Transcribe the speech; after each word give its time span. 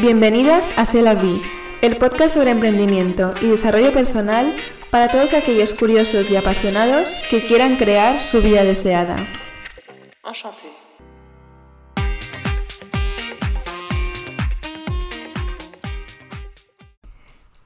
Bienvenidos 0.00 0.78
a 0.78 0.84
C'est 0.84 1.02
la 1.02 1.14
Vie, 1.14 1.42
el 1.82 1.96
podcast 1.96 2.34
sobre 2.34 2.52
emprendimiento 2.52 3.34
y 3.42 3.48
desarrollo 3.48 3.92
personal 3.92 4.54
para 4.92 5.08
todos 5.08 5.32
aquellos 5.32 5.74
curiosos 5.74 6.30
y 6.30 6.36
apasionados 6.36 7.18
que 7.28 7.44
quieran 7.44 7.76
crear 7.76 8.22
su 8.22 8.40
vida 8.40 8.62
deseada. 8.62 9.26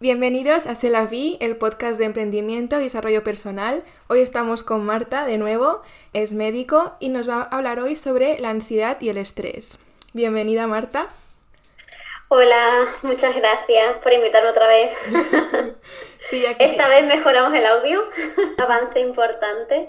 Bienvenidos 0.01 0.67
a 0.67 0.75
C'est 0.75 0.91
la 0.91 1.05
Vie, 1.05 1.37
el 1.41 1.57
podcast 1.57 1.99
de 1.99 2.07
emprendimiento 2.07 2.81
y 2.81 2.85
desarrollo 2.85 3.23
personal. 3.23 3.85
Hoy 4.09 4.21
estamos 4.21 4.63
con 4.63 4.87
Marta 4.87 5.27
de 5.27 5.37
nuevo, 5.37 5.83
es 6.15 6.33
médico 6.33 6.95
y 6.99 7.11
nos 7.11 7.29
va 7.29 7.43
a 7.43 7.57
hablar 7.57 7.79
hoy 7.79 7.95
sobre 7.95 8.39
la 8.39 8.49
ansiedad 8.49 8.97
y 9.03 9.11
el 9.11 9.19
estrés. 9.19 9.79
Bienvenida 10.15 10.67
Marta. 10.67 11.09
Hola, 12.35 12.87
muchas 13.03 13.37
gracias 13.37 13.99
por 14.03 14.11
invitarme 14.11 14.49
otra 14.49 14.67
vez. 14.67 14.95
sí, 16.31 16.47
aquí... 16.47 16.65
Esta 16.65 16.89
vez 16.89 17.05
mejoramos 17.07 17.53
el 17.53 17.67
audio, 17.67 18.01
avance 18.57 19.01
importante. 19.01 19.85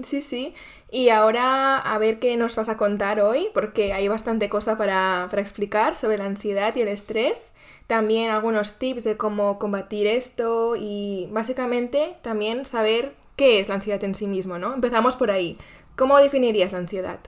Sí, 0.00 0.20
sí. 0.20 0.54
Y 0.92 1.08
ahora 1.08 1.78
a 1.78 1.98
ver 1.98 2.20
qué 2.20 2.36
nos 2.36 2.54
vas 2.54 2.68
a 2.68 2.76
contar 2.76 3.20
hoy, 3.20 3.48
porque 3.52 3.92
hay 3.92 4.06
bastante 4.06 4.48
cosa 4.48 4.76
para, 4.76 5.26
para 5.28 5.42
explicar 5.42 5.96
sobre 5.96 6.18
la 6.18 6.26
ansiedad 6.26 6.72
y 6.76 6.82
el 6.82 6.88
estrés. 6.88 7.52
También 7.88 8.30
algunos 8.30 8.78
tips 8.78 9.02
de 9.02 9.16
cómo 9.16 9.58
combatir 9.58 10.06
esto 10.06 10.76
y 10.76 11.26
básicamente 11.32 12.12
también 12.22 12.64
saber 12.64 13.12
qué 13.34 13.58
es 13.58 13.68
la 13.68 13.74
ansiedad 13.74 14.04
en 14.04 14.14
sí 14.14 14.28
mismo, 14.28 14.56
¿no? 14.56 14.72
Empezamos 14.72 15.16
por 15.16 15.32
ahí. 15.32 15.58
¿Cómo 15.96 16.16
definirías 16.18 16.70
la 16.70 16.78
ansiedad? 16.78 17.18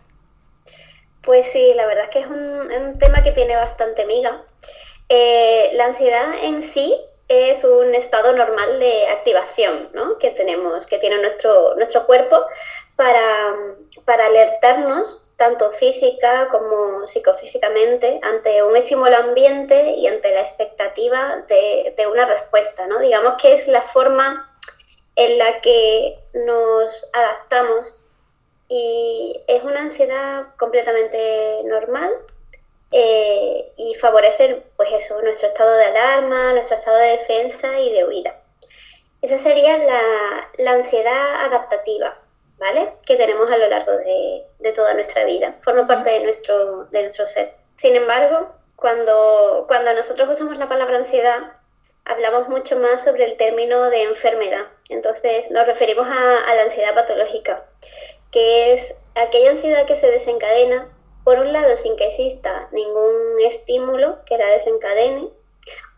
Pues 1.22 1.50
sí, 1.50 1.72
la 1.74 1.86
verdad 1.86 2.04
es 2.04 2.10
que 2.10 2.20
es 2.20 2.26
un, 2.26 2.98
tema 2.98 3.22
que 3.22 3.32
tiene 3.32 3.56
bastante 3.56 4.06
miga. 4.06 4.44
Eh, 5.08 5.70
la 5.74 5.86
ansiedad 5.86 6.32
en 6.42 6.62
sí 6.62 6.96
es 7.28 7.64
un 7.64 7.94
estado 7.94 8.32
normal 8.32 8.78
de 8.78 9.06
activación 9.08 9.90
¿no? 9.92 10.18
que 10.18 10.30
tenemos, 10.30 10.86
que 10.86 10.98
tiene 10.98 11.20
nuestro, 11.20 11.74
nuestro 11.76 12.06
cuerpo 12.06 12.42
para, 12.96 13.54
para 14.04 14.26
alertarnos 14.26 15.30
tanto 15.36 15.70
física 15.70 16.48
como 16.48 17.06
psicofísicamente 17.06 18.18
ante 18.22 18.62
un 18.62 18.76
estímulo 18.76 19.16
ambiente 19.16 19.90
y 19.90 20.06
ante 20.06 20.32
la 20.32 20.40
expectativa 20.40 21.44
de, 21.46 21.94
de 21.96 22.06
una 22.06 22.24
respuesta. 22.24 22.86
¿no? 22.86 22.98
Digamos 22.98 23.34
que 23.40 23.52
es 23.52 23.68
la 23.68 23.82
forma 23.82 24.56
en 25.14 25.38
la 25.38 25.60
que 25.60 26.18
nos 26.32 27.10
adaptamos 27.12 27.98
y 28.68 29.42
es 29.46 29.64
una 29.64 29.80
ansiedad 29.80 30.54
completamente 30.56 31.62
normal 31.64 32.12
eh, 32.90 33.72
y 33.76 33.94
favorece 33.94 34.62
pues 34.76 34.92
eso, 34.92 35.20
nuestro 35.22 35.48
estado 35.48 35.74
de 35.74 35.84
alarma, 35.84 36.52
nuestro 36.52 36.76
estado 36.76 36.98
de 36.98 37.12
defensa 37.12 37.80
y 37.80 37.92
de 37.92 38.04
huida. 38.04 38.36
Esa 39.22 39.38
sería 39.38 39.76
la, 39.78 40.72
ansiedad 40.72 41.44
adaptativa, 41.46 42.16
¿vale? 42.58 42.94
Que 43.04 43.16
tenemos 43.16 43.50
a 43.50 43.56
lo 43.56 43.68
largo 43.68 43.92
de, 43.92 44.72
toda 44.72 44.94
nuestra 44.94 45.24
vida. 45.24 45.56
Forma 45.60 45.86
parte 45.86 46.10
de 46.10 46.20
nuestro, 46.20 46.84
de 46.84 47.02
nuestro 47.02 47.26
ser. 47.26 47.54
Sin 47.76 47.96
embargo, 47.96 48.54
cuando, 48.76 49.64
cuando 49.66 49.92
nosotros 49.94 50.28
usamos 50.28 50.58
la 50.58 50.68
palabra 50.68 50.98
ansiedad, 50.98 51.38
hablamos 52.04 52.48
mucho 52.48 52.76
más 52.76 53.02
sobre 53.02 53.24
el 53.24 53.36
término 53.36 53.90
de 53.90 54.04
enfermedad. 54.04 54.66
Entonces, 54.88 55.50
nos 55.50 55.66
referimos 55.66 56.06
a 56.06 56.54
la 56.54 56.62
ansiedad 56.62 56.94
patológica 56.94 57.64
que 58.30 58.74
es 58.74 58.94
aquella 59.14 59.50
ansiedad 59.50 59.86
que 59.86 59.96
se 59.96 60.10
desencadena, 60.10 60.88
por 61.24 61.38
un 61.38 61.52
lado, 61.52 61.76
sin 61.76 61.96
que 61.96 62.06
exista 62.06 62.68
ningún 62.72 63.40
estímulo 63.40 64.24
que 64.24 64.38
la 64.38 64.46
desencadene, 64.46 65.28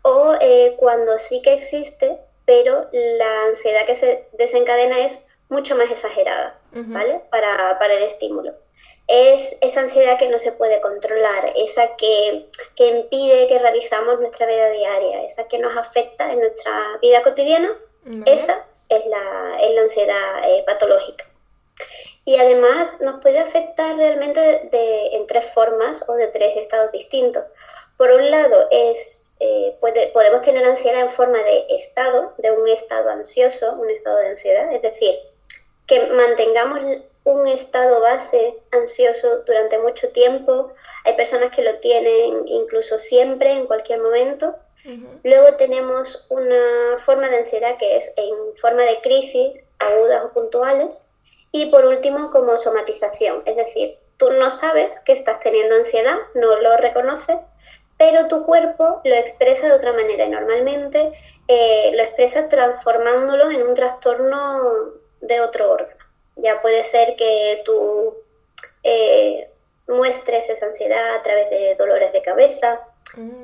o 0.01 0.35
eh, 0.41 0.75
cuando 0.77 1.19
sí 1.19 1.41
que 1.41 1.53
existe, 1.53 2.17
pero 2.45 2.87
la 2.91 3.43
ansiedad 3.45 3.85
que 3.85 3.95
se 3.95 4.27
desencadena 4.33 4.99
es 4.99 5.19
mucho 5.47 5.75
más 5.75 5.91
exagerada, 5.91 6.59
¿vale? 6.71 7.21
Para, 7.29 7.77
para, 7.77 7.93
el 7.93 8.03
estímulo. 8.03 8.53
Es 9.07 9.57
esa 9.61 9.81
ansiedad 9.81 10.17
que 10.17 10.29
no 10.29 10.37
se 10.37 10.53
puede 10.53 10.79
controlar, 10.79 11.53
esa 11.55 11.95
que, 11.97 12.47
que 12.75 12.87
impide 12.87 13.47
que 13.47 13.59
realizamos 13.59 14.19
nuestra 14.19 14.47
vida 14.47 14.69
diaria, 14.69 15.23
esa 15.23 15.47
que 15.47 15.59
nos 15.59 15.75
afecta 15.77 16.31
en 16.31 16.39
nuestra 16.39 16.71
vida 17.01 17.21
cotidiana, 17.21 17.69
esa 18.25 18.65
es 18.89 19.05
la, 19.05 19.57
es 19.59 19.75
la 19.75 19.81
ansiedad 19.81 20.49
eh, 20.49 20.63
patológica 20.65 21.25
y 22.25 22.37
además 22.37 22.97
nos 23.01 23.21
puede 23.21 23.39
afectar 23.39 23.95
realmente 23.95 24.39
de, 24.71 25.15
en 25.15 25.27
tres 25.27 25.45
formas 25.53 26.03
o 26.07 26.13
de 26.13 26.27
tres 26.27 26.57
estados 26.57 26.91
distintos. 26.91 27.43
Por 27.97 28.11
un 28.11 28.31
lado, 28.31 28.67
es, 28.71 29.35
eh, 29.39 29.77
podemos 30.13 30.41
tener 30.41 30.65
ansiedad 30.65 31.01
en 31.01 31.09
forma 31.09 31.37
de 31.39 31.65
estado, 31.69 32.33
de 32.37 32.51
un 32.51 32.67
estado 32.67 33.09
ansioso, 33.09 33.73
un 33.73 33.89
estado 33.89 34.17
de 34.17 34.29
ansiedad, 34.29 34.73
es 34.73 34.81
decir, 34.81 35.15
que 35.85 36.07
mantengamos 36.07 36.79
un 37.23 37.47
estado 37.47 38.01
base 38.01 38.55
ansioso 38.71 39.43
durante 39.43 39.77
mucho 39.77 40.09
tiempo. 40.09 40.73
Hay 41.05 41.13
personas 41.15 41.55
que 41.55 41.61
lo 41.61 41.75
tienen 41.75 42.47
incluso 42.47 42.97
siempre, 42.97 43.51
en 43.51 43.67
cualquier 43.67 44.01
momento. 44.01 44.55
Luego 45.23 45.57
tenemos 45.57 46.25
una 46.29 46.97
forma 46.97 47.29
de 47.29 47.37
ansiedad 47.37 47.77
que 47.77 47.97
es 47.97 48.13
en 48.15 48.55
forma 48.55 48.81
de 48.81 48.99
crisis 49.01 49.63
agudas 49.77 50.25
o 50.25 50.33
puntuales, 50.33 51.01
y 51.51 51.67
por 51.67 51.85
último, 51.85 52.31
como 52.31 52.57
somatización, 52.57 53.43
es 53.45 53.55
decir, 53.55 53.97
tú 54.17 54.31
no 54.31 54.49
sabes 54.49 54.99
que 54.99 55.11
estás 55.13 55.39
teniendo 55.39 55.75
ansiedad, 55.75 56.17
no 56.35 56.57
lo 56.57 56.77
reconoces, 56.77 57.41
pero 57.97 58.27
tu 58.27 58.43
cuerpo 58.43 59.01
lo 59.03 59.15
expresa 59.15 59.67
de 59.67 59.73
otra 59.73 59.93
manera 59.93 60.25
y 60.25 60.29
normalmente 60.29 61.11
eh, 61.47 61.91
lo 61.93 62.01
expresa 62.01 62.49
transformándolo 62.49 63.51
en 63.51 63.61
un 63.63 63.73
trastorno 63.73 64.61
de 65.19 65.41
otro 65.41 65.71
órgano. 65.71 66.03
Ya 66.35 66.61
puede 66.61 66.83
ser 66.83 67.15
que 67.15 67.61
tú 67.65 68.15
eh, 68.83 69.51
muestres 69.87 70.49
esa 70.49 70.65
ansiedad 70.67 71.15
a 71.15 71.21
través 71.21 71.49
de 71.49 71.75
dolores 71.75 72.11
de 72.13 72.21
cabeza, 72.21 72.81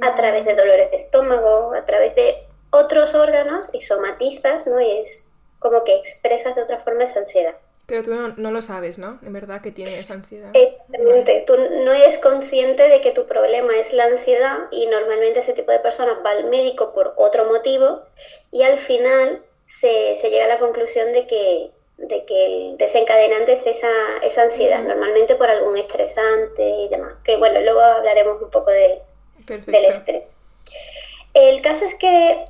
a 0.01 0.16
través 0.16 0.45
de 0.45 0.56
dolores 0.56 0.89
de 0.91 0.97
estómago, 0.97 1.74
a 1.74 1.84
través 1.85 2.16
de 2.16 2.47
otros 2.72 3.13
órganos 3.16 3.69
y 3.74 3.81
somatizas, 3.81 4.66
¿no? 4.66 4.79
Y 4.79 5.01
es 5.01 5.29
como 5.59 5.84
que 5.84 5.95
expresas 5.95 6.56
de 6.56 6.63
otra 6.63 6.79
forma 6.79 7.03
esa 7.03 7.19
ansiedad. 7.19 7.56
Pero 7.88 8.03
tú 8.03 8.12
no, 8.36 8.52
lo 8.52 8.62
sabes, 8.62 9.00
¿no? 9.00 9.18
En 9.24 9.31
verdad 9.31 9.62
que 9.62 9.72
tienes 9.72 10.12
ansiedad. 10.12 10.52
Exactamente. 10.53 11.46
Tú 11.48 11.56
no 11.86 11.94
eres 11.94 12.18
consciente 12.18 12.90
de 12.90 13.00
que 13.00 13.12
tu 13.12 13.25
problema 13.28 13.78
es 13.78 13.94
la 13.94 14.03
ansiedad 14.03 14.58
y 14.72 14.88
normalmente 14.88 15.40
ese 15.40 15.53
tipo 15.53 15.72
de 15.72 15.80
personas 15.80 16.18
va 16.24 16.31
al 16.31 16.50
médico 16.50 16.94
por 16.94 17.14
otro 17.16 17.46
motivo 17.46 18.02
y 18.52 18.64
al 18.64 18.78
final 18.78 19.42
se, 19.66 20.16
llega 20.16 20.44
a 20.44 20.50
la 20.50 20.59
conclusión 20.59 21.14
de 21.14 21.28
que, 21.28 21.72
de 21.98 22.25
que 22.25 22.46
el 22.46 22.78
desencadenante 22.78 23.53
es 23.53 23.66
esa, 23.66 23.88
esa 24.22 24.44
ansiedad, 24.44 24.84
normalmente 24.84 25.36
por 25.36 25.50
algún 25.50 25.78
estresante 25.78 26.69
y 26.69 26.90
demás. 26.90 27.14
Que 27.24 27.38
bueno, 27.38 27.62
luego 27.62 27.80
hablaremos 27.80 28.42
un 28.42 28.50
poco 28.50 28.69
de, 28.69 29.02
del 29.66 29.86
estrés. 29.86 30.25
El 31.34 31.62
caso 31.62 31.86
es 31.86 31.96
que 31.96 32.44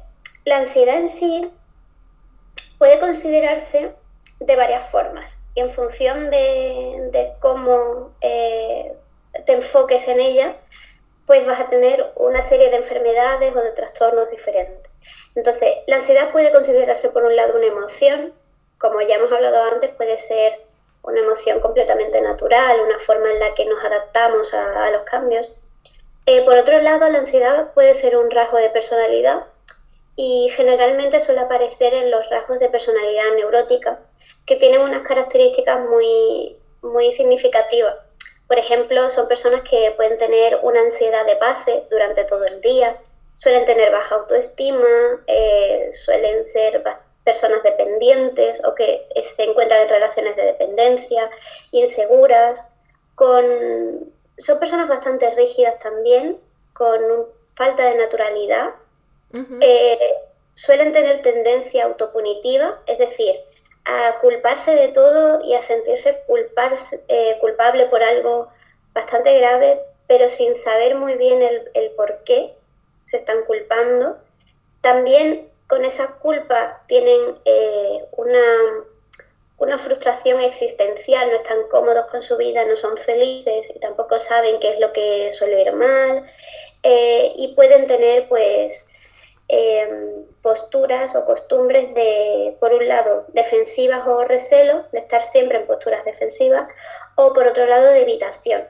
la 0.45 0.57
ansiedad 0.57 0.97
en 0.97 1.11
sí 1.11 1.47
puede 2.79 2.99
considerarse 2.99 3.91
de 4.39 4.55
varias 4.55 4.89
formas 4.89 5.41
y 5.55 5.61
en 5.61 5.69
función 5.69 6.29
de, 6.29 7.33
cómo 7.39 8.13
eh, 8.21 8.93
te 9.45 9.53
enfoques 9.53 10.07
en 10.07 10.19
ella, 10.19 10.55
pues 11.25 11.45
vas 11.45 11.59
a 11.59 11.67
tener 11.67 12.11
una 12.15 12.41
serie 12.41 12.69
de 12.69 12.77
enfermedades 12.77 13.55
o 13.55 13.61
de 13.61 13.71
trastornos 13.71 14.29
diferentes. 14.29 14.91
Entonces, 15.35 15.71
la 15.87 15.97
ansiedad 15.97 16.31
puede 16.31 16.51
considerarse 16.51 17.09
por 17.09 17.23
un 17.23 17.35
lado 17.35 17.55
una 17.55 17.65
emoción, 17.65 18.33
como 18.77 19.01
ya 19.01 19.15
hemos 19.15 19.31
hablado 19.31 19.63
antes, 19.63 19.89
puede 19.91 20.17
ser 20.17 20.59
una 21.01 21.21
emoción 21.21 21.59
completamente 21.59 22.21
natural, 22.21 22.79
una 22.81 22.99
forma 22.99 23.31
en 23.31 23.39
la 23.39 23.53
que 23.55 23.65
nos 23.65 23.83
adaptamos 23.83 24.53
a, 24.53 24.91
los 24.91 25.03
cambios. 25.03 25.59
Eh, 26.25 26.43
por 26.45 26.57
otro 26.57 26.79
lado, 26.79 27.09
la 27.09 27.19
ansiedad 27.19 27.73
puede 27.73 27.95
ser 27.95 28.15
un 28.15 28.29
rasgo 28.29 28.57
de 28.57 28.69
personalidad 28.69 29.45
y 30.17 30.49
generalmente 30.55 31.21
suele 31.21 31.41
aparecer 31.41 31.93
en 31.93 32.09
los 32.09 32.27
rasgos 32.29 32.59
de 32.59 32.69
personalidad 32.69 33.35
neurótica, 33.35 33.99
que 34.47 34.55
tienen 34.55 34.81
unas 34.81 35.07
características 35.07 35.79
muy, 35.87 36.57
muy 36.81 37.11
significativas. 37.11 37.95
Por 38.47 38.57
ejemplo, 38.57 39.09
son 39.09 39.27
personas 39.27 39.61
que 39.61 39.93
pueden 39.95 40.17
tener 40.17 40.59
una 40.63 40.81
ansiedad 40.81 41.25
de 41.25 41.35
base 41.35 41.83
durante 41.91 42.23
todo 42.23 42.45
el 42.45 42.59
día, 42.61 42.97
suelen 43.35 43.65
tener 43.65 43.91
baja 43.91 44.15
autoestima, 44.15 45.23
eh, 45.27 45.91
suelen 45.93 46.43
ser 46.43 46.83
personas 47.23 47.61
dependientes 47.61 48.63
o 48.65 48.73
que 48.73 49.07
se 49.21 49.43
encuentran 49.43 49.81
en 49.81 49.89
relaciones 49.89 50.35
de 50.35 50.45
dependencia, 50.45 51.29
inseguras, 51.69 52.73
con... 53.13 53.45
son 54.37 54.59
personas 54.59 54.87
bastante 54.87 55.29
rígidas 55.31 55.77
también, 55.77 56.39
con 56.73 56.99
falta 57.55 57.83
de 57.83 57.95
naturalidad. 57.97 58.73
Eh, 59.61 60.13
suelen 60.53 60.91
tener 60.91 61.21
tendencia 61.21 61.85
autopunitiva, 61.85 62.81
es 62.85 62.97
decir, 62.97 63.35
a 63.85 64.19
culparse 64.19 64.71
de 64.71 64.89
todo 64.89 65.41
y 65.43 65.53
a 65.53 65.61
sentirse 65.61 66.23
eh, 67.07 67.37
culpable 67.39 67.85
por 67.87 68.03
algo 68.03 68.49
bastante 68.93 69.37
grave 69.37 69.79
pero 70.07 70.29
sin 70.29 70.55
saber 70.55 70.95
muy 70.95 71.15
bien 71.15 71.41
el, 71.41 71.91
por 71.91 72.23
qué 72.23 72.53
se 73.03 73.17
están 73.17 73.43
culpando. 73.43 74.17
También 74.79 75.49
con 75.67 75.83
esa 75.83 76.17
culpa 76.19 76.81
tienen 76.87 77.37
eh, 77.43 78.05
una, 78.13 78.85
una 79.57 79.77
frustración 79.77 80.39
existencial, 80.39 81.29
no 81.29 81.35
están 81.35 81.67
cómodos 81.69 82.05
con 82.09 82.21
su 82.21 82.37
vida, 82.37 82.63
no 82.63 82.77
son 82.77 82.95
felices 82.95 83.69
y 83.75 83.79
tampoco 83.79 84.17
saben 84.17 84.61
qué 84.61 84.75
es 84.75 84.79
lo 84.79 84.93
que 84.93 85.33
suele 85.33 85.61
ir 85.61 85.73
mal 85.73 86.25
y 87.35 87.53
pueden 87.53 87.85
tener 87.85 88.29
pues 88.29 88.87
em, 89.47 90.25
posturas 90.41 91.15
o 91.15 91.25
costumbres 91.25 91.93
de, 91.93 92.55
por 92.59 92.73
un 92.73 92.87
lado, 92.87 93.25
defensivas 93.29 94.05
o 94.07 94.23
recelo, 94.23 94.85
de 94.91 94.99
estar 94.99 95.21
siempre 95.21 95.59
en 95.59 95.67
posturas 95.67 96.05
defensivas, 96.05 96.67
o 97.15 97.33
por 97.33 97.47
otro 97.47 97.65
lado, 97.65 97.87
de 97.87 98.01
evitación, 98.01 98.67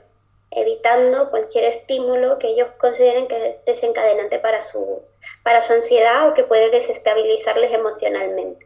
evitando 0.52 1.30
cualquier 1.30 1.66
estímulo 1.66 2.40
que 2.40 2.48
ellos 2.48 2.70
consideren 2.78 3.28
que 3.28 3.52
es 3.52 3.66
desencadenante 3.66 4.40
para 4.40 4.62
su, 4.62 5.02
para 5.44 5.62
su 5.62 5.74
ansiedad 5.74 6.28
o 6.28 6.34
que 6.34 6.44
puede 6.44 6.70
desestabilizarles 6.70 7.72
emocionalmente. 7.72 8.66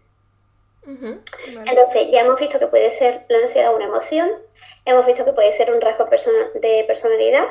Entonces, 0.86 2.08
ya 2.12 2.22
hemos 2.22 2.40
visto 2.40 2.60
que 2.60 2.68
puede 2.68 2.90
ser 2.90 3.26
la 3.30 3.38
ansiedad 3.38 3.74
una 3.74 3.86
emoción, 3.86 4.32
hemos 4.86 5.06
visto 5.06 5.26
que 5.26 5.34
puede 5.34 5.52
ser 5.52 5.72
un 5.72 5.80
rasgo 5.80 6.06
de 6.56 6.84
personalidad, 6.88 7.46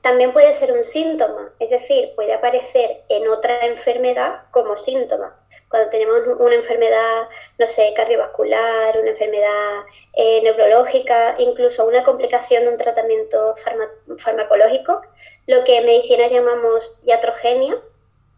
también 0.00 0.32
puede 0.32 0.52
ser 0.54 0.72
un 0.72 0.84
síntoma, 0.84 1.52
es 1.58 1.70
decir, 1.70 2.14
puede 2.14 2.32
aparecer 2.32 3.02
en 3.08 3.28
otra 3.28 3.66
enfermedad 3.66 4.42
como 4.50 4.76
síntoma. 4.76 5.36
Cuando 5.68 5.90
tenemos 5.90 6.20
una 6.38 6.54
enfermedad, 6.54 7.28
no 7.58 7.66
sé, 7.66 7.92
cardiovascular, 7.96 8.98
una 9.00 9.10
enfermedad 9.10 9.84
eh, 10.12 10.40
neurológica, 10.42 11.34
incluso 11.38 11.86
una 11.86 12.04
complicación 12.04 12.64
de 12.64 12.70
un 12.70 12.76
tratamiento 12.76 13.54
farmacológico, 14.18 15.02
lo 15.46 15.64
que 15.64 15.78
en 15.78 15.86
medicina 15.86 16.28
llamamos 16.28 16.98
iatrogenia, 17.02 17.76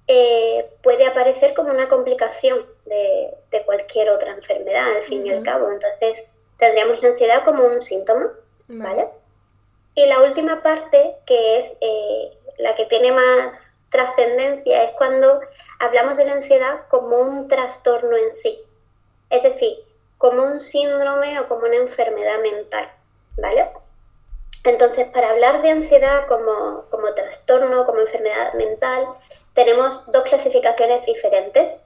eh, 0.06 0.70
puede 0.82 1.06
aparecer 1.06 1.52
como 1.52 1.70
una 1.70 1.88
complicación 1.90 2.64
de, 2.86 3.62
cualquier 3.66 4.08
otra 4.08 4.32
enfermedad, 4.32 4.96
al 4.96 5.02
fin 5.02 5.26
y 5.26 5.30
al 5.30 5.42
cabo. 5.42 5.70
Entonces, 5.70 6.32
tendríamos 6.56 7.02
la 7.02 7.08
ansiedad 7.08 7.44
como 7.44 7.64
un 7.64 7.82
síntoma, 7.82 8.32
¿vale? 8.68 9.08
Y 9.98 10.06
la 10.06 10.22
última 10.22 10.62
parte, 10.62 11.16
que 11.26 11.58
es 11.58 11.76
eh, 11.80 12.30
la 12.58 12.76
que 12.76 12.84
tiene 12.84 13.10
más 13.10 13.78
trascendencia, 13.88 14.84
es 14.84 14.92
cuando 14.92 15.40
hablamos 15.80 16.16
de 16.16 16.24
la 16.24 16.34
ansiedad 16.34 16.86
como 16.88 17.16
un 17.16 17.48
trastorno 17.48 18.16
en 18.16 18.32
sí. 18.32 18.62
Es 19.28 19.42
decir, 19.42 19.76
como 20.16 20.44
un 20.44 20.60
síndrome 20.60 21.40
o 21.40 21.48
como 21.48 21.66
una 21.66 21.78
enfermedad 21.78 22.38
mental, 22.38 22.88
¿vale? 23.38 23.70
Entonces, 24.62 25.08
para 25.08 25.30
hablar 25.30 25.62
de 25.62 25.70
ansiedad 25.72 26.28
como, 26.28 26.84
como 26.92 27.12
trastorno, 27.14 27.84
como 27.84 27.98
enfermedad 27.98 28.52
mental, 28.54 29.04
tenemos 29.52 30.08
dos 30.12 30.22
clasificaciones 30.22 31.04
diferentes. 31.06 31.80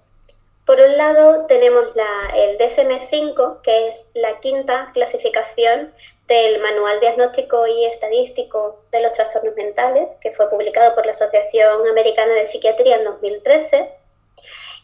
Por 0.67 0.83
un 0.83 0.99
lado 0.99 1.47
tenemos 1.47 1.87
el 2.35 2.59
DSM-5, 2.59 3.63
que 3.63 3.89
es 3.89 4.11
la 4.13 4.39
quinta 4.41 4.91
clasificación 4.93 5.95
del 6.33 6.63
Manual 6.63 6.99
Diagnóstico 6.99 7.67
y 7.67 7.85
Estadístico 7.85 8.81
de 8.91 9.03
los 9.03 9.13
Trastornos 9.13 9.55
Mentales, 9.55 10.17
que 10.17 10.33
fue 10.33 10.49
publicado 10.49 10.95
por 10.95 11.05
la 11.05 11.11
Asociación 11.11 11.87
Americana 11.87 12.33
de 12.33 12.47
Psiquiatría 12.47 12.97
en 12.97 13.05
2013. 13.05 13.91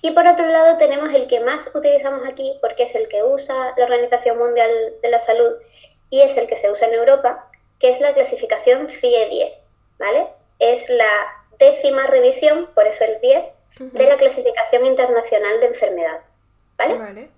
Y 0.03 0.11
por 0.11 0.27
otro 0.27 0.47
lado 0.47 0.77
tenemos 0.77 1.15
el 1.15 1.27
que 1.27 1.41
más 1.41 1.75
utilizamos 1.75 2.29
aquí, 2.29 2.59
porque 2.61 2.83
es 2.83 2.95
el 2.95 3.09
que 3.09 3.25
usa 3.25 3.73
la 3.79 3.85
Organización 3.85 4.37
Mundial 4.37 4.71
de 5.01 5.09
la 5.09 5.21
Salud 5.21 5.53
y 6.11 6.21
es 6.21 6.37
el 6.37 6.49
que 6.49 6.57
se 6.59 6.71
usa 6.71 6.87
en 6.89 6.95
Europa, 6.95 7.51
que 7.81 7.89
es 7.89 8.01
la 8.03 8.13
clasificación 8.13 8.87
CIE-10, 8.91 9.55
¿vale? 9.99 10.27
Es 10.59 10.91
la 10.91 11.11
décima 11.59 12.07
revisión, 12.09 12.69
por 12.75 12.87
eso 12.87 13.05
el 13.05 13.23
10, 13.23 13.47
de 13.79 14.07
la 14.07 14.19
clasificación 14.19 14.85
internacional 14.85 15.61
de 15.61 15.67
enfermedad. 15.67 16.21
¿Vale? 16.77 17.31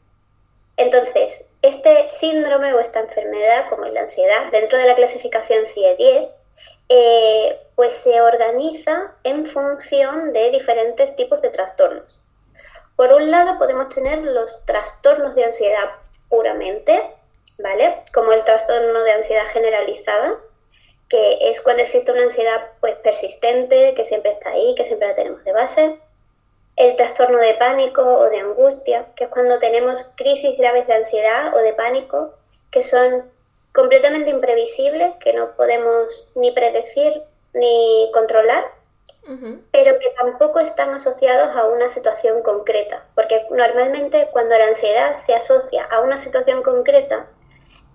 Entonces, 0.80 1.46
este 1.60 2.08
síndrome 2.08 2.72
o 2.72 2.80
esta 2.80 3.00
enfermedad, 3.00 3.68
como 3.68 3.84
es 3.84 3.92
la 3.92 4.00
ansiedad, 4.00 4.50
dentro 4.50 4.78
de 4.78 4.86
la 4.86 4.94
clasificación 4.94 5.66
CIE-10, 5.66 6.30
eh, 6.88 7.60
pues 7.74 7.92
se 7.92 8.22
organiza 8.22 9.14
en 9.22 9.44
función 9.44 10.32
de 10.32 10.50
diferentes 10.50 11.14
tipos 11.16 11.42
de 11.42 11.50
trastornos. 11.50 12.18
Por 12.96 13.12
un 13.12 13.30
lado, 13.30 13.58
podemos 13.58 13.90
tener 13.90 14.20
los 14.22 14.64
trastornos 14.64 15.34
de 15.34 15.44
ansiedad 15.44 15.90
puramente, 16.30 17.14
¿vale? 17.58 17.96
Como 18.14 18.32
el 18.32 18.42
trastorno 18.44 19.02
de 19.02 19.12
ansiedad 19.12 19.46
generalizada, 19.48 20.38
que 21.10 21.50
es 21.50 21.60
cuando 21.60 21.82
existe 21.82 22.10
una 22.10 22.22
ansiedad 22.22 22.68
pues 22.80 22.94
persistente, 22.94 23.92
que 23.92 24.06
siempre 24.06 24.30
está 24.30 24.48
ahí, 24.48 24.74
que 24.74 24.86
siempre 24.86 25.08
la 25.08 25.14
tenemos 25.14 25.44
de 25.44 25.52
base. 25.52 26.00
El 26.76 26.96
trastorno 26.96 27.38
de 27.38 27.55
pánico 27.55 28.02
o 28.02 28.31
de 28.31 28.40
angustia, 28.40 29.06
que 29.14 29.25
es 29.25 29.31
cuando 29.31 29.58
tenemos 29.58 30.05
crisis 30.17 30.56
graves 30.56 30.87
de 30.87 30.94
ansiedad 30.94 31.55
o 31.55 31.58
de 31.58 31.75
pánico, 31.75 32.34
que 32.70 32.82
son 32.82 33.31
completamente 33.72 34.31
imprevisibles, 34.31 35.14
que 35.17 35.32
no 35.32 35.55
podemos 35.56 36.32
ni 36.34 36.50
predecir 36.52 37.22
ni 37.52 38.11
controlar, 38.12 38.64
pero 39.70 39.99
que 39.99 40.08
tampoco 40.19 40.61
están 40.61 40.90
asociados 40.90 41.55
a 41.55 41.67
una 41.67 41.88
situación 41.88 42.43
concreta, 42.43 43.05
porque 43.14 43.46
normalmente 43.50 44.28
cuando 44.32 44.56
la 44.58 44.66
ansiedad 44.66 45.14
se 45.14 45.34
asocia 45.34 45.84
a 45.84 46.00
una 46.00 46.16
situación 46.16 46.62
concreta, 46.62 47.26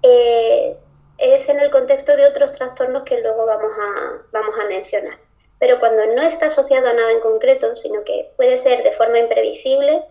eh, 0.02 0.78
es 1.18 1.50
en 1.50 1.60
el 1.60 1.72
contexto 1.72 2.16
de 2.16 2.26
otros 2.26 2.52
trastornos 2.54 3.04
que 3.04 3.20
luego 3.22 3.46
vamos 3.46 3.72
a, 3.80 4.22
vamos 4.32 4.56
a 4.60 4.66
mencionar. 4.66 5.25
Pero 5.60 5.80
cuando 5.80 6.06
no 6.08 6.22
está 6.22 6.48
asociado 6.48 6.90
a 6.90 6.94
nada 6.94 7.12
en 7.12 7.22
concreto, 7.22 7.76
sino 7.76 8.04
que 8.04 8.32
puede 8.36 8.58
ser 8.58 8.84
de 8.84 8.92
forma 8.92 9.20
imprevisible, 9.20 10.04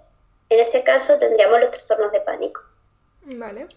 en 0.49 0.61
este 0.61 0.83
caso 0.83 1.19
tendríamos 1.19 1.61
los 1.61 1.71
trastornos 1.71 2.13
de 2.13 2.21
pánico. 2.21 2.63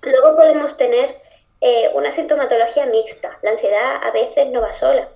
Luego 0.02 0.36
podemos 0.36 0.78
tener 0.78 1.16
eh, 1.62 1.90
una 1.94 2.12
sintomatología 2.12 2.86
mixta. 2.86 3.38
La 3.42 3.52
ansiedad 3.52 4.02
a 4.04 4.12
veces 4.12 4.48
no 4.48 4.62
va 4.62 4.72
sola, 4.72 5.10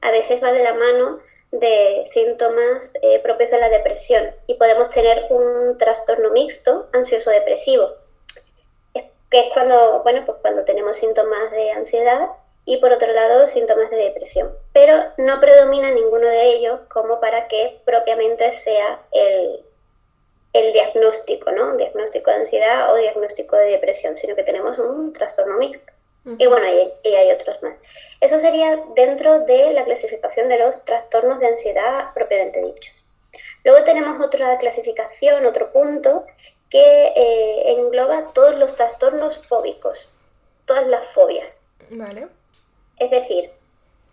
a 0.00 0.10
veces 0.10 0.42
va 0.42 0.52
de 0.52 0.62
la 0.62 0.74
mano 0.74 1.20
de 1.52 2.04
síntomas 2.06 2.94
eh, 3.02 3.20
propios 3.20 3.50
de 3.50 3.58
la 3.58 3.68
depresión 3.68 4.34
y 4.46 4.54
podemos 4.54 4.90
tener 4.90 5.26
un 5.30 5.78
trastorno 5.78 6.30
mixto 6.30 6.88
ansioso-depresivo 6.92 8.06
que 9.30 9.40
es 9.40 9.52
cuando, 9.52 10.02
bueno, 10.02 10.24
pues 10.24 10.38
cuando 10.40 10.64
tenemos 10.64 10.96
síntomas 10.96 11.50
de 11.50 11.72
ansiedad 11.72 12.28
y 12.66 12.78
por 12.78 12.92
otro 12.92 13.12
lado 13.12 13.46
síntomas 13.46 13.88
de 13.90 13.96
depresión. 13.96 14.52
Pero 14.72 15.12
no 15.16 15.40
predomina 15.40 15.90
ninguno 15.92 16.28
de 16.28 16.46
ellos 16.48 16.80
como 16.90 17.20
para 17.20 17.48
que 17.48 17.80
propiamente 17.86 18.52
sea 18.52 19.00
el, 19.12 19.62
diagnóstico, 20.72 21.52
¿no? 21.52 21.70
Un 21.70 21.76
diagnóstico 21.76 22.30
de 22.30 22.38
ansiedad 22.38 22.92
o 22.92 22.96
diagnóstico 22.96 23.56
de 23.56 23.70
depresión, 23.70 24.16
sino 24.16 24.34
que 24.34 24.42
tenemos 24.42 24.78
un 24.78 25.12
trastorno 25.12 25.56
mixto. 25.56 25.92
Y 26.38 26.46
bueno, 26.46 26.66
y, 26.66 27.08
y, 27.08 27.14
hay 27.14 27.30
otros 27.30 27.62
más. 27.62 27.78
Eso 28.20 28.36
sería 28.40 28.82
dentro 28.96 29.40
de 29.40 29.72
la 29.72 29.84
clasificación 29.84 30.48
de 30.48 30.58
los 30.58 30.84
trastornos 30.84 31.38
de 31.38 31.46
ansiedad 31.46 32.06
propiamente 32.14 32.60
dichos. 32.60 32.92
Luego 33.64 33.84
tenemos 33.84 34.20
otra 34.20 34.58
clasificación, 34.58 35.46
otro 35.46 35.72
punto, 35.72 36.26
que 36.68 37.12
eh, 37.14 37.72
engloba 37.78 38.32
todos 38.32 38.56
los 38.56 38.74
trastornos 38.74 39.38
fóbicos, 39.46 40.08
todas 40.64 40.86
las 40.86 41.06
fobias. 41.06 41.62
Vale. 41.90 42.28
Es 42.98 43.10
decir, 43.10 43.50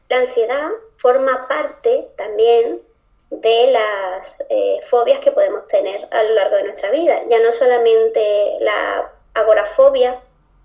la 0.10 0.18
ansiedad 0.18 0.70
forma 0.98 1.48
parte 1.48 2.08
también 2.18 2.82
de 3.30 3.72
las 3.72 4.44
eh, 4.50 4.80
fobias 4.88 5.20
que 5.20 5.32
podemos 5.32 5.68
tener 5.68 6.08
a 6.12 6.24
lo 6.24 6.36
largo 6.36 6.58
de 6.58 6.64
nuestra 6.64 6.92
vida. 6.92 7.22
Ya 7.30 7.40
no 7.40 7.52
solamente 7.52 8.58
la 8.60 9.12
agorafobia, 9.34 10.22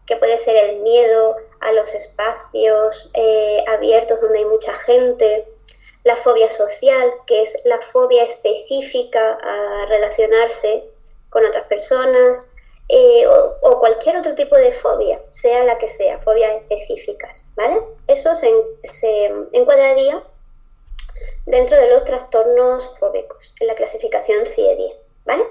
que 0.06 0.16
puede 0.16 0.38
ser 0.38 0.56
el 0.70 0.80
miedo 0.80 1.36
a 1.60 1.72
los 1.72 1.94
espacios 1.94 3.10
eh, 3.14 3.62
abiertos 3.68 4.20
donde 4.20 4.38
hay 4.38 4.44
mucha 4.44 4.72
gente, 4.74 5.46
la 6.04 6.16
fobia 6.16 6.48
social, 6.48 7.12
que 7.26 7.42
es 7.42 7.56
la 7.64 7.80
fobia 7.80 8.22
específica 8.22 9.38
a 9.42 9.86
relacionarse 9.86 10.84
con 11.28 11.44
otras 11.44 11.66
personas 11.66 12.44
eh, 12.90 13.26
o, 13.26 13.78
cualquier 13.80 14.16
otro 14.16 14.34
tipo 14.34 14.56
de 14.56 14.72
fobia, 14.72 15.20
sea 15.28 15.62
la 15.64 15.76
que 15.76 15.88
sea, 15.88 16.18
fobias 16.20 16.54
específicas, 16.56 17.44
¿vale? 17.54 17.82
Eso 18.06 18.34
se, 18.34 18.50
encuadraría 19.52 20.22
dentro 21.44 21.76
de 21.76 21.90
los 21.90 22.04
trastornos 22.04 22.98
fóbicos, 22.98 23.54
en 23.60 23.66
la 23.66 23.74
clasificación 23.74 24.46
CIE-10, 24.46 24.94
¿vale? 25.26 25.44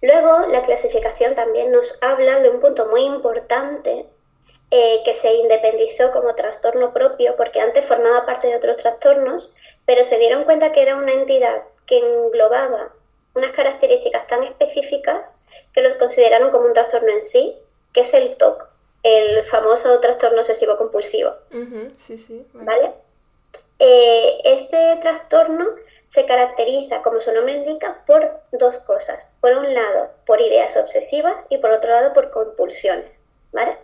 Luego, 0.00 0.46
la 0.48 0.62
clasificación 0.62 1.34
también 1.34 1.70
nos 1.70 1.98
habla 2.02 2.40
de 2.40 2.50
un 2.50 2.60
punto 2.60 2.86
muy 2.86 3.02
importante 3.04 4.06
eh, 4.70 5.02
que 5.04 5.14
se 5.14 5.34
independizó 5.34 6.10
como 6.10 6.34
trastorno 6.34 6.92
propio, 6.92 7.36
porque 7.36 7.60
antes 7.60 7.84
formaba 7.84 8.26
parte 8.26 8.48
de 8.48 8.56
otros 8.56 8.76
trastornos, 8.78 9.54
pero 9.84 10.02
se 10.04 10.18
dieron 10.18 10.44
cuenta 10.44 10.72
que 10.72 10.82
era 10.82 10.96
una 10.96 11.12
entidad 11.12 11.64
que 11.86 11.98
englobaba 11.98 12.92
unas 13.34 13.52
características 13.52 14.26
tan 14.26 14.44
específicas 14.44 15.36
que 15.72 15.82
lo 15.82 15.96
consideraron 15.98 16.50
como 16.50 16.66
un 16.66 16.72
trastorno 16.72 17.10
en 17.10 17.22
sí, 17.22 17.56
que 17.92 18.00
es 18.00 18.14
el 18.14 18.36
TOC. 18.36 18.68
el 19.02 19.44
famoso 19.44 20.00
trastorno 20.00 20.38
obsesivo 20.38 20.76
compulsivo. 20.76 21.32
Sí, 21.96 22.16
sí. 22.16 22.46
¿Vale? 22.54 22.92
Eh, 23.78 24.40
este 24.44 24.96
trastorno 25.02 25.66
se 26.08 26.24
caracteriza, 26.24 27.02
como 27.02 27.20
su 27.20 27.32
nombre 27.32 27.54
indica, 27.54 28.02
por 28.06 28.40
dos 28.52 28.78
cosas. 28.78 29.34
Por 29.40 29.52
un 29.52 29.74
lado, 29.74 30.10
por 30.24 30.40
ideas 30.40 30.76
obsesivas 30.76 31.44
y 31.50 31.58
por 31.58 31.70
otro 31.72 31.90
lado, 31.90 32.12
por 32.14 32.30
compulsiones. 32.30 33.20
¿vale? 33.52 33.78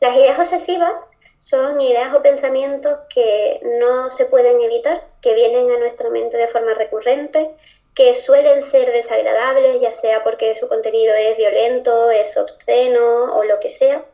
Las 0.00 0.16
ideas 0.16 0.38
obsesivas 0.38 1.06
son 1.38 1.80
ideas 1.80 2.14
o 2.14 2.22
pensamientos 2.22 3.00
que 3.12 3.60
no 3.80 4.10
se 4.10 4.26
pueden 4.26 4.60
evitar, 4.60 5.02
que 5.20 5.34
vienen 5.34 5.70
a 5.70 5.78
nuestra 5.78 6.08
mente 6.08 6.36
de 6.36 6.48
forma 6.48 6.74
recurrente, 6.74 7.50
que 7.94 8.14
suelen 8.14 8.62
ser 8.62 8.90
desagradables, 8.90 9.80
ya 9.80 9.90
sea 9.90 10.24
porque 10.24 10.54
su 10.54 10.68
contenido 10.68 11.14
es 11.14 11.36
violento, 11.36 12.10
es 12.10 12.36
obsceno 12.36 13.24
o 13.34 13.44
lo 13.44 13.60
que 13.60 13.70
sea, 13.70 14.04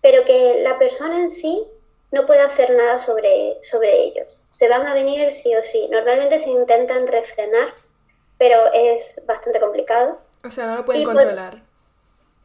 pero 0.00 0.24
que 0.24 0.62
la 0.62 0.78
persona 0.78 1.18
en 1.18 1.30
sí 1.30 1.64
no 2.10 2.26
puede 2.26 2.40
hacer 2.40 2.70
nada 2.70 2.98
sobre, 2.98 3.58
sobre 3.62 4.00
ellos. 4.00 4.42
Se 4.50 4.68
van 4.68 4.86
a 4.86 4.94
venir 4.94 5.30
sí 5.32 5.54
o 5.54 5.62
sí. 5.62 5.88
Normalmente 5.90 6.38
se 6.38 6.50
intentan 6.50 7.06
refrenar, 7.06 7.68
pero 8.36 8.72
es 8.72 9.22
bastante 9.26 9.60
complicado. 9.60 10.18
O 10.44 10.50
sea, 10.50 10.66
no 10.66 10.76
lo 10.76 10.84
pueden 10.84 11.04
controlar. 11.04 11.62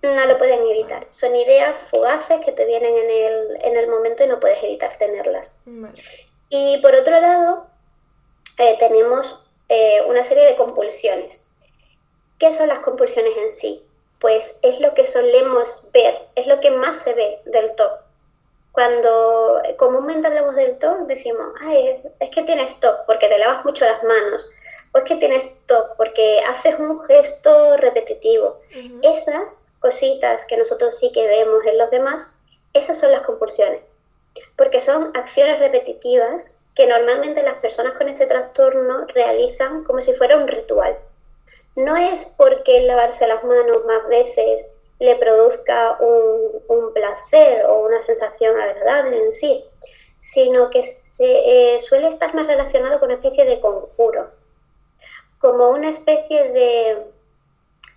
no 0.03 0.25
lo 0.25 0.37
pueden 0.37 0.67
evitar. 0.67 1.07
Son 1.09 1.35
ideas 1.35 1.79
fugaces 1.89 2.45
que 2.45 2.51
te 2.51 2.65
vienen 2.65 2.95
en 2.95 3.09
el, 3.09 3.57
en 3.61 3.75
el 3.75 3.87
momento 3.87 4.23
y 4.23 4.27
no 4.27 4.39
puedes 4.39 4.63
evitar 4.63 4.95
tenerlas. 4.97 5.57
Y 6.49 6.77
por 6.83 6.93
otro 6.93 7.19
lado, 7.19 7.65
eh, 8.59 8.75
tenemos 8.77 9.44
eh, 9.69 10.01
una 10.07 10.23
serie 10.23 10.45
de 10.45 10.55
compulsiones. 10.55 11.45
¿Qué 12.39 12.53
son 12.53 12.67
las 12.67 12.79
compulsiones 12.79 13.35
en 13.37 13.51
sí? 13.51 13.83
Pues 14.19 14.57
es 14.61 14.79
lo 14.79 14.93
que 14.93 15.05
solemos 15.05 15.87
ver, 15.93 16.27
es 16.35 16.47
lo 16.47 16.59
que 16.59 16.71
más 16.71 16.99
se 16.99 17.13
ve 17.13 17.39
del 17.45 17.75
TOC 17.75 18.05
cuando 18.75 19.61
comúnmente 19.77 20.27
hablamos 20.27 20.53
del 20.55 20.77
TOC, 20.77 21.07
decimos, 21.07 21.47
Ay, 21.61 22.03
es, 22.19 22.29
que 22.29 22.43
tienes 22.43 22.77
TOC 22.81 23.05
porque 23.05 23.29
te 23.29 23.37
lavas 23.37 23.63
mucho 23.63 23.85
las 23.85 24.03
manos, 24.03 24.51
o 24.93 24.97
es 24.97 25.05
que 25.05 25.15
tienes 25.15 25.49
TOC 25.65 25.95
porque 25.95 26.41
haces 26.41 26.77
un 26.77 26.99
gesto 26.99 27.77
repetitivo. 27.77 28.59
Esas 29.01 29.71
cositas 29.79 30.43
que 30.43 30.57
nosotros 30.57 30.99
sí 30.99 31.13
que 31.13 31.25
vemos 31.25 31.65
en 31.65 31.77
los 31.77 31.89
demás, 31.89 32.27
esas 32.73 32.99
son 32.99 33.13
las 33.13 33.21
compulsiones, 33.21 33.81
porque 34.57 34.81
son 34.81 35.11
acciones 35.15 35.57
repetitivas 35.59 36.57
que 36.75 36.85
normalmente 36.87 37.41
las 37.41 37.55
personas 37.55 37.93
con 37.93 38.09
este 38.09 38.25
trastorno 38.25 39.05
realizan 39.07 39.83
como 39.85 40.01
si 40.01 40.13
fuera 40.13 40.35
un 40.35 40.47
ritual. 40.47 40.97
No 41.75 41.95
es 41.95 42.25
porque 42.37 42.81
lavarse 42.81 43.27
las 43.27 43.43
manos 43.45 43.85
más 43.85 44.07
veces 44.09 44.69
le 44.99 45.15
produzca 45.15 45.97
un, 45.99 46.93
placer 46.93 47.65
o 47.65 47.85
una 47.85 48.01
sensación 48.01 48.57
agradable 48.57 49.17
en 49.17 49.31
sí, 49.31 49.65
sino 50.21 50.69
que 50.69 50.83
se, 50.83 51.75
eh, 51.75 51.79
suele 51.81 52.07
estar 52.07 52.33
más 52.33 52.47
relacionado 52.47 52.99
con 52.99 53.09
una 53.09 53.15
especie 53.15 53.43
de 53.43 53.59
conjuro, 53.59 54.31
como 55.39 55.71
una 55.71 55.89
especie 55.89 56.51
de, 56.53 57.03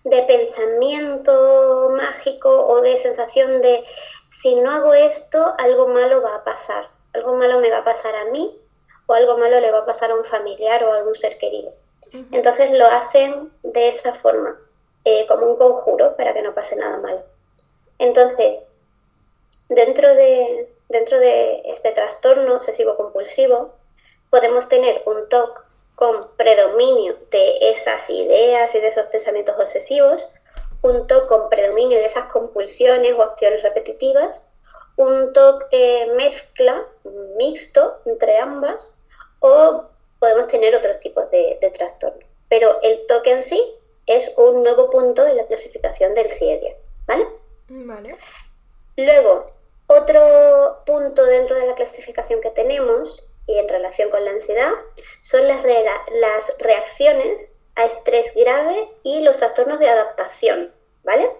de 0.02 0.23
pensamiento 0.23 1.90
mágico 1.97 2.66
o 2.66 2.80
de 2.80 2.97
sensación 2.97 3.61
de 3.61 3.85
si 4.26 4.56
no 4.56 4.73
hago 4.73 4.94
esto, 4.94 5.54
algo 5.58 5.87
malo 5.87 6.23
va 6.23 6.35
a 6.35 6.44
pasar, 6.44 6.88
algo 7.12 7.35
malo 7.35 7.61
me 7.61 7.70
va 7.70 7.78
a 7.78 7.85
pasar 7.85 8.16
a 8.16 8.25
mí 8.26 8.61
o 9.08 9.14
algo 9.14 9.36
malo 9.36 9.58
le 9.58 9.72
va 9.72 9.78
a 9.78 9.84
pasar 9.84 10.12
a 10.12 10.14
un 10.14 10.24
familiar 10.24 10.84
o 10.84 10.92
a 10.92 10.98
algún 10.98 11.16
ser 11.16 11.36
querido. 11.38 11.72
Entonces 12.30 12.70
lo 12.70 12.86
hacen 12.86 13.52
de 13.64 13.88
esa 13.88 14.14
forma. 14.14 14.56
Eh, 15.10 15.26
como 15.26 15.46
un 15.46 15.56
conjuro 15.56 16.16
para 16.16 16.34
que 16.34 16.42
no 16.42 16.54
pase 16.54 16.76
nada 16.76 16.98
mal. 16.98 17.24
Entonces, 17.98 18.66
dentro 19.70 20.14
de, 20.14 20.70
dentro 20.90 21.18
de 21.18 21.62
este 21.64 21.92
trastorno 21.92 22.54
obsesivo-compulsivo, 22.56 23.72
podemos 24.28 24.68
tener 24.68 25.02
un 25.06 25.26
TOC 25.30 25.64
con 25.94 26.28
predominio 26.36 27.16
de 27.30 27.70
esas 27.70 28.10
ideas 28.10 28.74
y 28.74 28.80
de 28.80 28.88
esos 28.88 29.06
pensamientos 29.06 29.56
obsesivos, 29.58 30.30
un 30.82 31.06
TOC 31.06 31.26
con 31.26 31.48
predominio 31.48 31.96
de 31.96 32.04
esas 32.04 32.30
compulsiones 32.30 33.14
o 33.14 33.22
acciones 33.22 33.62
repetitivas, 33.62 34.42
un 34.96 35.32
TOC 35.32 35.68
eh, 35.70 36.12
mezcla, 36.16 36.84
mixto 37.38 38.00
entre 38.04 38.36
ambas, 38.36 38.97
o 39.40 39.85
podemos 40.18 40.47
tener 40.47 40.75
otros 40.75 41.00
tipos 41.00 41.30
de, 41.30 41.59
de 41.61 41.71
trastorno. 41.71 42.26
Pero 42.49 42.80
el 42.83 43.07
TOC 43.07 43.26
en 43.26 43.42
sí 43.42 43.75
es 44.07 44.37
un 44.38 44.62
nuevo 44.62 44.90
punto 44.90 45.26
en 45.26 45.37
la 45.37 45.47
clasificación 45.47 46.14
del 46.14 46.30
CIEDIA, 46.30 46.75
¿vale? 47.07 47.26
Vale. 47.68 48.16
Luego, 48.97 49.52
otro 49.87 50.83
punto 50.87 51.25
dentro 51.25 51.57
de 51.57 51.66
la 51.66 51.75
clasificación 51.75 52.40
que 52.40 52.50
tenemos 52.50 53.28
y 53.47 53.59
en 53.59 53.68
relación 53.68 54.11
con 54.11 54.25
la 54.25 54.33
ansiedad 54.33 54.73
son 55.23 55.47
las, 55.47 55.62
las 55.64 56.59
reacciones 56.59 57.54
a 57.75 57.85
estrés 57.85 58.33
grave 58.35 58.90
y 59.02 59.21
los 59.21 59.37
trastornos 59.37 59.78
de 59.78 59.88
adaptación, 59.88 60.73
¿vale? 61.04 61.30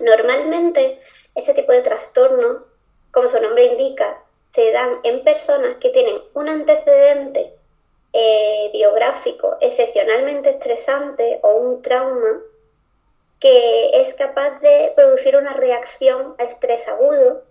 Normalmente, 0.00 1.00
este 1.34 1.54
tipo 1.54 1.72
de 1.72 1.82
trastorno, 1.82 2.64
como 3.10 3.28
su 3.28 3.40
nombre 3.40 3.64
indica, 3.64 4.22
se 4.52 4.72
dan 4.72 5.00
en 5.04 5.22
personas 5.22 5.76
que 5.76 5.90
tienen 5.90 6.20
un 6.34 6.48
antecedente 6.48 7.54
eh, 8.12 8.70
biográfico 8.72 9.56
excepcionalmente 9.60 10.50
estresante 10.50 11.38
o 11.42 11.52
un 11.52 11.82
trauma 11.82 12.42
que 13.38 14.00
es 14.00 14.14
capaz 14.14 14.58
de 14.60 14.92
producir 14.96 15.36
una 15.36 15.52
reacción 15.54 16.34
a 16.38 16.44
estrés 16.44 16.88
agudo, 16.88 17.42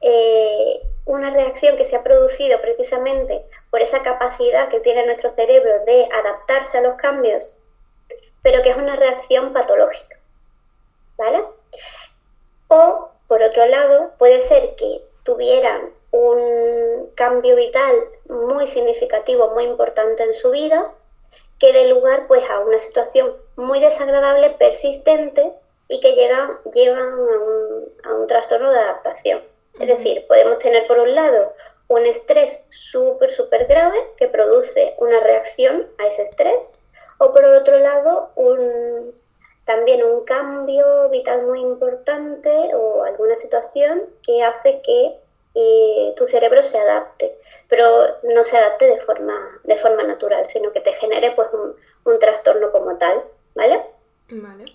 eh, 0.00 0.80
una 1.04 1.30
reacción 1.30 1.76
que 1.76 1.84
se 1.84 1.96
ha 1.96 2.02
producido 2.02 2.60
precisamente 2.60 3.44
por 3.70 3.80
esa 3.80 4.02
capacidad 4.02 4.68
que 4.68 4.80
tiene 4.80 5.06
nuestro 5.06 5.34
cerebro 5.34 5.84
de 5.84 6.08
adaptarse 6.12 6.78
a 6.78 6.82
los 6.82 6.96
cambios, 6.96 7.54
pero 8.42 8.62
que 8.62 8.70
es 8.70 8.76
una 8.76 8.96
reacción 8.96 9.52
patológica. 9.52 10.18
¿Vale? 11.16 11.44
O, 12.68 13.10
por 13.28 13.42
otro 13.42 13.66
lado, 13.66 14.12
puede 14.18 14.40
ser 14.40 14.74
que 14.74 15.02
tuvieran 15.22 15.92
un 16.14 17.10
cambio 17.16 17.56
vital 17.56 17.92
muy 18.28 18.68
significativo, 18.68 19.50
muy 19.50 19.64
importante 19.64 20.22
en 20.22 20.32
su 20.32 20.52
vida, 20.52 20.92
que 21.58 21.72
dé 21.72 21.88
lugar 21.88 22.26
pues 22.28 22.48
a 22.48 22.60
una 22.60 22.78
situación 22.78 23.32
muy 23.56 23.80
desagradable, 23.80 24.50
persistente 24.50 25.52
y 25.88 26.00
que 26.00 26.14
llega, 26.14 26.60
llegan 26.72 26.98
a 28.04 28.14
un, 28.14 28.26
trastorno 28.28 28.70
de 28.70 28.78
adaptación. 28.78 29.42
Es 29.78 29.88
decir, 29.88 30.24
podemos 30.28 30.58
tener 30.58 30.86
por 30.86 30.98
un 30.98 31.14
lado 31.14 31.52
un 31.88 32.06
estrés 32.06 32.64
súper, 32.68 33.30
súper 33.30 33.66
grave 33.66 33.98
que 34.16 34.28
produce 34.28 34.94
una 34.98 35.20
reacción 35.20 35.88
a 35.98 36.06
ese 36.06 36.22
estrés, 36.22 36.72
o 37.18 37.32
por 37.32 37.44
otro 37.44 37.78
lado 37.80 38.30
un, 38.36 39.12
también 39.64 40.04
un 40.04 40.24
cambio 40.24 41.08
vital 41.10 41.42
muy 41.42 41.60
importante 41.60 42.50
o 42.74 43.02
alguna 43.02 43.34
situación 43.34 44.02
que 44.22 44.42
hace 44.42 44.80
que 44.80 45.18
y 45.54 46.12
tu 46.16 46.26
cerebro 46.26 46.62
se 46.64 46.78
adapte, 46.78 47.38
pero 47.68 47.86
no 48.24 48.42
se 48.42 48.58
adapte 48.58 48.86
de 48.86 49.00
forma, 49.00 49.60
de 49.62 49.76
forma 49.76 50.02
natural, 50.02 50.50
sino 50.50 50.72
que 50.72 50.80
te 50.80 50.92
genere 50.92 51.30
pues 51.30 51.48
un, 52.04 52.18
trastorno 52.18 52.70
como 52.70 52.98
tal, 52.98 53.22
¿vale? 53.54 53.80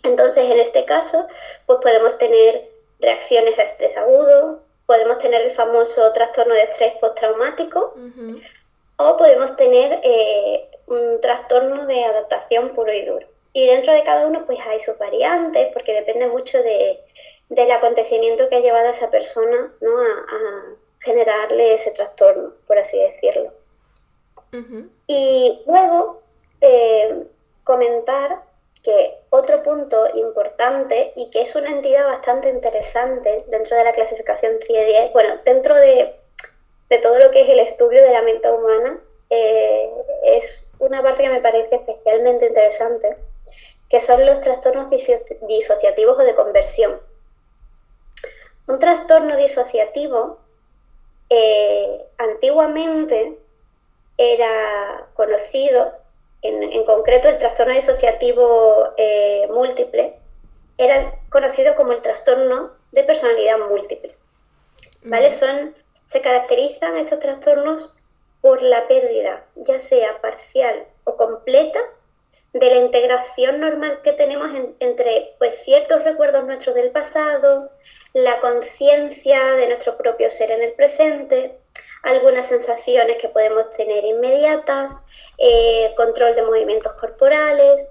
Entonces, 0.04 0.50
en 0.50 0.60
este 0.60 0.86
caso, 0.86 1.28
pues 1.66 1.80
podemos 1.82 2.18
tener 2.18 2.70
reacciones 3.00 3.60
a 3.60 3.64
estrés 3.64 3.98
agudo, 3.98 4.62
podemos 4.86 5.18
tener 5.18 5.42
el 5.42 5.52
famoso 5.52 6.14
trastorno 6.14 6.54
de 6.54 6.64
estrés 6.64 6.94
postraumático, 7.02 7.94
o 8.98 9.18
podemos 9.18 9.56
tener 9.58 10.00
eh, 10.04 10.70
un 10.88 11.20
trastorno 11.22 11.86
de 11.88 12.06
adaptación 12.06 12.70
puro 12.70 12.94
y 12.94 13.06
duro. 13.06 13.28
Y 13.52 13.68
dentro 13.68 13.94
de 13.94 14.04
cada 14.04 14.28
uno, 14.28 14.46
pues 14.46 14.60
hay 14.66 14.80
sus 14.80 14.98
variantes, 14.98 15.70
porque 15.74 15.94
depende 15.94 16.28
mucho 16.28 16.62
de, 16.62 17.00
del 17.50 17.72
acontecimiento 17.72 18.48
que 18.48 18.58
ha 18.58 18.62
llevado 18.62 18.88
a 18.88 18.92
esa 18.92 19.12
persona 19.12 19.74
¿no? 19.82 20.02
a, 20.02 20.76
generarle 21.00 21.74
ese 21.74 21.92
trastorno, 21.92 22.54
por 22.68 22.78
así 22.78 23.00
decirlo. 23.00 23.54
Y 25.08 25.64
luego 25.68 26.22
eh, 26.60 27.28
comentar 27.64 28.44
que 28.84 29.20
otro 29.30 29.62
punto 29.64 30.08
importante 30.16 31.12
y 31.16 31.30
que 31.32 31.42
es 31.42 31.56
una 31.56 31.70
entidad 31.70 32.08
bastante 32.08 32.50
interesante 32.50 33.46
dentro 33.48 33.78
de 33.78 33.84
la 33.84 33.92
clasificación 33.92 34.54
CIE-10, 34.60 35.12
bueno, 35.12 35.36
dentro 35.46 35.76
de, 35.76 36.16
todo 37.02 37.20
lo 37.20 37.32
que 37.32 37.42
es 37.42 37.50
el 37.50 37.60
estudio 37.60 38.02
de 38.02 38.12
la 38.12 38.22
mente 38.22 38.50
humana, 38.50 39.00
eh, 39.30 39.90
es 40.24 40.72
una 40.80 41.04
parte 41.04 41.24
que 41.24 41.30
me 41.30 41.42
parece 41.42 41.76
especialmente 41.76 42.48
interesante, 42.48 43.18
que 43.90 44.00
son 44.00 44.26
los 44.26 44.42
trastornos 44.42 44.88
disociativos 44.90 46.18
o 46.18 46.24
de 46.24 46.36
conversión. 46.36 47.00
Un 48.70 48.78
trastorno 48.78 49.36
disociativo 49.36 50.38
eh, 51.28 52.06
antiguamente 52.20 53.40
era 54.16 55.08
conocido, 55.16 55.92
en, 56.44 56.86
concreto 56.86 57.30
el 57.30 57.40
trastorno 57.40 57.74
disociativo 57.74 58.94
eh, 58.96 59.50
múltiple, 59.52 60.18
era 60.78 61.16
conocido 61.32 61.74
como 61.74 61.94
el 61.94 62.04
trastorno 62.04 62.70
de 62.92 63.04
personalidad 63.04 63.58
múltiple. 63.58 64.16
¿Vale? 65.02 65.32
Son, 65.32 65.76
se 66.06 66.22
caracterizan 66.22 66.96
estos 66.96 67.18
trastornos 67.18 67.96
por 68.40 68.62
la 68.62 68.88
pérdida, 68.88 69.48
ya 69.56 69.80
sea 69.80 70.22
parcial 70.22 70.86
o 71.06 71.16
completa, 71.16 71.80
de 72.54 72.70
la 72.72 72.78
integración 72.78 73.60
normal 73.60 74.02
que 74.02 74.14
tenemos 74.14 74.50
entre 74.80 75.36
pues, 75.38 75.56
ciertos 75.64 76.04
recuerdos 76.04 76.46
nuestros 76.46 76.76
del 76.76 76.92
pasado, 76.92 77.72
la 78.14 78.40
conciencia 78.40 79.54
de 79.54 79.68
nuestro 79.68 79.98
propio 79.98 80.32
ser 80.32 80.52
en 80.52 80.64
el 80.64 80.74
presente, 80.74 81.60
algunas 82.02 82.48
sensaciones 82.48 83.18
que 83.18 83.30
podemos 83.30 83.70
tener 83.72 84.04
inmediatas, 84.04 85.04
eh, 85.38 85.94
control 85.96 86.36
de 86.36 86.44
movimientos 86.44 86.94
corporales. 86.94 87.88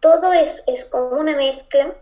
Todo 0.00 0.32
es, 0.32 0.62
es 0.66 0.84
como 0.84 1.18
una 1.18 1.36
mezcla 1.36 1.94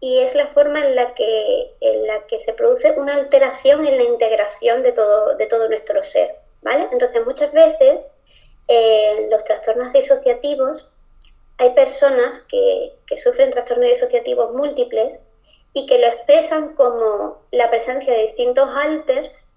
y 0.00 0.18
es 0.20 0.34
la 0.34 0.48
forma 0.48 0.84
en 0.84 0.96
la 0.96 1.14
que, 1.14 1.74
en 1.80 2.06
la 2.06 2.26
que 2.26 2.40
se 2.40 2.52
produce 2.52 2.92
una 2.92 3.14
alteración 3.14 3.86
en 3.86 3.96
la 3.96 4.04
integración 4.04 4.82
de 4.82 4.92
todo, 4.92 5.36
de 5.36 5.46
todo 5.46 5.68
nuestro 5.68 6.02
ser. 6.02 6.36
¿vale? 6.62 6.88
Entonces 6.90 7.24
muchas 7.24 7.52
veces 7.52 8.10
eh, 8.66 9.26
los 9.30 9.44
trastornos 9.44 9.92
disociativos 9.92 10.93
hay 11.58 11.70
personas 11.70 12.40
que, 12.48 12.92
sufren 13.16 13.50
trastornos 13.50 13.88
disociativos 13.88 14.52
múltiples 14.54 15.20
y 15.72 15.86
que 15.86 15.98
lo 15.98 16.06
expresan 16.08 16.74
como 16.74 17.42
la 17.52 17.70
presencia 17.70 18.12
de 18.12 18.22
distintos 18.22 18.68
alters, 18.74 19.52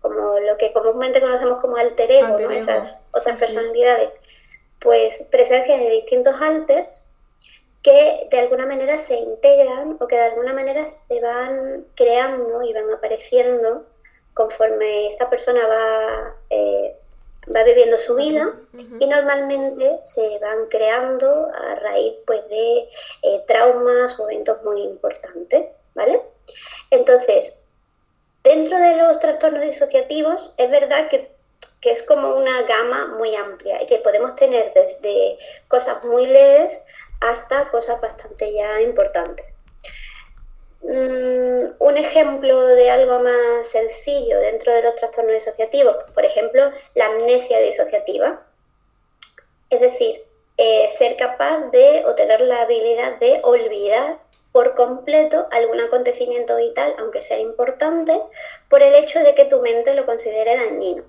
como 0.00 0.38
lo 0.38 0.56
que 0.58 0.72
comúnmente 0.72 1.20
conocemos 1.20 1.60
como 1.60 1.76
alter 1.76 2.10
ego, 2.12 2.38
esas 2.50 3.02
otras 3.12 3.38
personalidades, 3.38 4.10
pues 4.78 5.26
presencias 5.30 5.80
de 5.80 5.90
distintos 5.90 6.40
alters 6.40 7.04
que 7.82 8.28
de 8.30 8.38
alguna 8.38 8.64
manera 8.64 8.96
se 8.96 9.16
integran 9.16 9.98
o 10.00 10.06
que 10.06 10.16
de 10.16 10.22
alguna 10.22 10.54
manera 10.54 10.86
se 10.86 11.20
van 11.20 11.84
creando 11.94 12.62
y 12.62 12.72
van 12.72 12.90
apareciendo 12.90 13.86
conforme 14.32 15.06
esta 15.06 15.28
persona 15.28 15.66
va 15.66 16.34
eh, 16.50 16.96
va 17.54 17.62
viviendo 17.62 17.96
su 17.98 18.14
vida 18.16 18.54
y 18.98 19.06
normalmente 19.06 20.00
se 20.04 20.38
van 20.38 20.66
creando 20.68 21.48
a 21.54 21.74
raíz 21.76 22.14
pues, 22.26 22.48
de 22.48 22.88
eh, 23.22 23.44
traumas 23.46 24.18
o 24.18 24.30
eventos 24.30 24.62
muy 24.62 24.82
importantes, 24.82 25.74
¿vale? 25.94 26.20
Entonces, 26.90 27.58
dentro 28.42 28.78
de 28.78 28.96
los 28.96 29.18
trastornos 29.18 29.62
disociativos 29.62 30.54
es 30.56 30.70
verdad 30.70 31.08
que, 31.08 31.30
que 31.80 31.90
es 31.90 32.02
como 32.02 32.34
una 32.36 32.62
gama 32.62 33.14
muy 33.18 33.34
amplia 33.34 33.82
y 33.82 33.86
que 33.86 33.98
podemos 33.98 34.36
tener 34.36 34.72
desde 34.74 35.38
cosas 35.68 36.04
muy 36.04 36.26
leves 36.26 36.82
hasta 37.20 37.70
cosas 37.70 38.00
bastante 38.00 38.52
ya 38.52 38.80
importantes. 38.80 39.53
Mm, 40.84 41.76
un 41.78 41.96
ejemplo 41.96 42.66
de 42.66 42.90
algo 42.90 43.20
más 43.20 43.66
sencillo 43.66 44.38
dentro 44.38 44.70
de 44.72 44.82
los 44.82 44.94
trastornos 44.94 45.32
disociativos, 45.32 45.96
por 46.12 46.26
ejemplo, 46.26 46.70
la 46.94 47.06
amnesia 47.06 47.58
disociativa. 47.60 48.42
Es 49.70 49.80
decir, 49.80 50.20
eh, 50.58 50.88
ser 50.90 51.16
capaz 51.16 51.70
de 51.70 52.04
o 52.04 52.14
tener 52.14 52.42
la 52.42 52.62
habilidad 52.62 53.18
de 53.18 53.40
olvidar 53.42 54.18
por 54.52 54.74
completo 54.74 55.48
algún 55.50 55.80
acontecimiento 55.80 56.56
vital, 56.56 56.94
aunque 56.98 57.22
sea 57.22 57.38
importante, 57.38 58.20
por 58.68 58.82
el 58.82 58.94
hecho 58.94 59.20
de 59.20 59.34
que 59.34 59.46
tu 59.46 59.62
mente 59.62 59.94
lo 59.94 60.04
considere 60.04 60.56
dañino. 60.56 61.04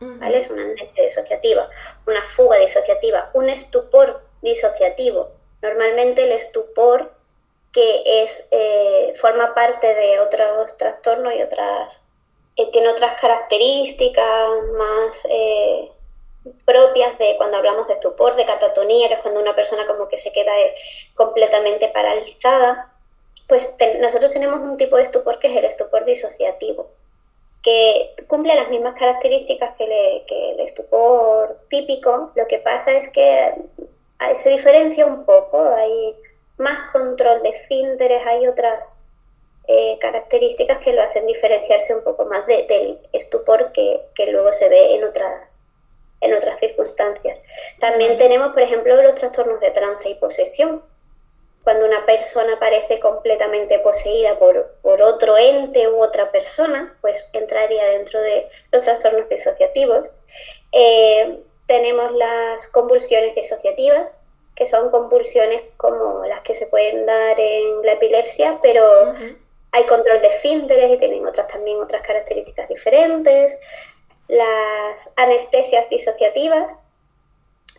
¿vale? 0.00 0.38
Es 0.38 0.50
una 0.50 0.62
amnesia 0.62 1.04
disociativa, 1.04 1.70
una 2.06 2.22
fuga 2.22 2.58
disociativa, 2.58 3.30
un 3.32 3.48
estupor 3.48 4.22
disociativo. 4.42 5.30
Normalmente 5.62 6.24
el 6.24 6.32
estupor 6.32 7.12
que 7.72 8.22
es, 8.22 8.48
eh, 8.50 9.12
forma 9.20 9.54
parte 9.54 9.94
de 9.94 10.20
otros 10.20 10.76
trastornos 10.76 11.34
y 11.34 11.42
otras, 11.42 12.04
eh, 12.56 12.70
tiene 12.72 12.88
otras 12.88 13.20
características 13.20 14.48
más 14.76 15.26
eh, 15.30 15.92
propias 16.64 17.16
de 17.18 17.36
cuando 17.36 17.58
hablamos 17.58 17.86
de 17.86 17.94
estupor, 17.94 18.34
de 18.34 18.46
catatonía, 18.46 19.08
que 19.08 19.14
es 19.14 19.20
cuando 19.20 19.40
una 19.40 19.54
persona 19.54 19.86
como 19.86 20.08
que 20.08 20.18
se 20.18 20.32
queda 20.32 20.52
completamente 21.14 21.88
paralizada. 21.88 22.92
Pues 23.48 23.76
nosotros 24.00 24.30
tenemos 24.32 24.60
un 24.60 24.76
tipo 24.76 24.96
de 24.96 25.02
estupor 25.02 25.38
que 25.38 25.48
es 25.48 25.56
el 25.56 25.64
estupor 25.64 26.04
disociativo, 26.04 26.88
que 27.62 28.14
cumple 28.28 28.54
las 28.54 28.68
mismas 28.68 28.94
características 28.94 29.74
que, 29.76 30.24
que 30.26 30.50
el 30.52 30.60
estupor 30.60 31.58
típico. 31.68 32.32
Lo 32.36 32.46
que 32.46 32.58
pasa 32.58 32.92
es 32.92 33.08
que 33.10 33.54
se 34.34 34.50
diferencia 34.50 35.04
un 35.04 35.24
poco, 35.24 35.58
hay 35.62 36.14
más 36.60 36.90
control 36.92 37.42
de 37.42 37.54
filtros, 37.54 38.22
hay 38.26 38.46
otras 38.46 38.98
eh, 39.66 39.98
características 40.00 40.78
que 40.78 40.92
lo 40.92 41.02
hacen 41.02 41.26
diferenciarse 41.26 41.94
un 41.94 42.04
poco 42.04 42.26
más 42.26 42.46
del 42.46 42.98
estupor 43.12 43.72
que, 43.72 44.02
luego 44.30 44.52
se 44.52 44.68
ve 44.68 44.94
en 44.94 45.04
otras, 45.04 45.58
en 46.20 46.34
otras 46.34 46.58
circunstancias. 46.58 47.42
También 47.78 48.18
tenemos, 48.18 48.52
por 48.52 48.62
ejemplo, 48.62 49.00
los 49.02 49.14
trastornos 49.14 49.60
de 49.60 49.70
trance 49.70 50.08
y 50.08 50.14
posesión. 50.16 50.84
Cuando 51.64 51.86
una 51.86 52.04
persona 52.04 52.58
parece 52.58 53.00
completamente 53.00 53.78
poseída 53.78 54.38
por, 54.38 54.74
por 54.82 55.02
otro 55.02 55.38
ente 55.38 55.88
u 55.88 56.02
otra 56.02 56.30
persona, 56.30 56.96
pues 57.00 57.28
entraría 57.32 57.84
dentro 57.86 58.20
de 58.20 58.48
los 58.72 58.82
trastornos 58.82 59.28
disociativos. 59.28 60.10
Eh, 60.72 61.42
tenemos 61.66 62.12
las 62.12 62.66
convulsiones 62.68 63.34
disociativas, 63.34 64.12
que 64.60 64.66
son 64.66 64.90
convulsiones 64.90 65.62
como 65.78 66.26
las 66.26 66.42
que 66.42 66.54
se 66.54 66.66
pueden 66.66 67.06
dar 67.06 67.40
en 67.40 67.80
la 67.80 67.92
epilepsia, 67.92 68.58
pero 68.60 69.14
hay 69.72 69.84
control 69.84 70.20
de 70.20 70.26
esfínteres 70.26 70.90
y 70.90 70.98
tienen 70.98 71.26
otras 71.26 71.46
también 71.46 71.80
otras 71.80 72.02
características 72.02 72.68
diferentes. 72.68 73.58
Las 74.28 75.14
anestesias 75.16 75.88
disociativas, 75.88 76.76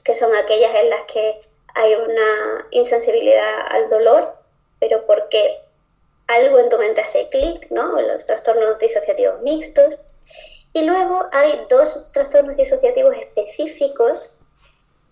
que 0.04 0.16
son 0.16 0.34
aquellas 0.34 0.74
en 0.74 0.90
las 0.90 1.04
que 1.04 1.42
hay 1.76 1.94
una 1.94 2.68
insensibilidad 2.72 3.68
al 3.70 3.88
dolor, 3.88 4.34
pero 4.80 5.06
porque 5.06 5.60
algo 6.26 6.58
en 6.58 6.70
tu 6.70 6.80
mente 6.80 7.02
hace 7.02 7.30
clic, 7.30 7.70
¿no? 7.70 8.02
Los 8.02 8.26
trastornos 8.26 8.80
disociativos 8.80 9.40
mixtos. 9.44 10.00
Y 10.74 10.82
luego 10.82 11.28
hay 11.32 11.64
dos 11.70 12.12
trastornos 12.12 12.58
disociativos 12.58 13.16
específicos 13.18 14.34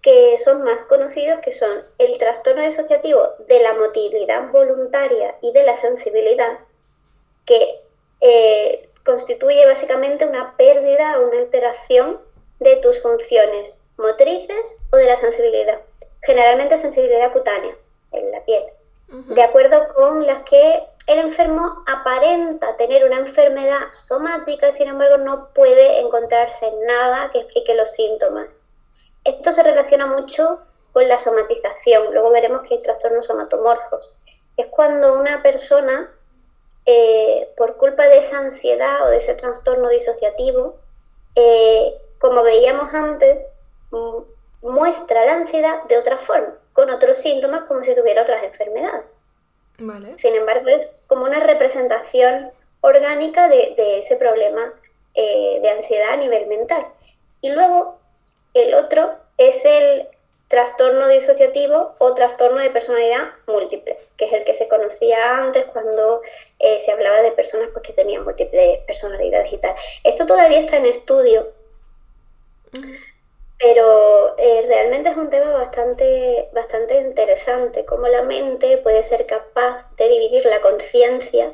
que 0.02 0.38
son 0.38 0.64
más 0.64 0.84
conocidos, 0.84 1.40
que 1.40 1.52
son 1.52 1.84
el 1.98 2.18
trastorno 2.18 2.64
disociativo 2.64 3.30
de 3.48 3.60
la 3.60 3.74
motilidad 3.74 4.52
voluntaria 4.52 5.36
y 5.42 5.52
de 5.52 5.64
la 5.64 5.76
sensibilidad, 5.76 6.60
que 7.46 7.82
eh, 8.22 8.90
constituye 9.04 9.66
básicamente 9.66 10.26
una 10.26 10.56
pérdida 10.56 11.20
o 11.20 11.28
una 11.28 11.40
alteración 11.40 12.20
de 12.60 12.78
tus 12.78 13.02
funciones 13.02 13.82
motrices 13.98 14.80
o 14.92 14.98
de 14.98 15.06
la 15.06 15.18
sensibilidad. 15.18 15.82
Generalmente 16.22 16.78
sensibilidad 16.78 17.32
cutánea 17.32 17.76
en 18.12 18.32
la 18.32 18.44
piel, 18.44 18.64
de 19.08 19.42
acuerdo 19.42 19.94
con 19.96 20.26
las 20.26 20.40
que 20.44 20.84
el 21.08 21.20
enfermo 21.20 21.84
aparenta 21.88 22.78
tener 22.78 23.04
una 23.04 23.18
enfermedad 23.18 23.92
somática, 23.92 24.72
sin 24.72 24.88
embargo 24.88 25.18
no 25.18 25.50
puede 25.54 26.00
encontrarse 26.00 26.72
nada 26.86 27.32
que 27.32 27.40
explique 27.40 27.74
los 27.74 27.92
síntomas. 27.92 28.62
Esto 29.24 29.52
se 29.52 29.64
relaciona 29.64 30.06
mucho 30.08 30.62
con 30.94 31.08
la 31.08 31.20
somatización. 31.20 32.14
Luego 32.14 32.32
veremos 32.32 32.62
que 32.68 32.76
hay 32.76 32.82
trastornos 32.82 33.26
somatomorfos. 33.26 34.14
Es 34.58 34.68
cuando 34.68 35.14
una 35.14 35.42
persona, 35.42 36.12
eh, 36.86 37.50
por 37.56 37.78
culpa 37.78 38.08
de 38.08 38.18
esa 38.18 38.40
ansiedad 38.40 39.06
o 39.06 39.10
de 39.10 39.18
ese 39.18 39.36
trastorno 39.36 39.90
disociativo, 39.90 40.78
eh, 41.36 41.94
como 42.18 42.44
veíamos 42.44 42.94
antes, 42.94 43.54
muestra 44.62 45.26
la 45.26 45.34
ansiedad 45.34 45.84
de 45.84 45.98
otra 45.98 46.18
forma, 46.18 46.56
con 46.74 46.90
otros 46.90 47.18
síntomas 47.18 47.64
como 47.64 47.84
si 47.84 47.96
tuviera 47.96 48.24
otras 48.24 48.44
enfermedades. 48.44 49.06
Sin 50.18 50.36
embargo, 50.36 50.68
es 50.68 50.90
como 51.08 51.24
una 51.24 51.40
representación 51.40 52.52
orgánica 52.82 53.48
de, 53.48 53.98
ese 53.98 54.18
problema 54.18 54.74
eh, 55.14 55.60
de 55.62 55.70
ansiedad 55.70 56.10
a 56.10 56.18
nivel 56.18 56.48
mental. 56.48 56.86
Y 57.42 57.52
luego 57.52 57.99
el 58.54 58.74
otro 58.74 59.12
es 59.38 59.66
el 59.66 60.08
trastorno 60.50 61.08
disociativo 61.08 61.94
o 62.00 62.16
trastorno 62.16 62.60
de 62.60 62.72
personalidad 62.72 63.30
múltiple, 63.48 63.98
que 64.18 64.26
es 64.26 64.34
el 64.34 64.44
que 64.44 64.56
se 64.56 64.68
conocía 64.68 65.38
antes 65.38 65.66
cuando 65.66 66.22
eh, 66.58 66.80
se 66.80 66.92
hablaba 66.92 67.22
de 67.22 67.32
personas 67.32 67.70
pues, 67.72 67.86
que 67.86 67.94
tenían 67.94 68.26
múltiples 68.26 68.80
personalidades 68.86 69.54
y 69.54 69.58
tal. 69.58 69.76
Esto 70.04 70.26
todavía 70.26 70.60
está 70.60 70.78
en 70.78 70.88
estudio, 70.88 71.52
pero 73.60 74.36
eh, 74.40 74.66
realmente 74.68 75.10
es 75.10 75.18
un 75.18 75.30
tema 75.30 75.52
bastante, 75.52 76.50
bastante 76.52 77.00
interesante, 77.00 77.86
cómo 77.86 78.08
la 78.08 78.24
mente 78.24 78.78
puede 78.80 79.04
ser 79.04 79.28
capaz 79.28 79.86
de 79.98 80.10
dividir 80.10 80.46
la 80.46 80.62
conciencia 80.62 81.54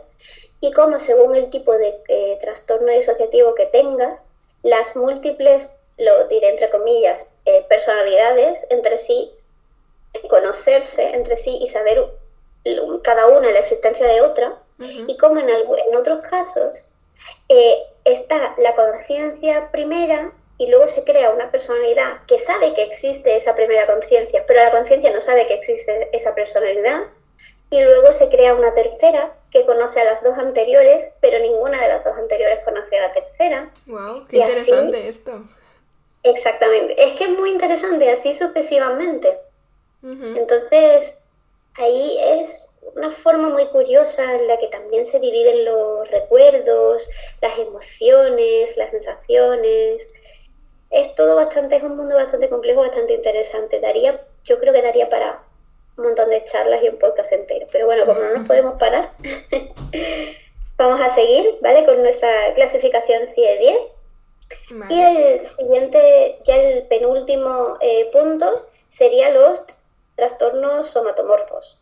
y 0.62 0.72
cómo 0.72 1.00
según 1.00 1.36
el 1.36 1.50
tipo 1.50 1.74
de 1.74 2.00
eh, 2.08 2.38
trastorno 2.40 2.94
disociativo 2.94 3.56
que 3.56 3.66
tengas, 3.66 4.24
las 4.64 4.96
múltiples 4.96 5.70
lo 5.98 6.28
diré 6.28 6.50
entre 6.50 6.70
comillas, 6.70 7.30
eh, 7.46 7.66
personalidades 7.70 8.66
entre 8.70 8.98
sí, 8.98 9.32
conocerse 10.30 11.04
entre 11.16 11.36
sí 11.36 11.58
y 11.62 11.68
saber 11.68 12.06
cada 13.04 13.28
una 13.28 13.52
la 13.52 13.60
existencia 13.60 14.08
de 14.08 14.22
otra, 14.22 14.62
Y 14.78 15.18
como 15.18 15.40
en, 15.40 15.50
en 15.50 15.96
otros 15.96 16.20
casos 16.28 16.86
eh, 17.48 17.78
está 18.04 18.56
la 18.58 18.76
conciencia 18.76 19.72
primera 19.72 20.34
y 20.58 20.68
luego 20.68 20.88
se 20.88 21.04
crea 21.04 21.32
una 21.32 21.50
personalidad 21.52 22.26
que 22.28 22.40
sabe 22.40 22.74
que 22.74 22.84
existe 22.84 23.36
esa 23.36 23.56
primera 23.56 23.88
conciencia, 23.88 24.44
pero 24.46 24.64
la 24.64 24.72
conciencia 24.72 25.12
no 25.12 25.22
sabe 25.22 25.48
que 25.48 25.54
existe 25.54 26.10
esa 26.14 26.34
personalidad, 26.34 27.04
y 27.70 27.82
luego 27.82 28.12
se 28.12 28.30
crea 28.30 28.54
una 28.54 28.74
tercera 28.74 29.34
que 29.50 29.66
conoce 29.66 30.00
a 30.00 30.06
las 30.06 30.24
dos 30.24 30.38
anteriores, 30.38 31.12
pero 31.20 31.40
ninguna 31.40 31.82
de 31.82 31.88
las 31.88 32.04
dos 32.04 32.16
anteriores 32.18 32.64
conoce 32.64 32.98
a 32.98 33.08
la 33.08 33.12
tercera. 33.12 33.72
¡Wow! 33.88 34.28
¡Qué 34.28 34.38
interesante 34.38 35.08
esto! 35.08 35.44
Exactamente. 36.26 36.96
Es 37.02 37.14
que 37.14 37.26
es 37.26 37.30
muy 37.30 37.52
interesante, 37.52 38.10
así 38.10 38.34
sucesivamente. 38.34 39.38
Entonces, 40.02 41.18
ahí 41.76 42.18
es 42.20 42.70
una 42.96 43.12
forma 43.12 43.50
muy 43.50 43.66
curiosa 43.68 44.36
en 44.36 44.48
la 44.48 44.58
que 44.58 44.68
también 44.68 45.06
se 45.06 45.20
dividen 45.20 45.66
los 45.66 46.10
recuerdos, 46.10 47.08
las 47.42 47.58
emociones, 47.60 48.76
las 48.76 48.90
sensaciones. 48.90 50.08
Es 50.90 51.14
todo 51.14 51.36
bastante, 51.36 51.76
es 51.76 51.84
un 51.84 51.96
mundo 51.96 52.16
bastante 52.16 52.50
complejo, 52.50 52.82
bastante 52.82 53.14
interesante. 53.14 53.80
Daría, 53.80 54.20
yo 54.44 54.60
creo 54.60 54.74
que 54.74 54.82
daría 54.82 55.10
para 55.10 55.44
un 55.98 56.06
montón 56.06 56.30
de 56.30 56.44
charlas 56.44 56.84
y 56.84 56.90
un 56.90 56.98
podcast 56.98 57.34
entero. 57.34 57.68
Pero 57.72 57.86
bueno, 57.86 58.06
como 58.06 58.20
no 58.20 58.38
nos 58.38 58.48
podemos 58.48 58.78
parar, 58.78 59.12
vamos 60.78 61.02
a 61.02 61.14
seguir, 61.14 61.58
¿vale? 61.62 61.86
Con 61.86 62.02
nuestra 62.02 62.54
clasificación 62.54 63.28
CIE 63.28 63.58
10. 63.60 63.95
Y 64.90 65.02
el 65.02 65.46
siguiente, 65.46 66.40
ya 66.44 66.56
el 66.56 66.88
penúltimo 66.88 67.78
eh, 67.82 68.10
punto, 68.12 68.68
sería 68.88 69.30
los 69.32 69.66
trastornos 70.16 70.88
somatomorfos. 70.88 71.82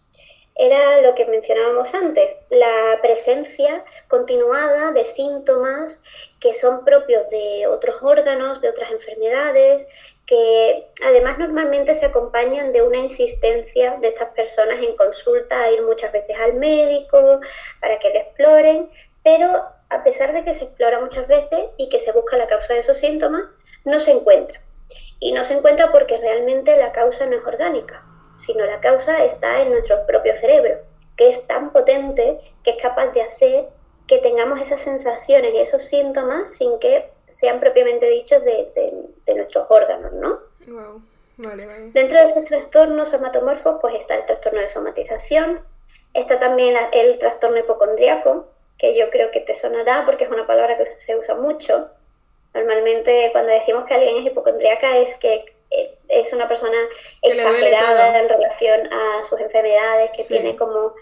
Era 0.56 1.02
lo 1.02 1.16
que 1.16 1.26
mencionábamos 1.26 1.96
antes, 1.96 2.38
la 2.50 3.00
presencia 3.02 3.84
continuada 4.08 4.92
de 4.92 5.04
síntomas 5.06 6.00
que 6.40 6.54
son 6.54 6.86
propios 6.86 7.28
de 7.32 7.66
otros 7.66 8.04
órganos, 8.04 8.62
de 8.62 8.70
otras 8.70 8.92
enfermedades, 8.92 9.88
que 10.28 10.88
además 11.04 11.40
normalmente 11.40 11.96
se 11.96 12.06
acompañan 12.06 12.72
de 12.72 12.84
una 12.84 12.98
insistencia 12.98 13.98
de 14.00 14.10
estas 14.10 14.30
personas 14.30 14.80
en 14.80 14.96
consulta 14.96 15.60
a 15.60 15.72
ir 15.72 15.82
muchas 15.82 16.12
veces 16.12 16.38
al 16.40 16.54
médico 16.54 17.40
para 17.82 17.98
que 17.98 18.10
lo 18.10 18.20
exploren, 18.20 18.90
pero 19.24 19.64
a 19.90 20.04
pesar 20.04 20.34
de 20.34 20.44
que 20.44 20.54
se 20.54 20.66
explora 20.66 21.00
muchas 21.00 21.28
veces 21.28 21.66
y 21.78 21.90
que 21.90 22.00
se 22.00 22.12
busca 22.12 22.38
la 22.38 22.48
causa 22.48 22.74
de 22.74 22.80
esos 22.80 22.98
síntomas, 22.98 23.44
no 23.86 24.00
se 24.00 24.12
encuentra. 24.12 24.62
Y 25.20 25.32
no 25.32 25.44
se 25.44 25.54
encuentra 25.54 25.92
porque 25.92 26.18
realmente 26.18 26.76
la 26.78 26.92
causa 26.92 27.26
no 27.26 27.36
es 27.36 27.46
orgánica 27.46 28.06
sino 28.38 28.66
la 28.66 28.80
causa 28.80 29.24
está 29.24 29.62
en 29.62 29.72
nuestro 29.72 30.06
propio 30.06 30.36
cerebro, 30.36 30.80
que 31.16 31.28
es 31.28 31.46
tan 31.48 31.72
potente 31.72 32.40
que 32.64 32.72
es 32.72 32.82
capaz 32.82 33.08
de 33.08 33.22
hacer 33.22 33.70
que 34.08 34.18
tengamos 34.18 34.60
esas 34.60 34.82
sensaciones 34.82 35.54
y 35.54 35.60
esos 35.60 35.84
síntomas 35.84 36.52
sin 36.52 36.80
que 36.80 37.10
sean 37.30 37.60
propiamente 37.60 38.10
dichos 38.10 38.44
de, 38.44 39.08
nuestros 39.36 39.66
órganos, 39.70 40.12
¿no? 40.14 40.40
Dentro 41.94 42.20
de 42.20 42.28
estos 42.28 42.44
trastornos 42.44 43.10
somatomorfos, 43.10 43.78
pues 43.82 43.96
está 43.96 44.16
el 44.16 44.26
trastorno 44.26 44.60
de 44.60 44.68
somatización, 44.68 45.62
está 46.14 46.38
también 46.38 46.76
el 46.92 47.18
trastorno 47.18 47.58
hipocondriaco, 47.58 48.50
que 48.78 48.98
yo 48.98 49.10
creo 49.10 49.32
que 49.32 49.40
te 49.40 49.54
sonará 49.54 50.04
porque 50.06 50.26
es 50.26 50.32
una 50.32 50.46
palabra 50.46 50.78
que 50.78 50.86
se 50.86 51.16
usa 51.16 51.36
mucho. 51.36 51.90
Normalmente 52.54 53.30
cuando 53.32 53.52
decimos 53.52 53.86
que 53.86 53.94
alguien 53.94 54.18
es 54.18 54.26
hipocondriaca 54.26 54.98
es 54.98 55.16
que 55.16 55.46
eh, 55.70 55.98
es 56.08 56.32
una 56.34 56.48
persona 56.48 56.78
exagerada 57.22 58.20
en 58.20 58.30
relación 58.30 58.82
a 58.94 59.24
sus 59.24 59.40
enfermedades, 59.40 60.12
que 60.12 60.24
tiene 60.24 60.56
como... 60.56 60.94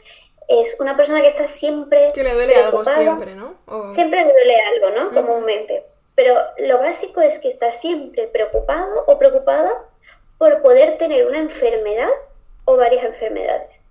Es 0.48 0.80
una 0.80 0.98
persona 0.98 1.22
que 1.22 1.30
está 1.30 1.48
siempre... 1.48 2.10
Que 2.14 2.24
le 2.24 2.34
duele 2.34 2.56
algo 2.56 2.84
siempre, 2.84 3.36
¿no? 3.36 3.56
Siempre 3.92 4.24
le 4.26 4.32
duele 4.32 4.56
algo, 4.60 4.90
¿no? 4.90 5.14
Comúnmente. 5.14 5.86
Pero 6.16 6.36
lo 6.58 6.80
básico 6.80 7.22
es 7.22 7.40
que 7.40 7.48
está 7.48 7.72
siempre 7.72 8.28
preocupado 8.28 9.06
o 9.08 9.18
preocupada 9.18 9.72
por 10.38 10.62
poder 10.62 10.98
tener 10.98 11.26
una 11.26 11.40
enfermedad 11.40 12.10
o 12.66 12.78
varias 12.78 13.04
enfermedades. 13.04 13.86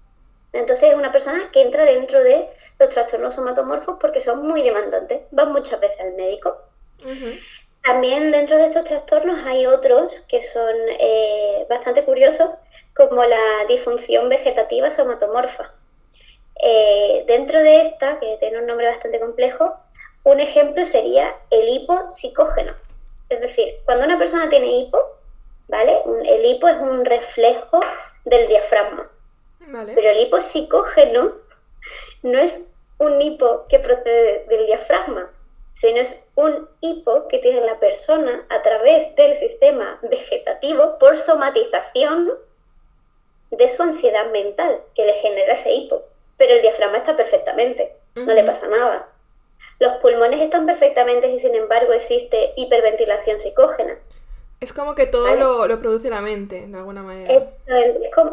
Entonces 0.53 0.91
es 0.91 0.95
una 0.95 1.13
persona 1.13 1.51
que 1.53 1.63
entra 1.63 1.85
dentro 1.85 2.23
de 2.23 2.49
los 2.79 2.89
trastornos 2.89 3.35
somatomorfos 3.35 3.97
porque 4.01 4.21
son 4.21 4.47
muy 4.47 4.63
demandantes, 4.63 5.21
van 5.31 5.53
muchas 5.53 5.81
veces 5.81 6.01
al 6.01 6.15
médico. 6.15 6.57
También 7.83 8.31
dentro 8.31 8.59
de 8.59 8.67
estos 8.67 8.85
trastornos 8.85 9.47
hay 9.47 9.67
otros 9.67 10.21
que 10.29 10.43
son 10.43 10.75
eh, 10.99 11.67
bastante 11.69 12.05
curiosos, 12.05 12.51
como 12.95 13.25
la 13.25 13.65
disfunción 13.69 14.29
vegetativa 14.29 14.91
somatomorfa. 14.91 15.73
Eh, 16.63 17.25
dentro 17.27 17.61
de 17.63 17.81
esta, 17.81 18.19
que 18.21 18.37
tiene 18.39 18.59
un 18.59 18.67
nombre 18.67 18.87
bastante 18.87 19.19
complejo, 19.19 19.75
un 20.25 20.41
ejemplo 20.41 20.85
sería 20.85 21.35
el 21.51 21.69
hipo 21.69 22.03
psicógeno. 22.07 22.75
Es 23.31 23.41
decir, 23.41 23.77
cuando 23.87 24.05
una 24.05 24.19
persona 24.19 24.49
tiene 24.51 24.67
hipo, 24.67 24.99
¿vale? 25.69 26.03
El 26.27 26.45
hipo 26.45 26.69
es 26.69 26.77
un 26.77 27.05
reflejo 27.05 27.81
del 28.25 28.49
diafragma. 28.49 29.11
Pero 29.73 30.11
el 30.11 30.21
hipo 30.21 30.41
psicógeno 30.41 31.33
no 32.23 32.39
es 32.39 32.67
un 32.99 33.21
hipo 33.21 33.67
que 33.69 33.79
procede 33.79 34.45
del 34.49 34.67
diafragma, 34.67 35.31
sino 35.73 35.99
es 35.99 36.29
un 36.35 36.69
hipo 36.81 37.29
que 37.29 37.39
tiene 37.39 37.61
la 37.63 37.79
persona 37.79 38.45
a 38.49 38.63
través 38.63 39.15
del 39.17 39.35
sistema 39.37 39.99
vegetativo 40.03 40.99
por 40.99 41.17
somatización 41.17 42.31
de 43.51 43.69
su 43.69 43.83
ansiedad 43.83 44.31
mental 44.31 44.81
que 44.95 45.07
le 45.07 45.15
genera 45.15 45.55
ese 45.55 45.73
hipo. 45.73 46.03
Pero 46.37 46.55
el 46.55 46.63
diafragma 46.63 46.99
está 46.99 47.17
perfectamente, 47.17 47.97
no 48.15 48.33
le 48.33 48.45
pasa 48.45 48.69
nada. 48.69 49.09
Los 49.79 49.95
pulmones 49.97 50.41
están 50.41 50.67
perfectamente 50.67 51.31
y 51.31 51.39
sin 51.39 51.55
embargo 51.55 51.93
existe 51.93 52.53
hiperventilación 52.57 53.41
psicógena. 53.41 53.99
Es 54.61 54.75
como 54.75 54.95
que 54.95 55.07
todo 55.07 55.35
lo, 55.37 55.79
produce 55.81 56.11
la 56.11 56.21
mente, 56.21 56.67
de 56.67 56.77
alguna 56.77 57.03
manera. 57.03 57.33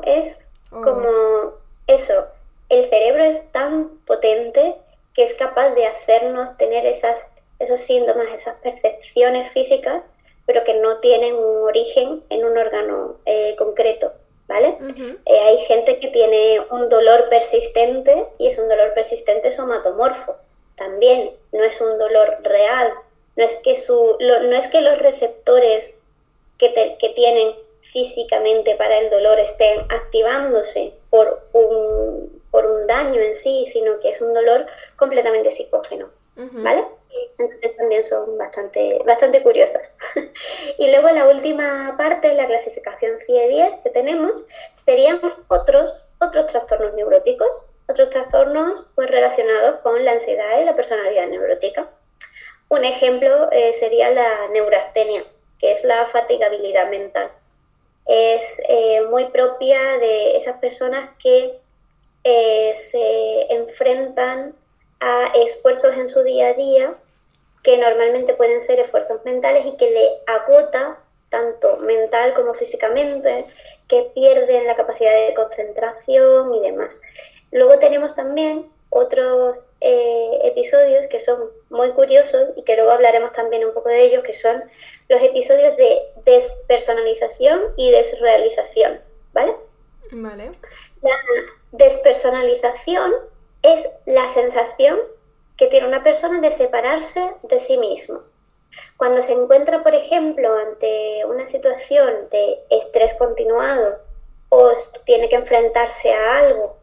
Es 0.05 0.46
oh. 0.71 0.81
como 0.81 1.53
eso. 1.87 2.27
El 2.69 2.85
cerebro 2.85 3.23
es 3.23 3.51
tan 3.51 3.99
potente 4.05 4.75
que 5.13 5.23
es 5.23 5.33
capaz 5.33 5.71
de 5.71 5.87
hacernos 5.87 6.57
tener 6.57 6.85
esas 6.85 7.27
esos 7.59 7.81
síntomas, 7.81 8.27
esas 8.33 8.55
percepciones 8.59 9.51
físicas, 9.51 10.03
pero 10.45 10.63
que 10.63 10.75
no 10.75 10.99
tienen 10.99 11.35
un 11.35 11.63
origen 11.63 12.23
en 12.29 12.45
un 12.45 12.57
órgano 12.57 13.17
eh, 13.25 13.55
concreto, 13.57 14.13
¿vale? 14.47 14.77
Eh, 15.25 15.39
hay 15.39 15.57
gente 15.57 15.99
que 15.99 16.07
tiene 16.07 16.61
un 16.71 16.87
dolor 16.89 17.29
persistente 17.29 18.27
y 18.37 18.47
es 18.47 18.57
un 18.57 18.69
dolor 18.69 18.93
persistente 18.93 19.51
somatomorfo. 19.51 20.35
También 20.75 21.31
no 21.51 21.63
es 21.63 21.81
un 21.81 21.97
dolor 21.97 22.37
real, 22.43 22.93
no 23.35 23.43
es 23.43 23.55
que, 23.55 23.75
su, 23.75 24.17
no 24.19 24.55
es 24.55 24.67
que 24.67 24.81
los 24.81 24.99
receptores 24.99 25.95
que, 26.57 26.95
que 26.99 27.09
tienen 27.09 27.55
físicamente 27.91 28.75
para 28.75 28.97
el 28.97 29.09
dolor 29.09 29.39
estén 29.39 29.79
activándose 29.89 30.93
por 31.09 31.47
un, 31.53 32.41
por 32.51 32.65
un 32.65 32.87
daño 32.87 33.21
en 33.21 33.35
sí, 33.35 33.65
sino 33.65 33.99
que 33.99 34.09
es 34.09 34.21
un 34.21 34.33
dolor 34.33 34.65
completamente 34.95 35.51
psicógeno, 35.51 36.09
¿vale? 36.35 36.83
Entonces 37.37 37.75
también 37.77 38.03
son 38.03 38.37
bastante, 38.37 38.99
bastante 39.05 39.41
curiosas. 39.41 39.81
y 40.77 40.91
luego 40.91 41.09
la 41.09 41.27
última 41.27 41.95
parte, 41.97 42.33
la 42.33 42.45
clasificación 42.45 43.17
CIE-10 43.19 43.83
que 43.83 43.89
tenemos, 43.89 44.43
serían 44.85 45.21
otros, 45.47 46.05
otros 46.19 46.47
trastornos 46.47 46.93
neuróticos, 46.93 47.49
otros 47.87 48.09
trastornos 48.09 48.85
pues, 48.95 49.09
relacionados 49.09 49.79
con 49.81 50.03
la 50.03 50.11
ansiedad 50.11 50.59
y 50.61 50.65
la 50.65 50.75
personalidad 50.75 51.27
neurótica. 51.27 51.89
Un 52.69 52.83
ejemplo 52.83 53.49
eh, 53.51 53.73
sería 53.73 54.09
la 54.11 54.47
neurastenia, 54.47 55.23
que 55.57 55.71
es 55.71 55.83
la 55.85 56.05
fatigabilidad 56.05 56.89
mental. 56.89 57.31
Es 58.07 58.61
eh, 58.67 59.01
muy 59.09 59.25
propia 59.25 59.97
de 59.97 60.37
esas 60.37 60.57
personas 60.59 61.09
que 61.21 61.59
eh, 62.23 62.73
se 62.75 63.53
enfrentan 63.53 64.55
a 64.99 65.31
esfuerzos 65.35 65.95
en 65.95 66.09
su 66.09 66.23
día 66.23 66.49
a 66.49 66.53
día 66.53 66.95
que 67.63 67.77
normalmente 67.77 68.33
pueden 68.33 68.63
ser 68.63 68.79
esfuerzos 68.79 69.25
mentales 69.25 69.65
y 69.65 69.75
que 69.75 69.91
le 69.91 70.09
agota 70.25 70.99
tanto 71.29 71.77
mental 71.77 72.33
como 72.33 72.53
físicamente, 72.53 73.45
que 73.87 74.09
pierden 74.15 74.65
la 74.65 74.75
capacidad 74.75 75.13
de 75.13 75.33
concentración 75.33 76.53
y 76.53 76.61
demás. 76.61 77.01
Luego 77.51 77.77
tenemos 77.79 78.15
también 78.15 78.69
otros 78.89 79.63
eh, 79.81 80.39
episodios 80.43 81.07
que 81.07 81.19
son 81.19 81.49
muy 81.69 81.91
curiosos 81.91 82.49
y 82.55 82.63
que 82.63 82.75
luego 82.75 82.91
hablaremos 82.91 83.31
también 83.31 83.65
un 83.65 83.73
poco 83.73 83.89
de 83.89 84.01
ellos, 84.01 84.23
que 84.23 84.33
son 84.33 84.63
los 85.09 85.21
episodios 85.21 85.75
de 85.77 85.99
despersonalización 86.25 87.61
y 87.75 87.91
desrealización, 87.91 89.01
¿vale? 89.33 89.55
Vale. 90.11 90.51
La 91.01 91.15
despersonalización 91.71 93.13
es 93.61 93.87
la 94.05 94.27
sensación 94.27 94.97
que 95.57 95.67
tiene 95.67 95.87
una 95.87 96.03
persona 96.03 96.39
de 96.39 96.51
separarse 96.51 97.33
de 97.43 97.59
sí 97.59 97.77
mismo. 97.77 98.21
Cuando 98.95 99.21
se 99.21 99.33
encuentra, 99.33 99.83
por 99.83 99.95
ejemplo, 99.95 100.53
ante 100.53 101.25
una 101.25 101.45
situación 101.45 102.29
de 102.29 102.59
estrés 102.69 103.13
continuado 103.15 103.99
o 104.49 104.71
tiene 105.05 105.29
que 105.29 105.35
enfrentarse 105.35 106.13
a 106.13 106.37
algo 106.37 106.77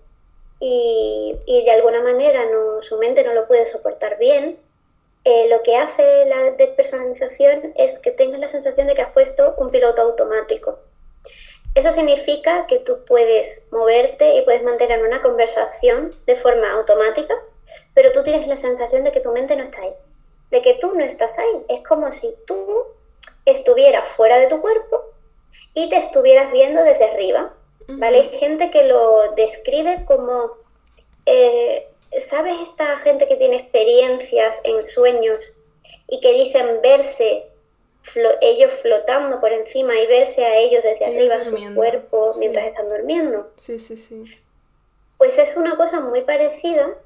y, 0.60 1.62
de 1.64 1.70
alguna 1.70 2.02
manera 2.02 2.44
no, 2.46 2.80
su 2.80 2.98
mente 2.98 3.24
no 3.24 3.34
lo 3.34 3.46
puede 3.46 3.66
soportar 3.66 4.18
bien, 4.18 4.58
eh, 5.24 5.48
lo 5.48 5.62
que 5.62 5.76
hace 5.76 6.26
la 6.26 6.52
despersonalización 6.52 7.72
es 7.76 7.98
que 7.98 8.10
tengas 8.10 8.40
la 8.40 8.48
sensación 8.48 8.86
de 8.86 8.94
que 8.94 9.02
has 9.02 9.12
puesto 9.12 9.54
un 9.58 9.70
piloto 9.70 10.02
automático. 10.02 10.78
Eso 11.74 11.90
significa 11.90 12.66
que 12.66 12.78
tú 12.78 13.04
puedes 13.04 13.66
moverte 13.72 14.36
y 14.36 14.42
puedes 14.42 14.62
mantener 14.62 15.02
una 15.02 15.22
conversación 15.22 16.12
de 16.26 16.36
forma 16.36 16.70
automática, 16.72 17.34
pero 17.94 18.12
tú 18.12 18.22
tienes 18.22 18.46
la 18.46 18.56
sensación 18.56 19.02
de 19.02 19.12
que 19.12 19.20
tu 19.20 19.32
mente 19.32 19.56
no 19.56 19.64
está 19.64 19.82
ahí, 19.82 19.94
de 20.50 20.62
que 20.62 20.74
tú 20.74 20.94
no 20.94 21.04
estás 21.04 21.38
ahí. 21.38 21.64
Es 21.68 21.82
como 21.82 22.12
si 22.12 22.32
tú 22.46 22.86
estuvieras 23.44 24.06
fuera 24.06 24.38
de 24.38 24.46
tu 24.46 24.60
cuerpo 24.60 25.02
y 25.74 25.88
te 25.88 25.96
estuvieras 25.96 26.52
viendo 26.52 26.82
desde 26.84 27.06
arriba. 27.06 27.54
¿Vale? 27.88 28.20
Hay 28.20 28.38
gente 28.38 28.70
que 28.70 28.84
lo 28.84 29.32
describe 29.36 30.04
como, 30.06 30.52
eh, 31.26 31.86
¿sabes 32.28 32.60
esta 32.60 32.96
gente 32.96 33.28
que 33.28 33.36
tiene 33.36 33.56
experiencias 33.56 34.60
en 34.64 34.84
sueños 34.84 35.52
y 36.08 36.20
que 36.20 36.32
dicen 36.32 36.80
verse 36.82 37.46
ellos 38.40 38.70
flotando 38.82 39.40
por 39.40 39.52
encima 39.52 39.98
y 39.98 40.06
verse 40.06 40.44
a 40.44 40.56
ellos 40.58 40.82
desde 40.82 41.06
arriba 41.06 41.40
su 41.40 41.56
cuerpo 41.74 42.32
mientras 42.38 42.66
están 42.66 42.88
durmiendo? 42.88 43.50
Sí, 43.56 43.78
sí, 43.78 43.96
sí. 43.96 44.24
Pues 45.16 45.38
es 45.38 45.56
una 45.56 45.76
cosa 45.76 46.00
muy 46.00 46.22
parecida, 46.22 46.98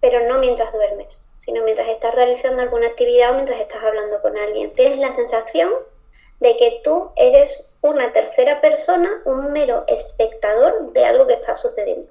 pero 0.00 0.26
no 0.26 0.38
mientras 0.38 0.72
duermes, 0.72 1.30
sino 1.36 1.64
mientras 1.64 1.88
estás 1.88 2.14
realizando 2.14 2.62
alguna 2.62 2.86
actividad 2.86 3.32
o 3.32 3.34
mientras 3.34 3.60
estás 3.60 3.82
hablando 3.82 4.22
con 4.22 4.36
alguien. 4.36 4.72
Tienes 4.74 4.98
la 4.98 5.12
sensación 5.12 5.70
de 6.40 6.56
que 6.56 6.80
tú 6.84 7.10
eres 7.16 7.72
una 7.80 8.12
tercera 8.12 8.60
persona, 8.60 9.22
un 9.24 9.52
mero 9.52 9.84
espectador 9.86 10.92
de 10.92 11.04
algo 11.04 11.26
que 11.26 11.34
está 11.34 11.56
sucediendo. 11.56 12.08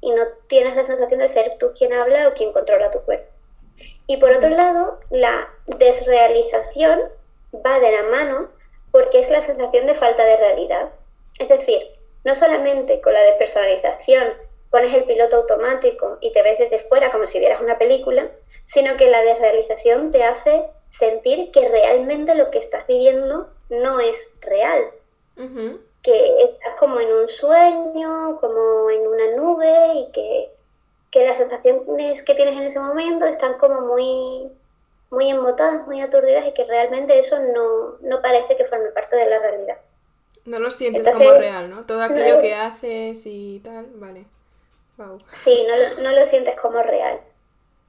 Y 0.00 0.12
no 0.12 0.22
tienes 0.46 0.76
la 0.76 0.84
sensación 0.84 1.20
de 1.20 1.28
ser 1.28 1.50
tú 1.58 1.72
quien 1.76 1.92
habla 1.92 2.28
o 2.28 2.34
quien 2.34 2.52
controla 2.52 2.90
tu 2.90 3.00
cuerpo. 3.00 3.30
Y 4.06 4.16
por 4.16 4.30
otro 4.30 4.50
lado, 4.50 4.98
la 5.10 5.48
desrealización 5.66 7.00
va 7.54 7.80
de 7.80 7.92
la 7.92 8.02
mano 8.04 8.48
porque 8.90 9.18
es 9.18 9.30
la 9.30 9.42
sensación 9.42 9.86
de 9.86 9.94
falta 9.94 10.24
de 10.24 10.36
realidad. 10.36 10.90
Es 11.38 11.48
decir, 11.48 11.80
no 12.24 12.34
solamente 12.34 13.00
con 13.00 13.12
la 13.12 13.22
despersonalización 13.22 14.34
pones 14.70 14.92
el 14.92 15.04
piloto 15.04 15.36
automático 15.36 16.18
y 16.20 16.32
te 16.32 16.42
ves 16.42 16.58
desde 16.58 16.80
fuera 16.80 17.10
como 17.10 17.26
si 17.26 17.38
vieras 17.38 17.60
una 17.60 17.78
película, 17.78 18.30
sino 18.64 18.96
que 18.96 19.10
la 19.10 19.22
desrealización 19.22 20.10
te 20.10 20.24
hace 20.24 20.64
sentir 20.88 21.50
que 21.52 21.68
realmente 21.68 22.34
lo 22.34 22.50
que 22.50 22.58
estás 22.58 22.86
viviendo 22.86 23.50
no 23.70 24.00
es 24.00 24.30
real. 24.40 24.84
Que 26.02 26.42
estás 26.42 26.74
como 26.78 26.98
en 26.98 27.12
un 27.12 27.28
sueño, 27.28 28.38
como 28.40 28.90
en 28.90 29.06
una 29.06 29.36
nube 29.36 29.94
y 29.94 30.10
que, 30.12 30.50
que 31.10 31.24
las 31.24 31.36
sensaciones 31.36 32.22
que 32.22 32.34
tienes 32.34 32.56
en 32.56 32.62
ese 32.62 32.80
momento 32.80 33.24
están 33.26 33.54
como 33.54 33.82
muy, 33.82 34.50
muy 35.10 35.30
embotadas, 35.30 35.86
muy 35.86 36.00
aturdidas 36.00 36.46
y 36.46 36.52
que 36.52 36.64
realmente 36.64 37.18
eso 37.18 37.36
no, 38.00 38.20
parece 38.20 38.56
que 38.56 38.64
forme 38.64 38.90
parte 38.90 39.16
de 39.16 39.30
la 39.30 39.38
realidad. 39.38 39.78
No 40.44 40.58
lo 40.58 40.70
sientes 40.70 41.08
como 41.08 41.32
real, 41.32 41.70
¿no? 41.70 41.84
Todo 41.84 42.02
aquello 42.02 42.40
que 42.40 42.54
haces 42.54 43.26
y 43.26 43.60
tal, 43.60 43.86
vale. 43.94 44.24
Sí, 45.32 45.66
no 45.68 46.02
no 46.02 46.10
lo 46.10 46.26
sientes 46.26 46.56
como 46.60 46.82
real. 46.82 47.20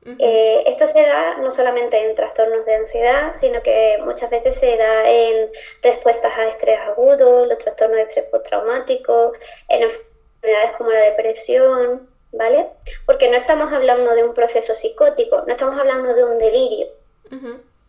Eh, 0.06 0.64
esto 0.66 0.88
se 0.88 1.02
da 1.02 1.38
no 1.38 1.52
solamente 1.52 1.98
en 1.98 2.16
trastornos 2.16 2.66
de 2.66 2.76
ansiedad, 2.76 3.34
sino 3.34 3.62
que 3.62 4.00
muchas 4.04 4.30
veces 4.30 4.56
se 4.56 4.78
da 4.78 5.10
en 5.10 5.52
respuestas 5.82 6.38
a 6.38 6.48
estrés 6.48 6.80
agudo, 6.80 7.46
los 7.46 7.58
trastornos 7.58 7.98
de 7.98 8.04
estrés 8.04 8.26
postraumático, 8.26 9.34
en 9.68 9.84
enfermedades 9.84 10.72
como 10.78 10.92
la 10.92 11.02
depresión, 11.02 12.10
¿vale? 12.32 12.68
Porque 13.06 13.30
no 13.30 13.36
estamos 13.36 13.74
hablando 13.74 14.16
de 14.16 14.24
un 14.24 14.34
proceso 14.34 14.74
psicótico, 14.74 15.44
no 15.46 15.52
estamos 15.52 15.78
hablando 15.78 16.14
de 16.14 16.24
un 16.24 16.40
delirio, 16.40 16.88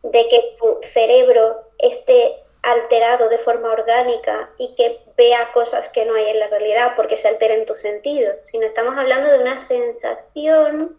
de 0.03 0.29
que 0.29 0.57
tu 0.59 0.81
cerebro 0.83 1.63
esté 1.79 2.35
alterado 2.63 3.29
de 3.29 3.39
forma 3.39 3.71
orgánica 3.71 4.51
y 4.59 4.75
que 4.75 5.01
vea 5.17 5.51
cosas 5.53 5.89
que 5.89 6.05
no 6.05 6.15
hay 6.15 6.29
en 6.29 6.41
la 6.41 6.49
realidad 6.49 6.93
porque 6.97 7.17
se 7.17 7.29
alteren 7.29 7.65
tus 7.65 7.79
sentidos, 7.79 8.37
sino 8.43 8.67
estamos 8.67 8.99
hablando 8.99 9.31
de 9.31 9.39
una 9.39 9.57
sensación 9.57 10.99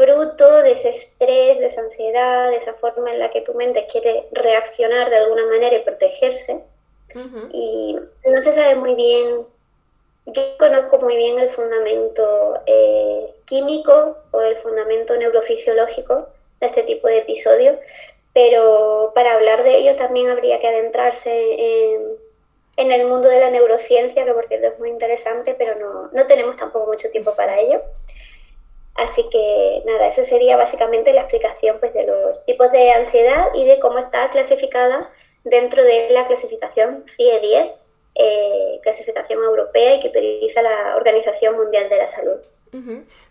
fruto 0.00 0.62
de 0.62 0.72
ese 0.72 0.90
estrés, 0.90 1.58
de 1.58 1.66
esa 1.66 1.82
ansiedad, 1.82 2.50
de 2.50 2.56
esa 2.56 2.74
forma 2.74 3.12
en 3.12 3.18
la 3.18 3.30
que 3.30 3.42
tu 3.42 3.54
mente 3.54 3.86
quiere 3.90 4.26
reaccionar 4.32 5.10
de 5.10 5.16
alguna 5.16 5.44
manera 5.46 5.76
y 5.76 5.80
protegerse. 5.80 6.62
Y 7.50 7.96
no 8.24 8.40
se 8.40 8.52
sabe 8.52 8.76
muy 8.76 8.94
bien, 8.94 9.44
yo 10.26 10.42
conozco 10.58 10.98
muy 10.98 11.16
bien 11.16 11.38
el 11.40 11.48
fundamento 11.48 12.60
eh, 12.66 13.34
químico 13.46 14.16
o 14.30 14.40
el 14.40 14.56
fundamento 14.56 15.16
neurofisiológico 15.16 16.28
de 16.60 16.66
este 16.66 16.84
tipo 16.84 17.08
de 17.08 17.18
episodios, 17.18 17.76
pero 18.32 19.10
para 19.14 19.34
hablar 19.34 19.64
de 19.64 19.76
ello 19.78 19.96
también 19.96 20.30
habría 20.30 20.60
que 20.60 20.68
adentrarse 20.68 21.92
en, 21.92 22.02
en 22.76 22.92
el 22.92 23.06
mundo 23.06 23.28
de 23.28 23.40
la 23.40 23.50
neurociencia, 23.50 24.24
que 24.24 24.32
por 24.32 24.46
cierto 24.46 24.68
es 24.68 24.78
muy 24.78 24.90
interesante, 24.90 25.54
pero 25.58 25.74
no, 25.74 26.10
no 26.12 26.26
tenemos 26.26 26.56
tampoco 26.56 26.86
mucho 26.86 27.10
tiempo 27.10 27.34
para 27.34 27.58
ello. 27.58 27.82
Así 29.00 29.26
que 29.30 29.82
nada, 29.86 30.08
esa 30.08 30.22
sería 30.22 30.58
básicamente 30.58 31.14
la 31.14 31.22
explicación 31.22 31.78
pues, 31.80 31.94
de 31.94 32.06
los 32.06 32.44
tipos 32.44 32.70
de 32.70 32.92
ansiedad 32.92 33.46
y 33.54 33.64
de 33.64 33.80
cómo 33.80 33.98
está 33.98 34.28
clasificada 34.28 35.10
dentro 35.42 35.82
de 35.82 36.10
la 36.10 36.26
clasificación 36.26 37.02
CIE-10, 37.06 37.72
eh, 38.14 38.80
clasificación 38.82 39.42
europea 39.42 39.94
y 39.94 40.00
que 40.00 40.08
utiliza 40.08 40.60
la 40.60 40.96
Organización 40.96 41.56
Mundial 41.56 41.88
de 41.88 41.96
la 41.96 42.06
Salud. 42.06 42.40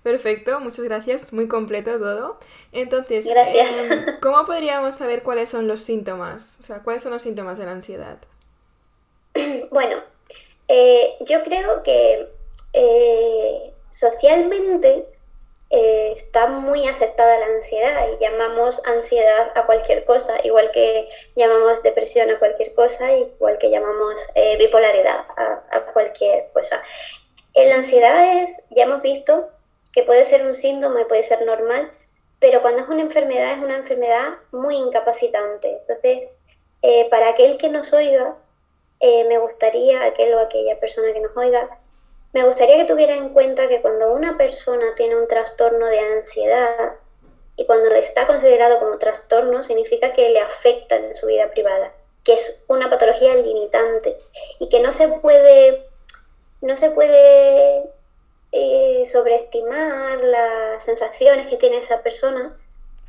Perfecto, 0.01 0.59
muchas 0.59 0.83
gracias, 0.85 1.31
muy 1.31 1.47
completo 1.47 1.99
todo. 1.99 2.39
Entonces, 2.71 3.27
gracias. 3.27 3.77
Em, 3.77 4.19
¿cómo 4.21 4.45
podríamos 4.47 4.95
saber 4.95 5.21
cuáles 5.21 5.49
son 5.49 5.67
los 5.67 5.81
síntomas? 5.81 6.57
O 6.59 6.63
sea, 6.63 6.81
¿cuáles 6.81 7.03
son 7.03 7.13
los 7.13 7.21
síntomas 7.21 7.59
de 7.59 7.65
la 7.65 7.71
ansiedad? 7.71 8.17
Bueno, 9.69 9.97
eh, 10.67 11.15
yo 11.21 11.43
creo 11.43 11.83
que 11.83 12.27
eh, 12.73 13.73
socialmente 13.91 15.05
eh, 15.71 16.13
está 16.15 16.47
muy 16.47 16.87
aceptada 16.87 17.37
la 17.37 17.45
ansiedad 17.45 18.07
y 18.11 18.23
llamamos 18.23 18.81
ansiedad 18.87 19.51
a 19.53 19.67
cualquier 19.67 20.03
cosa, 20.03 20.37
igual 20.43 20.71
que 20.71 21.07
llamamos 21.35 21.83
depresión 21.83 22.31
a 22.31 22.39
cualquier 22.39 22.73
cosa, 22.73 23.13
igual 23.13 23.59
que 23.59 23.69
llamamos 23.69 24.19
eh, 24.33 24.57
bipolaridad 24.57 25.25
a, 25.37 25.85
cualquier 25.93 26.49
cosa. 26.53 26.81
En 27.53 27.69
la 27.69 27.75
ansiedad 27.75 28.41
es, 28.41 28.63
ya 28.71 28.83
hemos 28.83 29.03
visto 29.03 29.49
que 29.93 30.01
puede 30.03 30.25
ser 30.25 30.43
un 30.45 30.55
síntoma 30.55 31.01
y 31.01 31.05
puede 31.05 31.23
ser 31.23 31.45
normal, 31.45 31.91
pero 32.39 32.61
cuando 32.61 32.81
es 32.81 32.87
una 32.87 33.01
enfermedad 33.01 33.53
es 33.53 33.59
una 33.59 33.75
enfermedad 33.75 34.37
muy 34.51 34.75
incapacitante. 34.75 35.81
Entonces, 35.87 36.31
eh, 36.81 37.07
para 37.11 37.29
aquel 37.29 37.57
que 37.57 37.69
nos 37.69 37.93
oiga, 37.93 38.37
me 39.01 39.37
gustaría, 39.37 40.03
aquel 40.03 40.33
o 40.33 40.39
aquella 40.39 40.79
persona 40.79 41.13
que 41.13 41.21
nos 41.21 41.35
oiga, 41.37 41.78
me 42.33 42.43
gustaría 42.43 42.77
que 42.77 42.85
tuviera 42.85 43.15
en 43.15 43.29
cuenta 43.29 43.67
que 43.67 43.81
cuando 43.81 44.11
una 44.11 44.37
persona 44.37 44.93
tiene 44.95 45.15
un 45.15 45.27
trastorno 45.27 45.87
de 45.87 45.99
ansiedad 45.99 46.93
y 47.55 47.65
cuando 47.65 47.89
está 47.95 48.27
considerado 48.27 48.79
como 48.79 48.97
trastorno 48.99 49.63
significa 49.63 50.13
que 50.13 50.29
le 50.29 50.39
afecta 50.39 50.95
en 50.95 51.15
su 51.15 51.27
vida 51.27 51.49
privada, 51.49 51.91
que 52.23 52.33
es 52.33 52.63
una 52.67 52.89
patología 52.89 53.35
limitante 53.35 54.17
y 54.59 54.69
que 54.69 54.79
no 54.79 54.91
se 54.91 55.07
puede, 55.07 55.87
no 56.61 56.77
se 56.77 56.91
puede 56.91 57.83
eh, 58.51 59.03
sobreestimar 59.05 60.21
las 60.21 60.83
sensaciones 60.83 61.47
que 61.47 61.57
tiene 61.57 61.77
esa 61.77 62.01
persona 62.03 62.55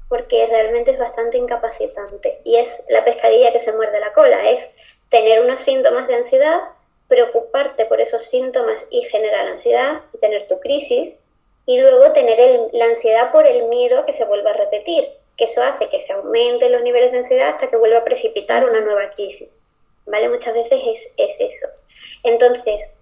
porque 0.08 0.44
realmente 0.46 0.90
es 0.90 0.98
bastante 0.98 1.38
incapacitante. 1.38 2.40
Y 2.42 2.56
es 2.56 2.82
la 2.88 3.04
pescadilla 3.04 3.52
que 3.52 3.60
se 3.60 3.72
muerde 3.72 4.00
la 4.00 4.12
cola, 4.12 4.50
es 4.50 4.68
tener 5.08 5.40
unos 5.40 5.60
síntomas 5.60 6.08
de 6.08 6.16
ansiedad 6.16 6.60
preocuparte 7.10 7.84
por 7.86 8.00
esos 8.00 8.22
síntomas 8.22 8.86
y 8.90 9.02
generar 9.02 9.46
ansiedad 9.48 10.02
y 10.14 10.18
tener 10.18 10.46
tu 10.46 10.60
crisis 10.60 11.18
y 11.66 11.78
luego 11.80 12.12
tener 12.12 12.38
la 12.72 12.86
ansiedad 12.86 13.32
por 13.32 13.46
el 13.46 13.64
miedo 13.64 14.06
que 14.06 14.12
se 14.12 14.24
vuelva 14.24 14.50
a 14.50 14.54
repetir, 14.54 15.08
que 15.36 15.44
eso 15.44 15.62
hace 15.62 15.88
que 15.88 15.98
se 15.98 16.12
aumenten 16.12 16.72
los 16.72 16.82
niveles 16.82 17.10
de 17.10 17.18
ansiedad 17.18 17.48
hasta 17.48 17.68
que 17.68 17.76
vuelva 17.76 17.98
a 17.98 18.04
precipitar 18.04 18.64
una 18.64 18.80
nueva 18.80 19.10
crisis. 19.10 19.50
¿Vale? 20.06 20.28
Muchas 20.28 20.54
veces 20.54 20.82
es, 20.86 21.12
es 21.16 21.40
eso. 21.40 21.66
Entonces, 22.22 22.94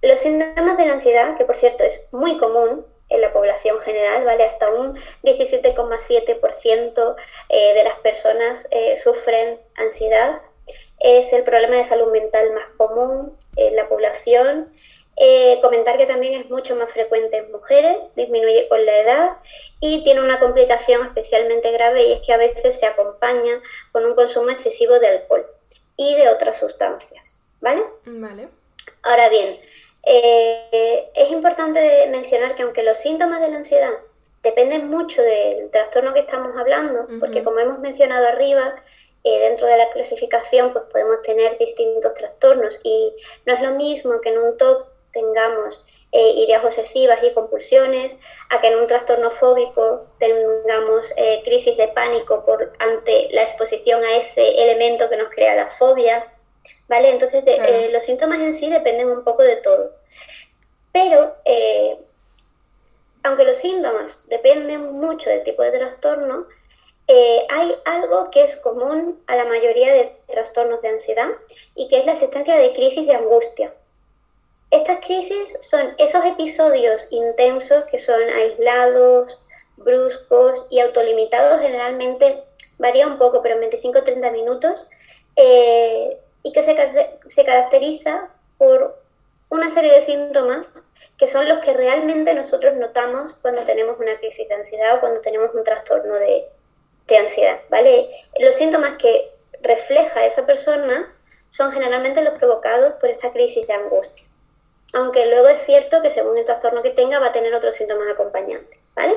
los 0.00 0.18
síntomas 0.18 0.78
de 0.78 0.86
la 0.86 0.94
ansiedad, 0.94 1.36
que 1.36 1.44
por 1.44 1.56
cierto 1.56 1.84
es 1.84 2.08
muy 2.12 2.38
común 2.38 2.86
en 3.08 3.20
la 3.20 3.32
población 3.32 3.78
general, 3.80 4.24
¿vale? 4.24 4.44
Hasta 4.44 4.70
un 4.70 4.96
17,7% 5.22 7.16
eh, 7.48 7.74
de 7.74 7.84
las 7.84 7.94
personas 7.96 8.66
eh, 8.70 8.96
sufren 8.96 9.60
ansiedad 9.76 10.40
es 10.98 11.32
el 11.32 11.42
problema 11.42 11.76
de 11.76 11.84
salud 11.84 12.10
mental 12.12 12.52
más 12.52 12.66
común 12.76 13.36
en 13.56 13.76
la 13.76 13.88
población. 13.88 14.72
Eh, 15.16 15.58
comentar 15.60 15.98
que 15.98 16.06
también 16.06 16.34
es 16.34 16.48
mucho 16.48 16.74
más 16.74 16.90
frecuente 16.90 17.36
en 17.36 17.52
mujeres, 17.52 18.14
disminuye 18.16 18.66
con 18.68 18.84
la 18.86 18.98
edad 18.98 19.30
y 19.78 20.02
tiene 20.04 20.22
una 20.22 20.40
complicación 20.40 21.04
especialmente 21.04 21.70
grave 21.70 22.04
y 22.04 22.12
es 22.12 22.20
que 22.20 22.32
a 22.32 22.38
veces 22.38 22.78
se 22.80 22.86
acompaña 22.86 23.60
con 23.92 24.06
un 24.06 24.14
consumo 24.14 24.48
excesivo 24.48 24.98
de 24.98 25.08
alcohol 25.08 25.46
y 25.96 26.14
de 26.16 26.30
otras 26.30 26.56
sustancias, 26.58 27.38
¿vale? 27.60 27.82
Vale. 28.06 28.48
Ahora 29.02 29.28
bien, 29.28 29.58
Eh, 30.04 31.10
es 31.14 31.30
importante 31.30 32.08
mencionar 32.08 32.56
que 32.56 32.64
aunque 32.64 32.82
los 32.82 32.96
síntomas 32.96 33.40
de 33.40 33.50
la 33.50 33.58
ansiedad 33.58 33.92
dependen 34.42 34.88
mucho 34.88 35.22
del 35.22 35.70
trastorno 35.70 36.12
que 36.12 36.18
estamos 36.18 36.56
hablando, 36.56 37.06
porque 37.20 37.44
como 37.44 37.60
hemos 37.60 37.78
mencionado 37.78 38.26
arriba, 38.26 38.74
eh, 39.24 39.38
dentro 39.38 39.68
de 39.68 39.76
la 39.76 39.88
clasificación 39.90 40.72
pues 40.72 40.84
podemos 40.90 41.22
tener 41.22 41.56
distintos 41.58 42.14
trastornos 42.14 42.80
y 42.82 43.12
no 43.46 43.54
es 43.54 43.60
lo 43.60 43.70
mismo 43.72 44.20
que 44.20 44.30
en 44.30 44.38
un 44.38 44.56
TOC 44.56 44.88
tengamos 45.12 45.84
eh, 46.10 46.30
ideas 46.38 46.64
obsesivas 46.64 47.22
y 47.22 47.32
compulsiones, 47.32 48.16
a 48.50 48.60
que 48.60 48.68
en 48.68 48.78
un 48.78 48.86
trastorno 48.86 49.30
fóbico 49.30 50.06
tengamos 50.18 51.12
eh, 51.16 51.42
crisis 51.44 51.76
de 51.76 51.88
pánico 51.88 52.44
por, 52.44 52.72
ante 52.78 53.28
la 53.30 53.42
exposición 53.42 54.02
a 54.04 54.16
ese 54.16 54.62
elemento 54.62 55.08
que 55.08 55.16
nos 55.16 55.28
crea 55.28 55.54
la 55.54 55.68
fobia, 55.68 56.32
¿vale? 56.88 57.10
Entonces 57.10 57.44
los 57.92 58.02
síntomas 58.02 58.40
en 58.40 58.54
sí 58.54 58.70
dependen 58.70 59.10
un 59.10 59.22
poco 59.22 59.42
de 59.42 59.56
todo. 59.56 59.94
Pero 60.92 61.36
aunque 63.22 63.44
los 63.44 63.56
síntomas 63.56 64.26
dependen 64.28 64.92
mucho 64.92 65.30
del 65.30 65.44
tipo 65.44 65.62
de 65.62 65.72
trastorno, 65.72 66.46
eh, 67.08 67.46
hay 67.50 67.74
algo 67.84 68.30
que 68.30 68.44
es 68.44 68.56
común 68.56 69.22
a 69.26 69.36
la 69.36 69.44
mayoría 69.44 69.92
de 69.92 70.16
trastornos 70.28 70.80
de 70.82 70.88
ansiedad 70.88 71.28
y 71.74 71.88
que 71.88 71.98
es 71.98 72.06
la 72.06 72.12
existencia 72.12 72.56
de 72.56 72.72
crisis 72.72 73.06
de 73.06 73.14
angustia. 73.14 73.74
Estas 74.70 75.04
crisis 75.04 75.58
son 75.60 75.94
esos 75.98 76.24
episodios 76.24 77.08
intensos 77.10 77.84
que 77.84 77.98
son 77.98 78.22
aislados, 78.30 79.38
bruscos 79.76 80.66
y 80.70 80.80
autolimitados, 80.80 81.60
generalmente 81.60 82.44
varía 82.78 83.06
un 83.06 83.18
poco, 83.18 83.42
pero 83.42 83.60
en 83.60 83.70
25-30 83.70 84.32
minutos, 84.32 84.88
eh, 85.36 86.18
y 86.42 86.52
que 86.52 86.62
se, 86.62 86.76
se 87.24 87.44
caracteriza 87.44 88.30
por 88.58 88.98
una 89.50 89.70
serie 89.70 89.92
de 89.92 90.00
síntomas 90.00 90.66
que 91.18 91.26
son 91.28 91.48
los 91.48 91.58
que 91.58 91.72
realmente 91.72 92.32
nosotros 92.34 92.74
notamos 92.76 93.34
cuando 93.42 93.62
tenemos 93.62 93.98
una 94.00 94.18
crisis 94.18 94.48
de 94.48 94.54
ansiedad 94.54 94.94
o 94.96 95.00
cuando 95.00 95.20
tenemos 95.20 95.54
un 95.54 95.62
trastorno 95.62 96.14
de, 96.14 96.48
ansiedad, 97.10 97.60
¿vale? 97.68 98.08
Los 98.38 98.54
síntomas 98.54 98.96
que 98.96 99.30
refleja 99.60 100.26
esa 100.26 100.46
persona 100.46 101.14
son 101.48 101.72
generalmente 101.72 102.22
los 102.22 102.38
provocados 102.38 102.94
por 102.94 103.10
esta 103.10 103.32
crisis 103.32 103.66
de 103.66 103.74
angustia. 103.74 104.26
Aunque 104.94 105.26
luego 105.26 105.48
es 105.48 105.60
cierto 105.64 106.02
que 106.02 106.10
según 106.10 106.36
el 106.38 106.44
trastorno 106.44 106.82
que 106.82 106.90
tenga 106.90 107.18
va 107.18 107.28
a 107.28 107.32
tener 107.32 107.54
otros 107.54 107.74
síntomas 107.74 108.08
acompañantes, 108.08 108.78
¿vale? 108.94 109.14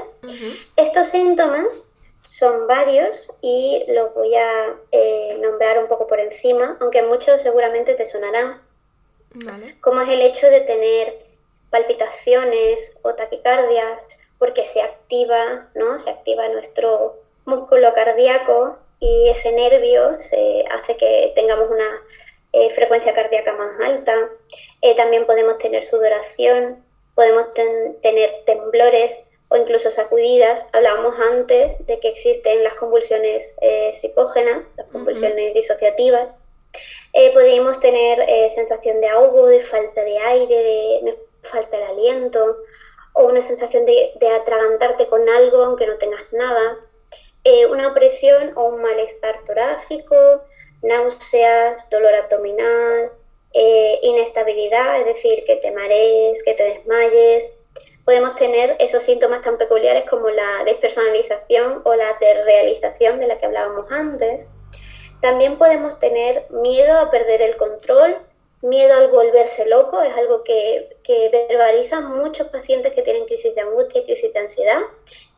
Estos 0.76 1.10
síntomas 1.10 1.88
son 2.19 2.67
varios 2.67 3.30
y 3.41 3.86
los 3.89 4.13
voy 4.13 4.36
a 4.36 4.76
eh, 4.91 5.38
nombrar 5.41 5.80
un 5.80 5.88
poco 5.88 6.08
por 6.08 6.19
encima, 6.19 6.78
aunque 6.80 7.04
muchos 7.04 7.41
seguramente 7.41 7.93
te 7.93 8.06
sonarán. 8.06 8.62
Como 9.82 10.02
es 10.02 10.10
el 10.10 10.21
hecho 10.21 10.48
de 10.48 10.62
tener 10.62 11.26
palpitaciones 11.69 13.00
o 13.02 13.15
taquicardias, 13.15 14.08
porque 14.38 14.65
se 14.65 14.82
activa, 14.82 15.69
¿no? 15.76 16.00
Se 16.00 16.10
activa 16.10 16.48
nuestro 16.48 17.25
músculo 17.46 17.94
cardíaco 17.94 18.80
y 19.00 19.30
ese 19.30 19.52
nervio 19.52 20.20
se 20.20 20.66
hace 20.70 20.98
que 20.98 21.32
tengamos 21.36 21.70
una 21.70 22.02
eh, 22.52 22.70
frecuencia 22.70 23.14
cardíaca 23.14 23.54
más 23.54 23.80
alta. 23.80 24.30
Eh, 24.82 24.96
también 24.96 25.26
podemos 25.26 25.58
tener 25.58 25.84
sudoración, 25.84 26.84
podemos 27.14 27.52
tener 28.02 28.32
temblores 28.46 29.30
o 29.50 29.58
incluso 29.58 29.92
sacudidas. 29.92 30.68
Hablábamos 30.74 31.20
antes 31.20 31.86
de 31.86 32.00
que 32.00 32.10
existen 32.10 32.64
las 32.64 32.74
convulsiones 32.76 33.56
eh, 33.62 33.92
psicógenas, 33.94 34.66
las 34.78 34.88
convulsiones 34.92 35.54
disociativas. 35.54 36.34
podemos 37.34 37.80
tener 37.80 38.18
sensación 38.50 39.00
de 39.02 39.08
ahogo, 39.08 39.48
de 39.48 39.62
falta 39.62 40.04
de 40.04 40.18
aire, 40.18 40.64
de 41.04 41.18
falta 41.44 41.78
el 41.78 41.84
aliento 41.84 42.58
o 43.14 43.26
una 43.26 43.42
sensación 43.42 43.86
de, 43.86 44.12
atragantarte 44.42 45.08
con 45.08 45.28
algo 45.28 45.64
aunque 45.64 45.88
no 45.88 45.98
tengas 45.98 46.32
nada, 46.34 46.78
eh, 47.46 47.66
una 47.68 47.88
opresión 47.88 48.52
o 48.56 48.66
un 48.66 48.82
malestar 48.82 49.44
torácico, 49.46 50.16
náuseas, 50.82 51.90
dolor 51.90 52.16
abdominal, 52.16 53.12
eh, 53.54 54.00
inestabilidad, 54.02 55.00
es 55.00 55.06
decir, 55.06 55.46
que 55.46 55.56
te 55.56 55.72
marees, 55.72 56.44
que 56.44 56.56
te 56.56 56.64
desmayes. 56.64 57.50
Podemos 58.04 58.36
tener 58.36 58.76
esos 58.80 59.04
síntomas 59.04 59.42
tan 59.42 59.58
peculiares 59.58 60.10
como 60.10 60.30
la 60.30 60.64
despersonalización 60.66 61.82
o 61.86 61.96
la 61.96 62.18
desrealización 62.20 63.20
de 63.20 63.28
la 63.28 63.38
que 63.38 63.46
hablábamos 63.46 63.90
antes. 63.92 64.48
También 65.22 65.58
podemos 65.58 66.00
tener 66.00 66.46
miedo 66.50 67.00
a 67.00 67.10
perder 67.10 67.42
el 67.42 67.56
control 67.56 68.18
miedo 68.66 68.96
al 68.96 69.10
volverse 69.10 69.68
loco, 69.68 70.02
es 70.02 70.16
algo 70.16 70.44
que, 70.44 70.90
verbalizan 71.32 72.18
muchos 72.18 72.48
pacientes 72.48 72.94
que 72.94 73.02
tienen 73.02 73.26
crisis 73.26 73.54
de 73.56 73.62
angustia 73.62 74.04
crisis 74.04 74.34
de 74.34 74.40
ansiedad, 74.40 74.82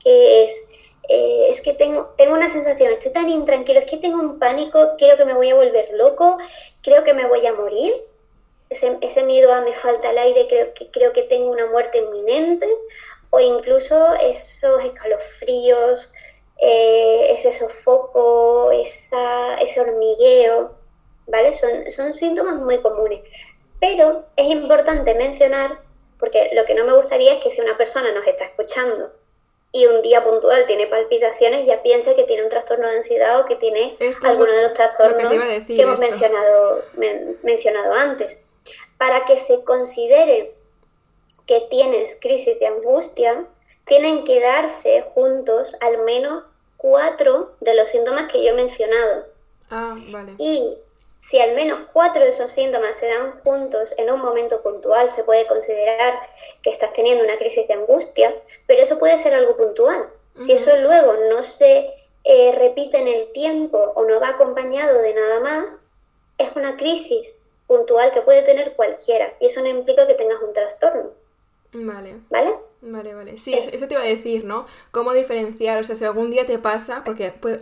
que 0.01 0.43
es, 0.43 0.67
eh, 1.07 1.47
es 1.49 1.61
que 1.61 1.73
tengo, 1.73 2.13
tengo 2.17 2.33
una 2.33 2.49
sensación, 2.49 2.91
estoy 2.91 3.11
tan 3.11 3.29
intranquilo, 3.29 3.79
es 3.79 3.89
que 3.89 3.97
tengo 3.97 4.19
un 4.19 4.39
pánico, 4.39 4.95
creo 4.97 5.15
que 5.15 5.25
me 5.25 5.33
voy 5.33 5.49
a 5.49 5.55
volver 5.55 5.89
loco, 5.93 6.37
creo 6.81 7.03
que 7.03 7.13
me 7.13 7.27
voy 7.27 7.45
a 7.45 7.53
morir, 7.53 7.93
ese, 8.69 9.23
miedo 9.23 9.53
a 9.53 9.61
me 9.61 9.71
falta 9.73 10.11
el 10.11 10.17
aire, 10.17 10.47
creo 10.47 10.73
que, 10.73 10.91
creo 10.91 11.13
que 11.13 11.23
tengo 11.23 11.49
una 11.51 11.67
muerte 11.67 11.99
inminente, 11.99 12.67
o 13.29 13.39
incluso 13.39 14.13
esos 14.15 14.83
escalofríos, 14.83 16.11
eh, 16.57 17.31
ese 17.31 17.53
sofoco, 17.53 18.71
esa, 18.71 19.55
ese 19.55 19.79
hormigueo, 19.79 20.75
¿vale? 21.27 21.53
Son, 21.53 21.89
son 21.91 22.13
síntomas 22.13 22.55
muy 22.55 22.79
comunes. 22.79 23.21
Pero 23.79 24.25
es 24.35 24.47
importante 24.47 25.13
mencionar, 25.13 25.79
porque 26.19 26.49
lo 26.53 26.65
que 26.65 26.73
no 26.73 26.83
me 26.83 26.93
gustaría 26.95 27.33
es 27.35 27.43
que 27.43 27.51
si 27.51 27.61
una 27.61 27.77
persona 27.77 28.11
nos 28.11 28.25
está 28.25 28.45
escuchando 28.45 29.11
y 29.71 29.85
un 29.85 30.01
día 30.01 30.23
puntual 30.23 30.65
tiene 30.65 30.87
palpitaciones, 30.87 31.65
ya 31.65 31.83
piense 31.83 32.15
que 32.15 32.23
tiene 32.23 32.43
un 32.43 32.49
trastorno 32.49 32.87
de 32.87 32.97
ansiedad 32.97 33.39
o 33.39 33.45
que 33.45 33.55
tiene 33.55 33.97
alguno 34.23 34.51
de 34.51 34.63
los 34.63 34.73
trastornos 34.73 35.31
que, 35.67 35.81
hemos 35.81 35.99
mencionado, 35.99 36.83
mencionado 37.43 37.93
antes. 37.93 38.41
Para 38.97 39.25
que 39.25 39.37
se 39.37 39.63
considere 39.63 40.55
que 41.45 41.61
tienes 41.69 42.17
crisis 42.19 42.59
de 42.59 42.67
angustia, 42.67 43.45
tienen 43.85 44.23
que 44.23 44.39
darse 44.39 45.01
juntos 45.01 45.75
al 45.79 45.99
menos 45.99 46.45
cuatro 46.77 47.55
de 47.59 47.75
los 47.75 47.89
síntomas 47.89 48.31
que 48.31 48.43
yo 48.43 48.51
he 48.51 48.55
mencionado. 48.55 49.25
Ah, 49.69 49.95
vale. 50.11 50.33
Y 50.37 50.77
si 51.19 51.39
al 51.39 51.55
menos 51.55 51.79
cuatro 51.91 52.23
de 52.23 52.29
esos 52.29 52.51
síntomas 52.51 52.97
se 52.97 53.07
dan 53.07 53.39
juntos 53.41 53.93
en 53.97 54.11
un 54.11 54.21
momento 54.21 54.61
puntual, 54.61 55.09
se 55.09 55.23
puede 55.23 55.47
considerar 55.47 56.19
que 56.61 56.69
estás 56.69 56.91
teniendo 56.91 57.23
una 57.23 57.37
crisis 57.37 57.67
de 57.67 57.73
angustia, 57.73 58.33
pero 58.65 58.81
eso 58.81 58.99
puede 58.99 59.17
ser 59.17 59.33
algo 59.33 59.57
puntual. 59.57 60.09
Si 60.35 60.51
eso 60.51 60.69
luego 60.77 61.15
no 61.31 61.41
se 61.41 61.89
eh, 62.23 62.55
repite 62.55 62.99
en 62.99 63.07
el 63.07 63.31
tiempo 63.31 63.77
o 63.95 64.05
no 64.05 64.19
va 64.19 64.29
acompañado 64.29 65.01
de 65.01 65.15
nada 65.15 65.39
más, 65.39 65.81
es 66.37 66.55
una 66.55 66.77
crisis 66.77 67.35
puntual 67.65 68.13
que 68.13 68.21
puede 68.21 68.43
tener 68.43 68.75
cualquiera 68.75 69.33
y 69.39 69.47
eso 69.47 69.61
no 69.61 69.67
implica 69.67 70.05
que 70.05 70.13
tengas 70.13 70.41
un 70.41 70.53
trastorno. 70.53 71.11
Vale. 71.73 72.17
¿Vale? 72.29 72.53
Vale, 72.81 73.13
vale. 73.13 73.37
Sí, 73.37 73.53
eso 73.53 73.87
te 73.87 73.93
iba 73.93 74.03
a 74.03 74.07
decir, 74.07 74.45
¿no? 74.45 74.65
¿Cómo 74.91 75.13
diferenciar? 75.13 75.79
O 75.79 75.83
sea, 75.83 75.95
si 75.95 76.05
algún 76.05 76.29
día 76.29 76.45
te 76.45 76.59
pasa, 76.59 77.03
porque 77.03 77.31
puede, 77.31 77.57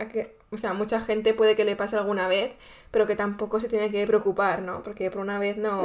o 0.52 0.56
sea, 0.56 0.72
mucha 0.72 1.00
gente 1.00 1.34
puede 1.34 1.56
que 1.56 1.64
le 1.64 1.76
pase 1.76 1.96
alguna 1.96 2.28
vez, 2.28 2.52
pero 2.90 3.06
que 3.06 3.16
tampoco 3.16 3.58
se 3.58 3.68
tiene 3.68 3.90
que 3.90 4.06
preocupar, 4.06 4.60
¿no? 4.60 4.82
Porque 4.82 5.10
por 5.10 5.20
una 5.20 5.38
vez 5.38 5.56
no, 5.56 5.82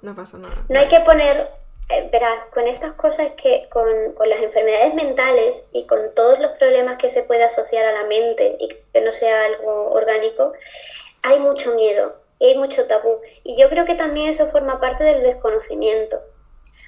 no, 0.00 0.14
pasa 0.14 0.38
nada. 0.38 0.64
No 0.68 0.78
hay 0.78 0.86
que 0.86 1.00
poner, 1.00 1.48
eh, 1.88 2.08
verás, 2.12 2.44
con 2.54 2.68
estas 2.68 2.92
cosas 2.92 3.32
que 3.36 3.68
con, 3.68 4.12
con, 4.14 4.28
las 4.28 4.40
enfermedades 4.40 4.94
mentales 4.94 5.64
y 5.72 5.86
con 5.86 6.14
todos 6.14 6.38
los 6.38 6.52
problemas 6.52 6.98
que 6.98 7.10
se 7.10 7.24
puede 7.24 7.42
asociar 7.42 7.84
a 7.84 7.92
la 7.92 8.04
mente 8.04 8.56
y 8.60 8.68
que 8.68 9.00
no 9.00 9.10
sea 9.10 9.44
algo 9.44 9.90
orgánico, 9.90 10.52
hay 11.22 11.40
mucho 11.40 11.74
miedo 11.74 12.14
y 12.38 12.46
hay 12.50 12.58
mucho 12.58 12.86
tabú. 12.86 13.20
Y 13.42 13.60
yo 13.60 13.68
creo 13.68 13.86
que 13.86 13.96
también 13.96 14.28
eso 14.28 14.46
forma 14.46 14.80
parte 14.80 15.02
del 15.02 15.24
desconocimiento. 15.24 16.20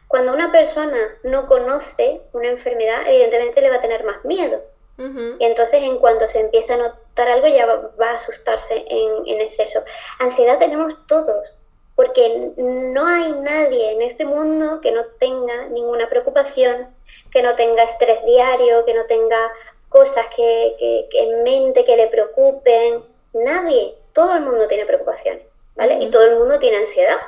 Cuando 0.06 0.32
una 0.32 0.52
persona 0.52 0.98
no 1.24 1.46
conoce 1.46 2.22
una 2.32 2.48
enfermedad, 2.48 3.02
evidentemente 3.06 3.60
le 3.60 3.70
va 3.70 3.76
a 3.76 3.80
tener 3.80 4.04
más 4.04 4.24
miedo 4.24 4.62
y 4.98 5.44
entonces 5.44 5.84
en 5.84 5.98
cuanto 5.98 6.26
se 6.26 6.40
empieza 6.40 6.74
a 6.74 6.78
notar 6.78 7.28
algo 7.28 7.46
ya 7.46 7.66
va, 7.66 8.10
a 8.10 8.14
asustarse 8.14 8.84
en, 8.88 9.40
exceso. 9.40 9.84
Ansiedad 10.18 10.58
tenemos 10.58 11.06
todos, 11.06 11.54
porque 11.94 12.52
no 12.56 13.06
hay 13.06 13.30
nadie 13.32 13.92
en 13.92 14.02
este 14.02 14.24
mundo 14.24 14.80
que 14.80 14.90
no 14.90 15.04
tenga 15.20 15.68
ninguna 15.68 16.08
preocupación, 16.08 16.88
que 17.30 17.42
no 17.42 17.54
tenga 17.54 17.84
estrés 17.84 18.24
diario, 18.24 18.84
que 18.84 18.94
no 18.94 19.04
tenga 19.04 19.52
cosas 19.88 20.26
que, 20.34 20.74
que, 20.78 21.08
en 21.12 21.44
mente 21.44 21.84
que 21.84 21.96
le 21.96 22.08
preocupen. 22.08 23.04
Nadie, 23.34 23.94
todo 24.12 24.34
el 24.34 24.40
mundo 24.40 24.66
tiene 24.66 24.84
preocupaciones, 24.84 25.44
¿vale? 25.76 25.98
Y 26.00 26.10
todo 26.10 26.24
el 26.24 26.38
mundo 26.38 26.58
tiene 26.58 26.78
ansiedad. 26.78 27.18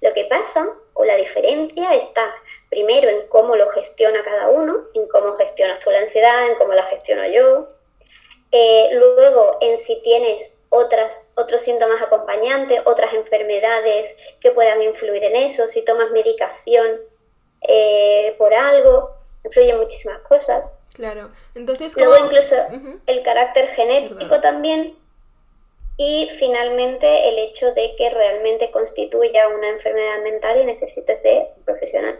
Lo 0.00 0.14
que 0.14 0.26
pasa 0.26 0.68
o 0.94 1.04
la 1.04 1.16
diferencia 1.16 1.92
está 1.94 2.34
primero 2.70 3.08
en 3.08 3.26
cómo 3.28 3.56
lo 3.56 3.66
gestiona 3.68 4.22
cada 4.22 4.48
uno, 4.48 4.84
en 4.94 5.06
cómo 5.08 5.32
gestionas 5.32 5.80
tú 5.80 5.90
la 5.90 5.98
ansiedad, 5.98 6.46
en 6.46 6.54
cómo 6.54 6.72
la 6.72 6.84
gestiono 6.84 7.26
yo. 7.26 7.68
Eh, 8.52 8.90
luego 8.92 9.58
en 9.60 9.76
si 9.76 10.00
tienes 10.00 10.56
otras, 10.70 11.26
otros 11.34 11.60
síntomas 11.60 12.00
acompañantes, 12.00 12.80
otras 12.86 13.12
enfermedades 13.12 14.14
que 14.40 14.52
puedan 14.52 14.80
influir 14.82 15.24
en 15.24 15.36
eso, 15.36 15.66
si 15.66 15.82
tomas 15.82 16.10
medicación 16.12 17.00
eh, 17.62 18.34
por 18.38 18.54
algo, 18.54 19.10
influyen 19.44 19.78
muchísimas 19.78 20.18
cosas. 20.18 20.70
Claro, 20.94 21.30
entonces... 21.54 21.96
Luego 21.96 22.24
incluso 22.24 22.54
el 23.06 23.22
carácter 23.22 23.66
genético 23.68 24.40
también 24.40 24.96
y 25.96 26.28
finalmente 26.38 27.28
el 27.28 27.38
hecho 27.38 27.74
de 27.74 27.94
que 27.96 28.10
realmente 28.10 28.70
constituya 28.70 29.48
una 29.48 29.70
enfermedad 29.70 30.22
mental 30.22 30.60
y 30.60 30.64
necesites 30.64 31.22
de 31.22 31.48
un 31.56 31.64
profesional. 31.64 32.18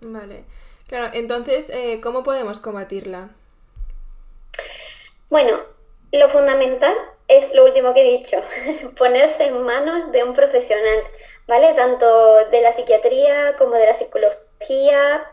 Vale, 0.00 0.44
claro, 0.88 1.10
entonces, 1.12 1.70
eh, 1.70 2.00
¿cómo 2.02 2.22
podemos 2.22 2.58
combatirla? 2.58 3.30
Bueno, 5.28 5.60
lo 6.12 6.28
fundamental 6.28 6.94
es 7.28 7.54
lo 7.54 7.64
último 7.64 7.94
que 7.94 8.00
he 8.00 8.18
dicho, 8.18 8.38
ponerse 8.96 9.46
en 9.46 9.62
manos 9.62 10.10
de 10.10 10.24
un 10.24 10.34
profesional, 10.34 11.02
¿vale? 11.46 11.72
Tanto 11.74 12.46
de 12.46 12.60
la 12.60 12.72
psiquiatría 12.72 13.56
como 13.56 13.74
de 13.74 13.86
la 13.86 13.94
psicología. 13.94 15.24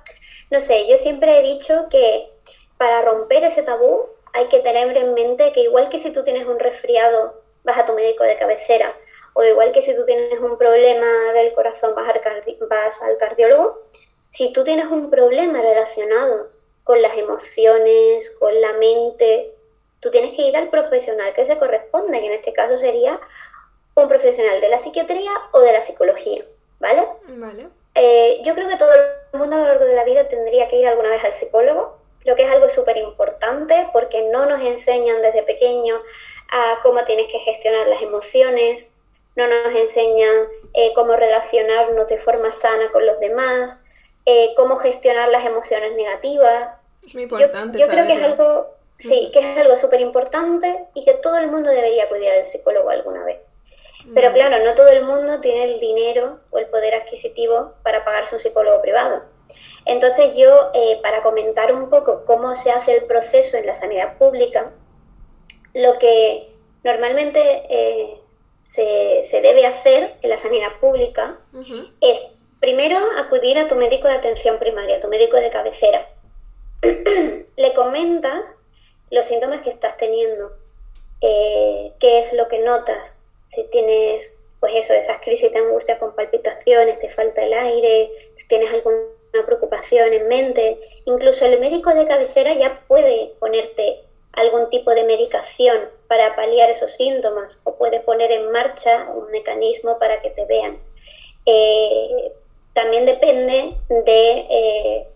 No 0.52 0.60
sé, 0.60 0.88
yo 0.88 0.98
siempre 0.98 1.40
he 1.40 1.42
dicho 1.42 1.88
que 1.90 2.30
para 2.78 3.02
romper 3.02 3.44
ese 3.44 3.64
tabú 3.64 4.06
hay 4.34 4.48
que 4.48 4.60
tener 4.60 4.96
en 4.96 5.14
mente 5.14 5.52
que 5.52 5.62
igual 5.62 5.90
que 5.90 5.98
si 5.98 6.12
tú 6.12 6.24
tienes 6.24 6.46
un 6.46 6.60
resfriado, 6.60 7.42
vas 7.64 7.78
a 7.78 7.86
tu 7.86 7.94
médico 7.94 8.24
de 8.24 8.38
cabecera, 8.38 8.94
o 9.34 9.44
igual 9.44 9.72
que 9.72 9.82
si 9.82 9.96
tú 9.96 10.06
tienes 10.06 10.40
un 10.40 10.58
problema 10.58 11.08
del 11.34 11.54
corazón, 11.54 11.96
vas 11.96 12.08
al, 12.08 12.22
vas 12.70 13.02
al 13.02 13.18
cardiólogo, 13.18 13.82
si 14.28 14.52
tú 14.54 14.64
tienes 14.64 14.86
un 14.88 15.10
problema 15.10 15.62
relacionado 15.62 16.50
con 16.84 17.02
las 17.02 17.18
emociones, 17.18 18.30
con 18.40 18.60
la 18.62 18.74
mente, 18.74 19.54
tú 20.00 20.12
tienes 20.12 20.36
que 20.36 20.44
ir 20.44 20.56
al 20.56 20.70
profesional 20.70 21.34
que 21.34 21.46
se 21.46 21.58
corresponde, 21.58 22.20
que 22.20 22.28
en 22.28 22.34
este 22.34 22.54
caso 22.54 22.76
sería 22.78 23.20
un 23.96 24.08
profesional 24.08 24.62
de 24.62 24.70
la 24.70 24.78
psiquiatría 24.78 25.32
o 25.52 25.60
de 25.60 25.74
la 25.74 25.82
psicología, 25.82 26.46
¿vale? 26.80 27.08
Vale. 27.28 27.68
Eh, 27.96 28.42
yo 28.44 28.54
creo 28.54 28.68
que 28.70 28.78
todo 28.78 28.94
el 28.94 29.40
mundo 29.40 29.56
a 29.56 29.60
lo 29.60 29.66
largo 29.66 29.86
de 29.86 29.96
la 29.96 30.04
vida 30.04 30.28
tendría 30.28 30.68
que 30.68 30.78
ir 30.78 30.88
alguna 30.88 31.10
vez 31.10 31.24
al 31.24 31.34
psicólogo. 31.34 31.98
Creo 32.20 32.36
que 32.36 32.44
es 32.44 32.52
algo 32.52 32.70
súper 32.70 32.98
importante 32.98 33.88
porque 33.92 34.22
no 34.30 34.46
nos 34.46 34.62
enseñan 34.62 35.22
desde 35.22 35.44
pequeño 35.44 35.96
a 36.52 36.80
cómo 36.84 37.04
tienes 37.06 37.32
que 37.32 37.40
gestionar 37.40 37.88
las 37.88 38.02
emociones, 38.02 38.92
no 39.36 39.48
nos 39.48 39.74
enseñan 39.74 40.48
eh, 40.74 40.94
cómo 40.94 41.16
relacionarnos 41.16 42.08
de 42.08 42.18
forma 42.18 42.52
sana 42.52 42.92
con 42.92 43.06
los 43.06 43.20
demás, 43.20 43.82
eh, 44.28 44.54
cómo 44.56 44.76
gestionar 44.76 45.30
las 45.30 45.46
emociones 45.46 45.94
negativas. 45.96 46.80
Es 47.02 47.16
muy 47.16 47.24
importante. 47.24 47.80
Yo, 47.80 47.88
creo 47.88 48.06
que 48.06 48.14
es 48.14 48.22
algo 48.22 48.78
Sí, 49.00 49.30
que 49.32 49.40
es 49.40 49.58
algo 49.58 49.78
súper 49.78 50.02
importante 50.02 50.86
y 50.96 51.06
que 51.06 51.14
todo 51.14 51.38
el 51.38 51.52
mundo 51.52 51.70
debería 51.70 52.06
acudir 52.06 52.32
al 52.32 52.46
psicólogo 52.46 52.90
alguna 52.90 53.24
vez. 53.24 53.40
Pero 54.14 54.32
claro, 54.32 54.64
no 54.64 54.74
todo 54.74 54.88
el 54.88 55.04
mundo 55.04 55.42
tiene 55.42 55.66
el 55.66 55.80
dinero 55.80 56.40
o 56.50 56.58
el 56.60 56.68
poder 56.68 56.96
adquisitivo 56.96 57.74
para 57.84 58.06
pagarse 58.06 58.36
un 58.36 58.42
psicólogo 58.42 58.82
privado. 58.82 59.24
Entonces 59.86 60.36
yo, 60.36 60.72
eh, 60.74 61.00
para 61.04 61.22
comentar 61.22 61.74
un 61.74 61.90
poco 61.90 62.24
cómo 62.26 62.56
se 62.56 62.72
hace 62.72 62.96
el 62.96 63.04
proceso 63.04 63.58
en 63.58 63.66
la 63.66 63.76
sanidad 63.76 64.18
pública, 64.18 64.72
lo 65.74 66.00
que 66.00 66.54
normalmente 66.84 67.64
eh, 67.70 68.18
se, 68.62 69.42
debe 69.42 69.66
hacer 69.66 70.16
en 70.22 70.30
la 70.30 70.38
sanidad 70.38 70.80
pública 70.80 71.40
es 72.02 72.20
primero 72.60 72.98
acudir 73.18 73.58
a 73.58 73.68
tu 73.68 73.76
médico 73.76 74.08
de 74.08 74.16
atención 74.16 74.58
primaria, 74.60 75.00
tu 75.00 75.08
médico 75.08 75.38
de 75.38 75.50
cabecera. 75.50 76.08
Le 77.56 77.74
comentas 77.74 78.60
los 79.10 79.26
síntomas 79.26 79.62
que 79.62 79.70
estás 79.70 79.98
teniendo, 79.98 80.52
eh, 81.22 81.94
qué 82.00 82.20
es 82.20 82.34
lo 82.34 82.48
que 82.48 82.60
notas, 82.60 83.22
si 83.46 83.64
tienes, 83.70 84.36
pues 84.60 84.76
eso, 84.76 84.94
esas 84.94 85.20
crisis 85.20 85.52
de 85.52 85.60
angustia 85.60 85.98
con 85.98 86.16
palpitaciones, 86.16 87.00
te 87.00 87.10
falta 87.10 87.42
el 87.44 87.54
aire, 87.54 88.12
si 88.34 88.48
tienes 88.48 88.74
alguna 88.74 88.98
preocupación 89.46 90.14
en 90.14 90.28
mente, 90.28 90.80
incluso 91.06 91.46
el 91.46 91.60
médico 91.60 91.94
de 91.94 92.08
cabecera 92.08 92.54
ya 92.54 92.84
puede 92.88 93.34
ponerte 93.40 94.04
algún 94.34 94.70
tipo 94.70 94.92
de 94.92 95.04
medicación 95.04 95.90
para 96.08 96.36
paliar 96.36 96.70
esos 96.70 96.92
síntomas 96.92 97.60
o 97.64 97.76
puede 97.76 98.00
poner 98.02 98.32
en 98.32 98.52
marcha 98.52 99.08
un 99.10 99.32
mecanismo 99.32 99.98
para 99.98 100.22
que 100.22 100.30
te 100.30 100.46
vean. 100.46 100.80
Eh, 101.46 102.32
también 102.78 103.08
depende 103.08 103.74
de 103.90 104.46
eh, 104.52 105.08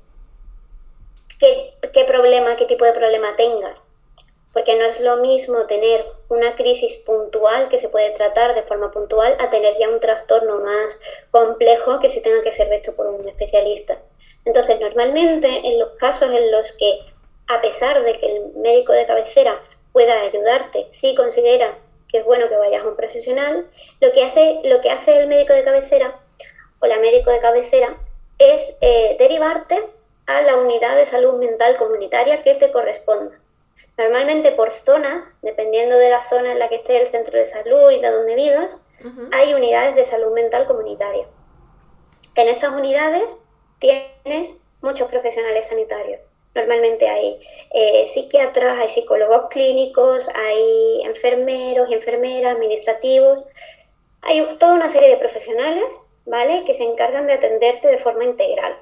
qué, 1.38 2.04
problema, 2.06 2.56
qué 2.56 2.66
tipo 2.66 2.86
de 2.86 2.92
problema 2.92 3.36
tengas. 3.36 3.86
Porque 4.52 4.76
no 4.76 4.84
es 4.84 5.00
lo 5.00 5.18
mismo 5.18 5.68
tener 5.68 6.04
una 6.28 6.56
crisis 6.56 6.98
puntual 7.06 7.70
que 7.70 7.78
se 7.78 7.88
puede 7.90 8.10
tratar 8.14 8.56
de 8.56 8.64
forma 8.64 8.90
puntual 8.90 9.38
a 9.40 9.52
tener 9.52 9.78
ya 9.78 9.90
un 9.90 10.00
trastorno 10.00 10.60
más 10.60 11.00
complejo 11.30 12.00
que 12.00 12.10
si 12.10 12.20
tenga 12.22 12.42
que 12.42 12.52
ser 12.52 12.68
visto 12.68 12.96
por 12.96 13.06
un 13.06 13.30
especialista. 13.30 14.00
Entonces, 14.44 14.80
normalmente 14.80 15.62
en 15.64 15.78
los 15.78 15.92
casos 16.00 16.32
en 16.32 16.52
los 16.52 16.72
que, 16.72 17.02
a 17.48 17.62
pesar 17.62 18.04
de 18.04 18.18
que 18.18 18.26
el 18.26 18.54
médico 18.56 18.92
de 18.92 19.06
cabecera 19.06 19.62
pueda 19.94 20.20
ayudarte, 20.22 20.88
si 20.90 21.14
considera 21.14 21.78
que 22.08 22.18
es 22.18 22.26
bueno 22.26 22.50
que 22.50 22.58
vayas 22.58 22.84
a 22.84 22.88
un 22.88 22.96
profesional, 22.96 23.70
lo 24.00 24.12
que 24.14 24.24
hace, 24.24 24.62
lo 24.64 24.82
que 24.82 24.90
hace 24.90 25.20
el 25.20 25.28
médico 25.28 25.54
de 25.54 25.64
cabecera 25.64 26.20
o 26.82 26.88
la 26.88 27.00
médico 27.00 27.32
de 27.32 27.40
cabecera 27.40 27.96
es 28.38 28.76
eh, 28.82 29.16
derivarte 29.18 29.82
a 30.26 30.42
la 30.42 30.58
unidad 30.58 30.96
de 30.96 31.06
salud 31.06 31.34
mental 31.36 31.78
comunitaria 31.78 32.44
que 32.44 32.56
te 32.56 32.72
corresponda. 32.72 33.40
Normalmente 33.98 34.52
por 34.52 34.72
zonas, 34.72 35.36
dependiendo 35.42 35.98
de 35.98 36.10
la 36.10 36.24
zona 36.24 36.52
en 36.52 36.60
la 36.60 36.70
que 36.70 36.76
esté 36.76 37.00
el 37.00 37.08
centro 37.08 37.38
de 37.38 37.46
salud 37.46 37.92
y 37.92 38.00
de 38.00 38.12
donde 38.12 38.36
vivas, 38.36 38.82
hay 39.32 39.54
unidades 39.54 39.96
de 39.96 40.04
salud 40.04 40.32
mental 40.34 40.66
comunitaria. 40.66 41.26
En 42.36 42.48
esas 42.48 42.72
unidades 42.72 43.38
tienes 43.80 44.56
muchos 44.82 45.10
profesionales 45.10 45.68
sanitarios. 45.68 46.22
Normalmente 46.54 47.08
hay 47.08 47.40
eh, 47.74 48.08
psiquiatras, 48.08 48.78
hay 48.80 48.90
psicólogos 48.90 49.48
clínicos, 49.50 50.30
hay 50.30 51.02
enfermeros 51.04 51.90
y 51.90 51.94
enfermeras, 51.94 52.56
administrativos. 52.56 53.46
Hay 54.22 54.58
toda 54.60 54.76
una 54.76 54.90
serie 54.90 55.10
de 55.10 55.18
profesionales, 55.18 56.04
¿vale? 56.26 56.64
Que 56.64 56.74
se 56.74 56.84
encargan 56.84 57.28
de 57.28 57.34
atenderte 57.34 57.88
de 57.88 57.98
forma 57.98 58.24
integral. 58.24 58.78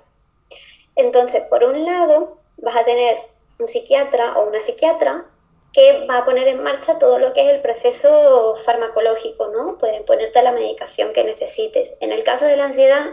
Entonces, 0.95 1.43
por 1.43 1.63
un 1.63 1.85
lado, 1.85 2.39
vas 2.57 2.75
a 2.75 2.83
tener 2.83 3.17
un 3.59 3.67
psiquiatra 3.67 4.37
o 4.37 4.47
una 4.47 4.61
psiquiatra 4.61 5.25
que 5.71 6.05
va 6.07 6.17
a 6.17 6.25
poner 6.25 6.47
en 6.47 6.63
marcha 6.63 6.97
todo 6.97 7.19
lo 7.19 7.33
que 7.33 7.41
es 7.47 7.55
el 7.55 7.61
proceso 7.61 8.55
farmacológico, 8.65 9.47
¿no? 9.47 9.77
Pueden 9.77 10.03
ponerte 10.03 10.41
la 10.41 10.51
medicación 10.51 11.13
que 11.13 11.23
necesites. 11.23 11.95
En 11.99 12.11
el 12.11 12.23
caso 12.23 12.45
de 12.45 12.57
la 12.57 12.65
ansiedad, 12.65 13.05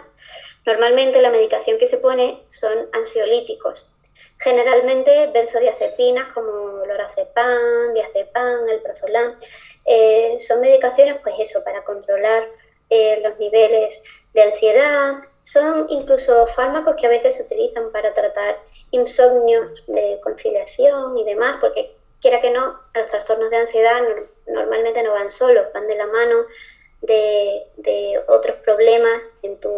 normalmente 0.65 1.21
la 1.21 1.31
medicación 1.31 1.79
que 1.79 1.87
se 1.87 1.99
pone 1.99 2.43
son 2.49 2.89
ansiolíticos. 2.93 3.93
Generalmente 4.39 5.29
benzodiazepinas 5.29 6.33
como 6.33 6.85
lorazepam, 6.87 7.93
diazepam, 7.95 8.69
el 8.69 8.83
prozolam. 8.83 9.39
Eh, 9.85 10.37
son 10.41 10.61
medicaciones, 10.61 11.17
pues 11.23 11.37
eso, 11.39 11.63
para 11.63 11.85
controlar 11.85 12.49
eh, 12.91 13.21
los 13.23 13.39
niveles 13.39 14.03
de 14.33 14.43
ansiedad, 14.43 15.15
son 15.43 15.87
incluso 15.91 16.47
fármacos 16.49 16.97
que 16.97 17.07
a 17.07 17.11
veces 17.11 17.37
se 17.37 17.45
utilizan 17.45 17.93
para 17.93 18.13
tratar 18.13 18.59
insomnios 18.91 19.85
de 19.87 20.19
conciliación 20.21 21.17
y 21.19 21.25
demás, 21.25 21.59
porque 21.61 21.97
quiera 22.21 22.41
que 22.41 22.51
no, 22.51 22.81
los 22.95 23.09
trastornos 23.09 23.51
de 23.51 23.59
ansiedad 23.59 24.01
normalmente 24.49 25.03
no 25.05 25.13
van 25.13 25.31
solos, 25.31 25.67
van 25.73 25.87
de 25.87 25.97
la 25.97 26.07
mano 26.07 26.47
de, 27.03 28.21
otros 28.27 28.57
problemas 28.57 29.31
en 29.43 29.61
tu, 29.61 29.71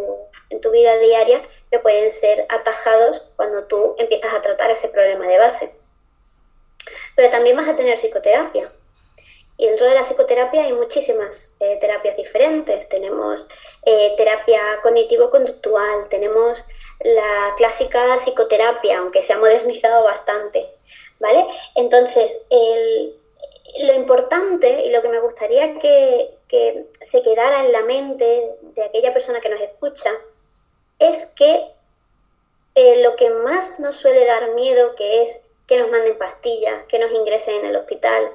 en 0.50 0.60
tu 0.60 0.70
vida 0.70 0.96
diaria 0.98 1.42
que 1.70 1.78
pueden 1.78 2.10
ser 2.10 2.46
atajados 2.48 3.30
cuando 3.36 3.64
tú 3.64 3.94
empiezas 3.98 4.32
a 4.32 4.40
tratar 4.40 4.70
ese 4.70 4.88
problema 4.88 5.26
de 5.26 5.38
base. 5.38 5.74
Pero 7.14 7.30
también 7.30 7.56
vas 7.56 7.68
a 7.68 7.76
tener 7.76 7.96
psicoterapia. 7.98 8.72
Y 9.58 9.66
dentro 9.66 9.86
de 9.86 9.94
la 9.94 10.02
psicoterapia 10.02 10.64
hay 10.64 10.72
muchísimas 10.72 11.54
eh, 11.60 11.76
terapias 11.80 12.16
diferentes. 12.16 12.88
Tenemos 12.88 13.46
eh, 13.84 14.14
terapia 14.16 14.80
cognitivo-conductual, 14.82 16.08
tenemos 16.08 16.64
la 17.00 17.54
clásica 17.56 18.16
psicoterapia, 18.16 18.98
aunque 18.98 19.22
se 19.22 19.34
ha 19.34 19.38
modernizado 19.38 20.04
bastante. 20.04 20.70
¿vale? 21.18 21.46
Entonces, 21.74 22.40
lo 23.80 23.94
importante 23.94 24.84
y 24.86 24.90
lo 24.90 25.02
que 25.02 25.08
me 25.08 25.20
gustaría 25.20 25.78
que, 25.78 26.34
se 27.02 27.20
quedara 27.20 27.64
en 27.66 27.72
la 27.72 27.82
mente 27.82 28.54
de 28.74 28.82
aquella 28.82 29.12
persona 29.12 29.40
que 29.40 29.50
nos 29.50 29.60
escucha 29.60 30.10
es 30.98 31.26
que 31.26 31.62
eh, 32.74 33.02
lo 33.02 33.16
que 33.16 33.28
más 33.28 33.78
nos 33.80 33.96
suele 33.96 34.24
dar 34.24 34.52
miedo, 34.52 34.94
que 34.94 35.22
es 35.22 35.40
que 35.66 35.78
nos 35.78 35.90
manden 35.90 36.16
pastillas, 36.16 36.84
que 36.84 36.98
nos 36.98 37.12
ingresen 37.12 37.56
en 37.56 37.66
el 37.66 37.76
hospital, 37.76 38.32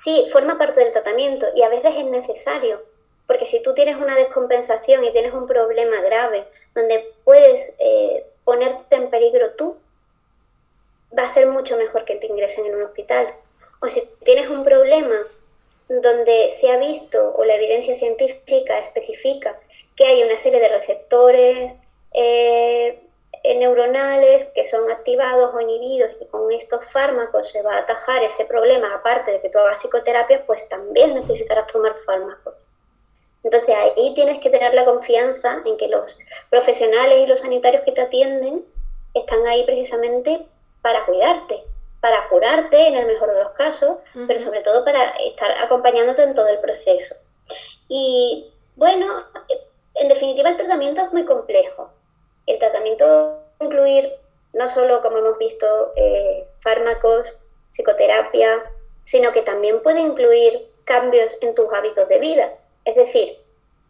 Sí, 0.00 0.28
forma 0.30 0.56
parte 0.58 0.78
del 0.78 0.92
tratamiento 0.92 1.48
y 1.56 1.62
a 1.62 1.68
veces 1.68 1.96
es 1.96 2.04
necesario, 2.04 2.80
porque 3.26 3.46
si 3.46 3.60
tú 3.60 3.74
tienes 3.74 3.96
una 3.96 4.14
descompensación 4.14 5.02
y 5.02 5.10
tienes 5.10 5.34
un 5.34 5.48
problema 5.48 6.00
grave 6.02 6.46
donde 6.72 7.12
puedes 7.24 7.74
eh, 7.80 8.24
ponerte 8.44 8.94
en 8.94 9.10
peligro 9.10 9.54
tú, 9.54 9.76
va 11.18 11.24
a 11.24 11.28
ser 11.28 11.48
mucho 11.48 11.76
mejor 11.76 12.04
que 12.04 12.14
te 12.14 12.28
ingresen 12.28 12.66
en 12.66 12.76
un 12.76 12.82
hospital. 12.82 13.34
O 13.80 13.88
si 13.88 14.08
tienes 14.24 14.48
un 14.48 14.62
problema 14.62 15.16
donde 15.88 16.52
se 16.52 16.70
ha 16.70 16.76
visto 16.76 17.34
o 17.36 17.44
la 17.44 17.56
evidencia 17.56 17.96
científica 17.96 18.78
especifica 18.78 19.58
que 19.96 20.04
hay 20.04 20.22
una 20.22 20.36
serie 20.36 20.60
de 20.60 20.68
receptores 20.68 21.80
eh, 22.14 23.00
neuronales 23.44 24.44
que 24.54 24.64
son 24.64 24.90
activados 24.90 25.54
o 25.54 25.60
inhibidos 25.60 26.12
y 26.20 26.26
con 26.26 26.50
estos 26.52 26.84
fármacos 26.90 27.50
se 27.50 27.62
va 27.62 27.74
a 27.74 27.78
atajar 27.78 28.22
ese 28.22 28.44
problema, 28.44 28.94
aparte 28.94 29.30
de 29.30 29.40
que 29.40 29.48
tú 29.48 29.58
hagas 29.58 29.80
psicoterapia, 29.80 30.44
pues 30.46 30.68
también 30.68 31.14
necesitarás 31.14 31.66
tomar 31.66 31.96
fármacos. 32.04 32.54
Entonces 33.44 33.74
ahí 33.74 34.12
tienes 34.14 34.38
que 34.38 34.50
tener 34.50 34.74
la 34.74 34.84
confianza 34.84 35.62
en 35.64 35.76
que 35.76 35.88
los 35.88 36.18
profesionales 36.50 37.20
y 37.20 37.26
los 37.26 37.40
sanitarios 37.40 37.82
que 37.84 37.92
te 37.92 38.02
atienden 38.02 38.64
están 39.14 39.46
ahí 39.46 39.64
precisamente 39.64 40.46
para 40.82 41.06
cuidarte, 41.06 41.64
para 42.00 42.28
curarte 42.28 42.88
en 42.88 42.96
el 42.96 43.06
mejor 43.06 43.32
de 43.32 43.40
los 43.40 43.50
casos, 43.50 43.98
pero 44.26 44.38
sobre 44.38 44.62
todo 44.62 44.84
para 44.84 45.10
estar 45.26 45.50
acompañándote 45.52 46.22
en 46.22 46.34
todo 46.34 46.48
el 46.48 46.58
proceso. 46.58 47.14
Y 47.88 48.52
bueno, 48.76 49.24
en 49.94 50.08
definitiva 50.08 50.50
el 50.50 50.56
tratamiento 50.56 51.00
es 51.02 51.12
muy 51.12 51.24
complejo. 51.24 51.90
El 52.48 52.58
tratamiento 52.58 53.44
incluir 53.60 54.12
no 54.52 54.66
solo, 54.68 55.00
como 55.02 55.18
hemos 55.18 55.38
visto, 55.38 55.92
eh, 55.96 56.46
fármacos, 56.60 57.34
psicoterapia, 57.70 58.64
sino 59.04 59.32
que 59.32 59.42
también 59.42 59.80
puede 59.82 60.00
incluir 60.00 60.68
cambios 60.84 61.36
en 61.42 61.54
tus 61.54 61.72
hábitos 61.72 62.08
de 62.08 62.18
vida. 62.18 62.54
Es 62.84 62.96
decir, 62.96 63.38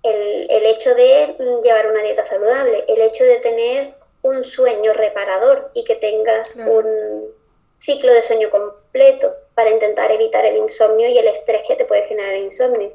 el, 0.02 0.66
hecho 0.66 0.94
de 0.94 1.34
llevar 1.62 1.86
una 1.88 2.02
dieta 2.02 2.24
saludable, 2.24 2.84
el 2.88 3.00
hecho 3.00 3.24
de 3.24 3.38
tener 3.38 3.94
un 4.22 4.42
sueño 4.44 4.92
reparador 4.92 5.68
y 5.74 5.84
que 5.84 5.94
tengas 5.94 6.56
un 6.56 7.34
ciclo 7.78 8.12
de 8.12 8.22
sueño 8.22 8.50
completo 8.50 9.34
para 9.54 9.70
intentar 9.70 10.10
evitar 10.10 10.44
el 10.44 10.56
insomnio 10.56 11.08
y 11.08 11.18
el 11.18 11.28
estrés 11.28 11.62
que 11.66 11.76
te 11.76 11.84
puede 11.84 12.02
generar 12.02 12.34
el 12.34 12.44
insomnio. 12.44 12.92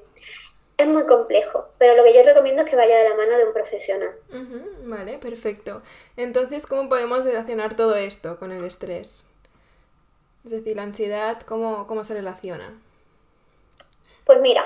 Es 0.78 0.88
muy 0.88 1.06
complejo, 1.06 1.68
pero 1.78 1.96
lo 1.96 2.04
que 2.04 2.14
yo 2.14 2.24
recomiendo 2.24 2.64
es 2.64 2.70
que 2.70 2.76
vaya 2.76 2.98
de 2.98 3.10
la 3.10 3.16
mano 3.16 3.38
de 3.38 3.46
un 3.46 3.54
profesional. 3.54 4.12
vale, 4.84 5.18
perfecto. 5.20 5.82
Entonces, 6.18 6.66
¿cómo 6.66 6.90
podemos 6.90 7.26
relacionar 7.26 7.76
todo 7.76 7.96
esto 7.96 8.40
con 8.40 8.52
el 8.52 8.64
estrés? 8.66 9.26
Es 10.46 10.52
decir, 10.52 10.76
la 10.76 10.84
ansiedad, 10.84 11.42
¿cómo, 11.42 11.88
cómo 11.88 12.04
se 12.04 12.16
relaciona? 12.16 12.78
Pues 14.26 14.42
mira, 14.42 14.64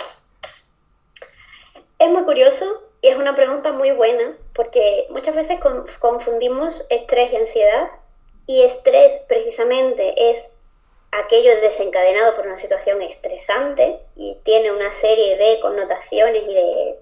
es 1.99 2.09
muy 2.09 2.23
curioso 2.23 2.83
y 3.01 3.09
es 3.09 3.17
una 3.17 3.35
pregunta 3.35 3.73
muy 3.73 3.91
buena 3.91 4.35
porque 4.53 5.07
muchas 5.09 5.35
veces 5.35 5.59
confundimos 5.99 6.85
estrés 6.89 7.33
y 7.33 7.35
ansiedad 7.37 7.89
y 8.47 8.61
estrés 8.63 9.13
precisamente 9.27 10.31
es 10.31 10.51
aquello 11.11 11.59
desencadenado 11.61 12.35
por 12.35 12.45
una 12.45 12.55
situación 12.55 13.01
estresante 13.01 13.99
y 14.15 14.39
tiene 14.43 14.71
una 14.71 14.91
serie 14.91 15.37
de 15.37 15.59
connotaciones 15.59 16.43
y 16.43 16.53
de, 16.53 16.99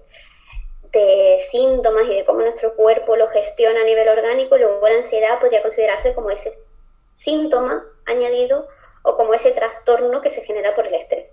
de, 0.92 1.38
síntomas 1.50 2.06
y 2.06 2.14
de 2.14 2.24
cómo 2.24 2.40
nuestro 2.40 2.74
cuerpo 2.74 3.16
lo 3.16 3.28
gestiona 3.28 3.80
a 3.80 3.84
nivel 3.84 4.08
orgánico, 4.08 4.56
luego 4.56 4.88
la 4.88 4.96
ansiedad 4.96 5.38
podría 5.40 5.62
considerarse 5.62 6.14
como 6.14 6.30
ese 6.30 6.56
síntoma 7.14 7.84
añadido 8.06 8.66
o 9.02 9.16
como 9.16 9.34
ese 9.34 9.50
trastorno 9.52 10.20
que 10.20 10.30
se 10.30 10.42
genera 10.42 10.74
por 10.74 10.86
el 10.86 10.94
estrés. 10.94 11.30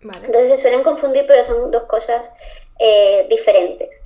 Entonces 0.00 0.48
se 0.48 0.56
suelen 0.58 0.84
confundir, 0.84 1.24
pero 1.26 1.42
son 1.42 1.70
dos 1.70 1.84
cosas 1.84 2.30
eh, 2.78 3.26
diferentes. 3.28 4.00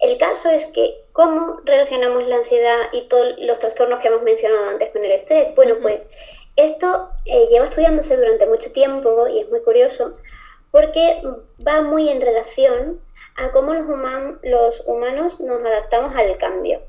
El 0.00 0.16
caso 0.16 0.48
es 0.48 0.66
que, 0.66 1.04
¿cómo 1.12 1.60
relacionamos 1.64 2.26
la 2.26 2.36
ansiedad 2.36 2.76
y 2.92 3.02
todos 3.02 3.34
los 3.38 3.58
trastornos 3.58 3.98
que 3.98 4.08
hemos 4.08 4.22
mencionado 4.22 4.68
antes 4.68 4.90
con 4.90 5.04
el 5.04 5.10
estrés? 5.10 5.54
Bueno, 5.54 5.76
pues 5.82 6.06
esto 6.58 7.10
eh, 7.24 7.46
lleva 7.48 7.66
estudiándose 7.66 8.16
durante 8.16 8.46
mucho 8.46 8.72
tiempo 8.72 9.28
y 9.28 9.40
es 9.40 9.50
muy 9.50 9.60
curioso 9.60 10.16
porque 10.70 11.22
va 11.66 11.82
muy 11.82 12.08
en 12.08 12.20
relación 12.20 13.00
a 13.36 13.50
cómo 13.52 13.72
los, 13.74 14.82
humanos 14.86 15.40
nos 15.40 15.64
adaptamos 15.64 16.14
al 16.16 16.36
cambio 16.36 16.82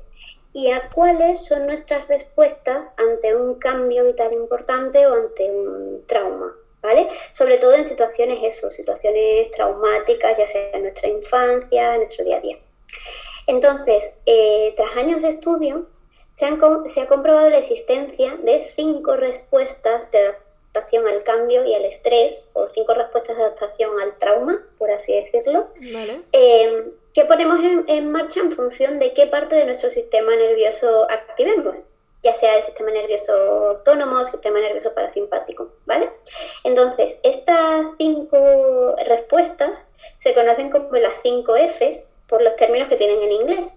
y 0.52 0.72
a 0.72 0.90
cuáles 0.90 1.46
son 1.46 1.66
nuestras 1.66 2.08
respuestas 2.08 2.92
ante 2.96 3.36
un 3.36 3.60
cambio 3.60 4.04
vital 4.04 4.32
importante 4.32 5.06
o 5.06 5.14
ante 5.14 5.50
un 5.50 6.04
trauma. 6.06 6.56
¿Vale? 6.82 7.08
Sobre 7.32 7.58
todo 7.58 7.74
en 7.74 7.84
situaciones 7.84 8.42
eso, 8.42 8.70
situaciones 8.70 9.50
traumáticas, 9.50 10.38
ya 10.38 10.46
sea 10.46 10.70
en 10.72 10.84
nuestra 10.84 11.08
infancia, 11.08 11.90
en 11.90 11.98
nuestro 11.98 12.24
día 12.24 12.38
a 12.38 12.40
día. 12.40 12.58
Entonces, 13.46 14.16
eh, 14.24 14.72
tras 14.76 14.96
años 14.96 15.20
de 15.20 15.28
estudio, 15.28 15.86
se, 16.32 16.46
ha 16.46 17.06
comprobado 17.08 17.50
la 17.50 17.58
existencia 17.58 18.36
de 18.42 18.62
cinco 18.62 19.16
respuestas 19.16 20.10
de 20.10 20.18
adaptación 20.18 21.06
al 21.08 21.22
cambio 21.24 21.64
y 21.64 21.74
al 21.74 21.84
estrés, 21.84 22.50
o 22.52 22.66
cinco 22.66 22.94
respuestas 22.94 23.36
de 23.36 23.42
adaptación 23.42 24.00
al 24.00 24.16
trauma, 24.18 24.64
por 24.78 24.90
así 24.90 25.14
decirlo, 25.14 25.68
em, 26.32 26.92
que 27.12 27.24
ponemos 27.24 27.60
en, 27.88 28.10
marcha 28.10 28.40
en 28.40 28.52
función 28.52 28.98
de 28.98 29.12
qué 29.12 29.26
parte 29.26 29.56
de 29.56 29.64
nuestro 29.64 29.90
sistema 29.90 30.34
nervioso 30.36 31.06
activemos 31.10 31.84
ya 32.22 32.34
sea 32.34 32.56
el 32.56 32.62
sistema 32.62 32.90
nervioso 32.90 33.32
autónomo, 33.68 34.22
sistema 34.24 34.60
nervioso 34.60 34.92
parasimpático, 34.94 35.72
¿vale? 35.86 36.10
Entonces, 36.64 37.18
estas 37.22 37.86
cinco 37.98 38.94
respuestas 39.06 39.86
se 40.18 40.34
conocen 40.34 40.70
como 40.70 40.92
las 40.96 41.14
cinco 41.22 41.56
Fs 41.56 42.04
por 42.28 42.42
los 42.42 42.56
términos 42.56 42.88
que 42.88 42.96
tienen 42.96 43.22
en 43.22 43.32
inglés, 43.32 43.72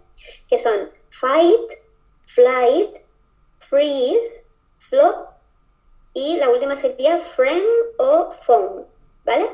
que 0.49 0.57
son 0.57 0.91
fight, 1.09 1.71
flight, 2.35 2.97
freeze, 3.59 4.45
flop 4.79 5.29
y 6.13 6.37
la 6.37 6.49
última 6.49 6.75
sería 6.75 7.19
friend 7.19 7.65
o 7.97 8.31
phone, 8.31 8.85
¿vale? 9.25 9.49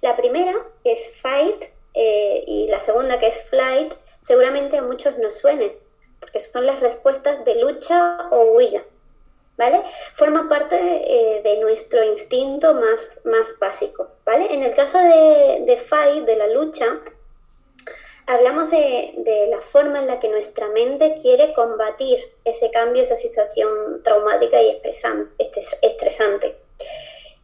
La 0.00 0.16
primera 0.16 0.54
es 0.84 1.20
fight 1.20 1.64
eh, 1.94 2.44
y 2.46 2.68
la 2.68 2.78
segunda 2.78 3.18
que 3.18 3.28
es 3.28 3.42
flight 3.44 3.94
seguramente 4.20 4.76
a 4.76 4.82
muchos 4.82 5.18
nos 5.18 5.38
suenen, 5.38 5.72
porque 6.20 6.40
son 6.40 6.66
las 6.66 6.80
respuestas 6.80 7.44
de 7.44 7.56
lucha 7.56 8.28
o 8.30 8.52
huida, 8.52 8.84
¿vale? 9.56 9.82
Forma 10.12 10.48
parte 10.48 10.76
eh, 10.76 11.42
de 11.42 11.58
nuestro 11.58 12.04
instinto 12.04 12.74
más, 12.74 13.20
más 13.24 13.58
básico, 13.58 14.08
¿vale? 14.24 14.52
En 14.54 14.62
el 14.62 14.74
caso 14.74 14.98
de, 14.98 15.64
de 15.66 15.76
fight, 15.76 16.24
de 16.24 16.36
la 16.36 16.46
lucha, 16.48 17.00
hablamos 18.28 18.70
de, 18.70 19.46
la 19.48 19.60
forma 19.62 19.98
en 19.98 20.06
la 20.06 20.20
que 20.20 20.28
nuestra 20.28 20.68
mente 20.68 21.14
quiere 21.20 21.54
combatir 21.54 22.18
ese 22.44 22.70
cambio, 22.70 23.02
esa 23.02 23.16
situación 23.16 24.02
traumática 24.04 24.62
y 24.62 24.78
estresante. 25.80 26.56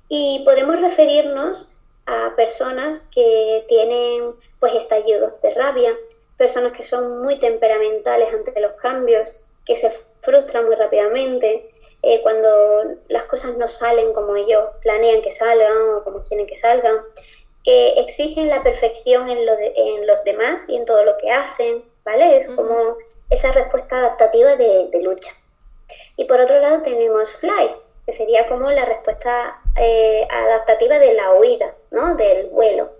Y 0.08 0.42
podemos 0.44 0.80
referirnos 0.80 1.78
a 2.06 2.34
personas 2.36 3.00
que 3.10 3.64
tienen 3.66 4.34
pues 4.60 4.74
estallidos 4.74 5.40
de 5.40 5.54
rabia, 5.54 5.96
personas 6.36 6.72
que 6.72 6.82
son 6.82 7.22
muy 7.22 7.38
temperamentales 7.38 8.34
ante 8.34 8.60
los 8.60 8.74
cambios, 8.74 9.40
que 9.64 9.76
se 9.76 9.90
frustran 10.20 10.66
muy 10.66 10.74
rápidamente, 10.74 11.66
eh, 12.02 12.20
cuando 12.20 12.98
las 13.08 13.22
cosas 13.22 13.56
no 13.56 13.68
salen 13.68 14.12
como 14.12 14.36
ellos 14.36 14.66
planean 14.82 15.22
que 15.22 15.30
salgan 15.30 15.76
o 15.96 16.04
como 16.04 16.22
quieren 16.22 16.46
que 16.46 16.56
salgan, 16.56 16.96
que 17.64 17.94
exigen 17.94 18.50
la 18.50 18.62
perfección 18.62 19.28
en, 19.30 20.06
los 20.06 20.22
demás 20.24 20.62
y 20.68 20.76
en 20.76 20.84
todo 20.84 21.02
lo 21.04 21.16
que 21.16 21.30
hacen, 21.30 21.82
¿vale? 22.04 22.36
Es 22.36 22.50
como 22.50 22.98
esa 23.30 23.50
respuesta 23.52 23.98
adaptativa 23.98 24.54
de, 24.54 24.90
lucha. 25.02 25.32
Y 26.16 26.26
por 26.26 26.40
otro 26.40 26.60
lado 26.60 26.82
tenemos 26.82 27.34
fly, 27.36 27.74
que 28.04 28.12
sería 28.12 28.46
como 28.46 28.70
la 28.70 28.84
respuesta 28.84 29.60
eh, 29.76 30.28
adaptativa 30.30 30.98
de 30.98 31.14
la 31.14 31.32
huida, 31.32 31.74
¿no? 31.90 32.14
Del 32.16 32.48
vuelo. 32.48 32.92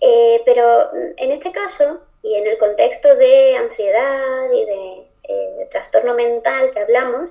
Eh, 0.00 0.42
pero 0.44 0.90
en 1.16 1.30
este 1.30 1.52
caso, 1.52 2.00
y 2.20 2.34
en 2.34 2.48
el 2.48 2.58
contexto 2.58 3.14
de 3.14 3.56
ansiedad 3.56 4.50
y 4.52 4.64
de, 4.64 5.08
eh, 5.22 5.54
de 5.58 5.66
trastorno 5.66 6.14
mental 6.14 6.72
que 6.72 6.80
hablamos, 6.80 7.30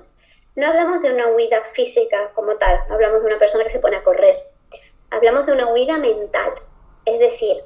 no 0.56 0.66
hablamos 0.66 1.02
de 1.02 1.12
una 1.12 1.28
huida 1.28 1.62
física 1.62 2.32
como 2.34 2.56
tal, 2.56 2.80
no 2.88 2.94
hablamos 2.94 3.20
de 3.20 3.26
una 3.26 3.38
persona 3.38 3.64
que 3.64 3.70
se 3.70 3.78
pone 3.78 3.96
a 3.96 4.02
correr, 4.02 4.36
hablamos 5.10 5.46
de 5.46 5.52
una 5.52 5.72
huida 5.72 5.98
mental, 5.98 6.52
es 7.10 7.18
decir, 7.18 7.56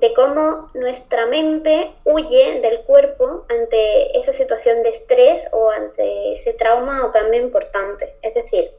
de 0.00 0.12
cómo 0.12 0.70
nuestra 0.74 1.26
mente 1.26 1.92
huye 2.04 2.60
del 2.60 2.80
cuerpo 2.82 3.46
ante 3.48 4.16
esa 4.18 4.32
situación 4.32 4.82
de 4.82 4.90
estrés 4.90 5.48
o 5.52 5.70
ante 5.70 6.32
ese 6.32 6.52
trauma 6.52 7.06
o 7.06 7.12
cambio 7.12 7.40
importante. 7.40 8.16
Es 8.22 8.34
decir, 8.34 8.70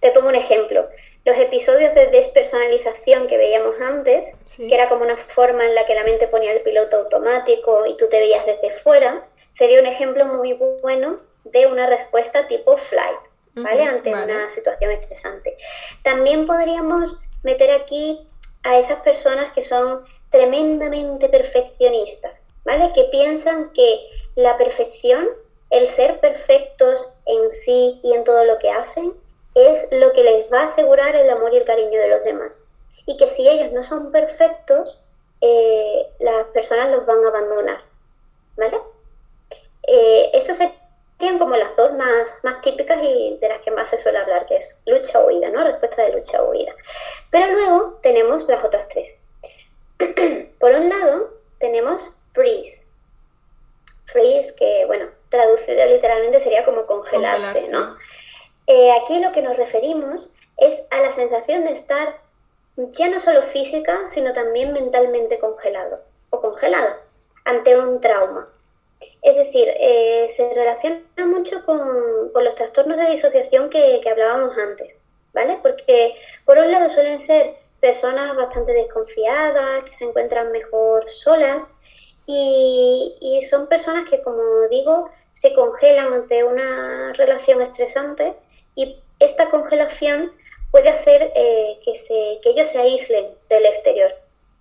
te 0.00 0.10
pongo 0.10 0.28
un 0.28 0.34
ejemplo. 0.34 0.88
Los 1.24 1.36
episodios 1.36 1.94
de 1.94 2.06
despersonalización 2.08 3.26
que 3.26 3.36
veíamos 3.36 3.80
antes, 3.80 4.34
que 4.56 4.74
era 4.74 4.88
como 4.88 5.02
una 5.04 5.16
forma 5.16 5.64
en 5.64 5.74
la 5.74 5.84
que 5.84 5.94
la 5.94 6.04
mente 6.04 6.28
ponía 6.28 6.52
el 6.52 6.62
piloto 6.62 6.96
automático 6.96 7.86
y 7.86 7.96
tú 7.96 8.08
te 8.08 8.18
veías 8.18 8.46
desde 8.46 8.70
fuera, 8.70 9.26
sería 9.52 9.80
un 9.80 9.86
ejemplo 9.86 10.24
muy 10.26 10.52
bueno 10.82 11.20
de 11.44 11.66
una 11.66 11.86
respuesta 11.86 12.46
tipo 12.46 12.76
flight, 12.76 13.20
¿vale? 13.54 13.82
Ante 13.82 14.10
una 14.10 14.48
situación 14.48 14.92
estresante. 14.92 15.56
También 16.02 16.46
podríamos 16.46 17.18
meter 17.42 17.72
aquí 17.72 18.27
a 18.62 18.78
esas 18.78 19.00
personas 19.00 19.52
que 19.52 19.62
son 19.62 20.04
tremendamente 20.30 21.28
perfeccionistas, 21.28 22.46
¿vale? 22.64 22.92
Que 22.92 23.04
piensan 23.04 23.72
que 23.72 24.08
la 24.34 24.56
perfección, 24.56 25.28
el 25.70 25.86
ser 25.88 26.20
perfectos 26.20 27.14
en 27.26 27.50
sí 27.50 28.00
y 28.02 28.12
en 28.12 28.24
todo 28.24 28.44
lo 28.44 28.58
que 28.58 28.70
hacen, 28.70 29.14
es 29.54 29.88
lo 29.92 30.12
que 30.12 30.22
les 30.22 30.52
va 30.52 30.60
a 30.60 30.64
asegurar 30.64 31.16
el 31.16 31.30
amor 31.30 31.52
y 31.54 31.58
el 31.58 31.64
cariño 31.64 31.98
de 31.98 32.08
los 32.08 32.24
demás. 32.24 32.64
y 33.06 33.16
que 33.16 33.26
si 33.26 33.48
ellos 33.48 33.72
no 33.72 33.82
son 33.82 34.12
perfectos, 34.12 35.02
eh, 35.40 36.06
las 36.18 36.46
personas 36.48 36.90
los 36.90 37.06
van 37.06 37.24
a 37.24 37.28
abandonar. 37.28 37.80
¿Vale? 38.54 38.78
Eh, 39.86 40.30
esas 40.34 40.60
serían 41.18 41.38
como 41.38 41.56
las 41.56 41.74
dos 41.76 41.94
más, 41.94 42.40
más 42.44 42.60
típicas 42.60 42.98
y 43.02 43.38
de 43.40 43.48
las 43.48 43.58
que 43.60 43.70
más 43.70 43.88
se 43.88 43.96
suele 43.96 44.18
hablar, 44.18 44.46
que 44.46 44.56
es 44.56 44.80
lucha 44.86 45.20
o 45.20 45.26
huida, 45.26 45.50
¿no? 45.50 45.64
Respuesta 45.64 46.02
de 46.02 46.12
lucha 46.12 46.42
o 46.42 46.50
huida. 46.50 46.72
Pero 47.30 47.52
luego 47.52 47.98
tenemos 48.02 48.48
las 48.48 48.64
otras 48.64 48.88
tres. 48.88 49.16
Por 50.60 50.72
un 50.72 50.88
lado, 50.88 51.30
tenemos 51.58 52.16
freeze. 52.32 52.86
Freeze, 54.06 54.54
que 54.54 54.84
bueno, 54.86 55.08
traducido 55.28 55.84
literalmente 55.86 56.40
sería 56.40 56.64
como 56.64 56.86
congelarse, 56.86 57.68
¿no? 57.70 57.96
Eh, 58.66 58.92
aquí 58.92 59.18
lo 59.18 59.32
que 59.32 59.42
nos 59.42 59.56
referimos 59.56 60.32
es 60.56 60.82
a 60.90 61.00
la 61.00 61.10
sensación 61.10 61.64
de 61.64 61.72
estar 61.72 62.20
ya 62.76 63.08
no 63.08 63.18
solo 63.18 63.42
física, 63.42 64.08
sino 64.08 64.32
también 64.32 64.72
mentalmente 64.72 65.38
congelado 65.38 66.04
o 66.30 66.40
congelada 66.40 67.00
ante 67.44 67.76
un 67.76 68.00
trauma. 68.00 68.48
Es 69.22 69.36
decir, 69.36 69.68
eh, 69.78 70.26
se 70.28 70.52
relaciona 70.54 71.00
mucho 71.26 71.64
con, 71.64 72.32
los 72.34 72.54
trastornos 72.54 72.96
de 72.96 73.10
disociación 73.10 73.68
que, 73.70 74.00
que 74.02 74.10
hablábamos 74.10 74.56
antes, 74.58 75.00
¿vale? 75.32 75.58
Porque 75.62 76.14
por 76.44 76.58
un 76.58 76.70
lado 76.70 76.88
suelen 76.88 77.18
ser 77.18 77.54
personas 77.80 78.36
bastante 78.36 78.72
desconfiadas, 78.72 79.84
que 79.84 79.92
se 79.92 80.04
encuentran 80.04 80.50
mejor 80.50 81.08
solas 81.08 81.68
y, 82.26 83.16
y, 83.20 83.42
son 83.42 83.68
personas 83.68 84.08
que, 84.08 84.20
como 84.22 84.42
digo, 84.68 85.10
se 85.32 85.54
congelan 85.54 86.12
ante 86.12 86.44
una 86.44 87.12
relación 87.14 87.62
estresante 87.62 88.34
y 88.74 89.00
esta 89.18 89.48
congelación 89.50 90.32
puede 90.70 90.90
hacer 90.90 91.32
eh, 91.34 91.78
que, 91.84 91.94
se, 91.94 92.38
que 92.42 92.50
ellos 92.50 92.68
se 92.68 92.78
aíslen 92.78 93.26
del 93.48 93.66
exterior 93.66 94.12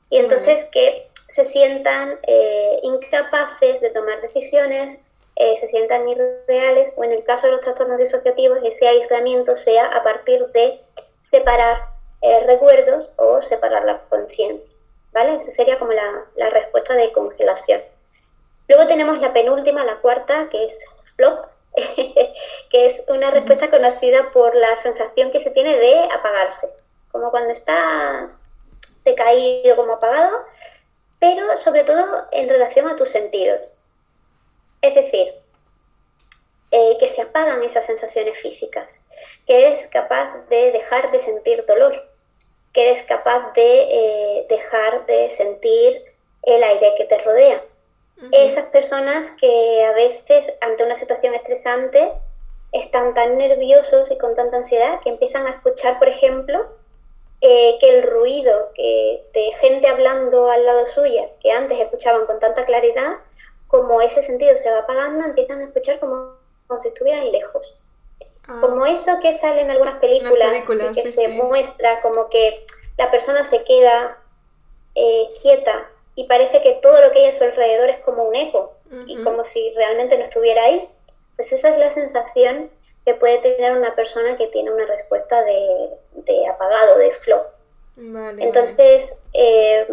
y 0.10 0.18
entonces 0.18 0.64
que 0.66 1.10
se 1.28 1.46
sientan 1.46 2.20
eh, 2.24 2.80
incapaces 2.84 3.82
de 3.82 3.90
tomar 3.90 4.22
decisiones, 4.22 5.00
eh, 5.36 5.56
se 5.56 5.68
sientan 5.68 6.08
irreales 6.08 6.92
o 6.96 7.04
en 7.04 7.12
el 7.12 7.24
caso 7.24 7.48
de 7.48 7.54
los 7.54 7.62
trastornos 7.62 7.98
disociativos 7.98 8.60
ese 8.64 8.88
aislamiento 8.88 9.56
sea 9.56 9.86
a 9.86 10.04
partir 10.04 10.48
de 10.48 10.82
separar 11.22 11.78
recuerdos 12.46 13.12
o 13.18 13.42
separar 13.42 13.86
la 13.86 14.00
conciencia. 14.10 14.68
¿Vale? 15.12 15.36
Esa 15.36 15.52
sería 15.52 15.78
como 15.78 15.94
la, 15.94 16.26
la 16.36 16.50
respuesta 16.50 16.94
de 16.96 17.12
congelación. 17.12 17.82
Luego 18.68 18.86
tenemos 18.88 19.20
la 19.22 19.34
penúltima, 19.34 19.86
la 19.86 19.98
cuarta, 19.98 20.50
que 20.50 20.66
es 20.66 20.84
flop, 21.16 21.46
que 22.70 22.86
es 22.86 23.02
una 23.08 23.32
respuesta 23.32 23.70
conocida 23.70 24.32
por 24.32 24.56
la 24.56 24.76
sensación 24.78 25.32
que 25.32 25.40
se 25.40 25.52
tiene 25.52 25.78
de 25.78 26.00
apagarse, 26.12 26.70
como 27.12 27.32
cuando 27.32 27.52
estás 27.52 28.42
decaído, 29.06 29.76
como 29.76 29.94
apagado, 29.94 30.46
pero 31.20 31.58
sobre 31.58 31.84
todo 31.84 32.28
en 32.32 32.50
relación 32.50 32.88
a 32.88 32.96
tus 32.96 33.10
sentidos. 33.10 33.72
Es 34.82 34.96
decir, 34.96 35.34
eh, 36.72 36.98
que 37.00 37.08
se 37.08 37.22
apagan 37.22 37.64
esas 37.64 37.86
sensaciones 37.86 38.38
físicas, 38.38 39.02
que 39.46 39.66
eres 39.68 39.88
capaz 39.88 40.48
de 40.50 40.72
dejar 40.72 41.12
de 41.12 41.20
sentir 41.20 41.66
dolor, 41.66 41.94
que 42.74 42.84
eres 42.84 43.04
capaz 43.04 43.54
de 43.54 43.82
eh, 43.90 44.46
dejar 44.50 45.06
de 45.06 45.30
sentir 45.30 46.02
el 46.44 46.64
aire 46.64 46.94
que 46.98 47.06
te 47.06 47.18
rodea 47.18 47.64
esas 48.32 48.66
personas 48.68 49.32
que 49.32 49.86
a 49.86 49.92
veces 49.92 50.54
ante 50.62 50.84
una 50.84 50.96
situación 50.96 51.36
estresante 51.36 52.12
están 52.72 53.14
tan 53.14 53.38
nerviosos 53.38 54.10
y 54.12 54.18
con 54.18 54.34
tanta 54.34 54.58
ansiedad 54.58 55.00
que 55.02 55.10
empiezan 55.10 55.46
a 55.46 55.52
escuchar, 55.52 56.00
por 56.00 56.08
ejemplo, 56.10 56.68
eh, 57.42 57.78
que 57.80 58.00
el 58.00 58.04
ruido 58.04 58.72
que 58.74 59.24
de 59.34 59.52
gente 59.60 59.88
hablando 59.88 60.50
al 60.50 60.66
lado 60.66 60.86
suya, 60.88 61.30
que 61.40 61.52
antes 61.52 61.80
escuchaban 61.80 62.26
con 62.26 62.40
tanta 62.40 62.66
claridad, 62.66 63.18
como 63.68 64.02
ese 64.02 64.24
sentido 64.24 64.58
se 64.58 64.72
va 64.72 64.80
apagando, 64.80 65.26
empiezan 65.26 65.60
a 65.60 65.66
escuchar 65.66 66.00
como, 66.00 66.34
si 66.78 66.88
estuvieran 66.88 67.32
lejos. 67.32 67.80
Ah. 68.48 68.58
Como 68.62 68.86
eso 68.86 69.20
que 69.22 69.34
sale 69.34 69.62
en 69.62 69.72
algunas 69.72 70.00
películas, 70.00 70.66
que 70.96 71.12
se 71.12 71.28
muestra 71.28 72.02
como 72.02 72.30
que 72.30 72.66
la 72.98 73.12
persona 73.12 73.44
se 73.44 73.64
queda 73.64 74.18
eh, 74.96 75.30
quieta 75.40 75.88
y 76.16 76.24
parece 76.24 76.62
que 76.62 76.74
todo 76.82 77.00
lo 77.02 77.12
que 77.12 77.20
hay 77.20 77.26
a 77.26 77.32
su 77.32 77.44
alrededor 77.44 77.90
es 77.90 78.00
como 78.00 78.24
un 78.24 78.36
eco 78.36 78.74
y 79.06 79.22
como 79.22 79.44
si 79.44 79.72
realmente 79.76 80.18
no 80.18 80.24
estuviera 80.24 80.64
ahí. 80.64 80.90
Pues 81.36 81.52
esa 81.52 81.70
es 81.70 81.78
la 81.78 81.92
sensación 81.92 82.72
que 83.08 83.14
puede 83.14 83.38
tener 83.38 83.72
una 83.72 83.96
persona 83.96 84.36
que 84.36 84.48
tiene 84.48 84.70
una 84.70 84.86
respuesta 84.86 85.42
de, 85.42 86.46
apagado, 86.50 86.98
de 86.98 87.14
flow. 87.14 87.42
Entonces, 88.38 89.18
eh, 89.32 89.88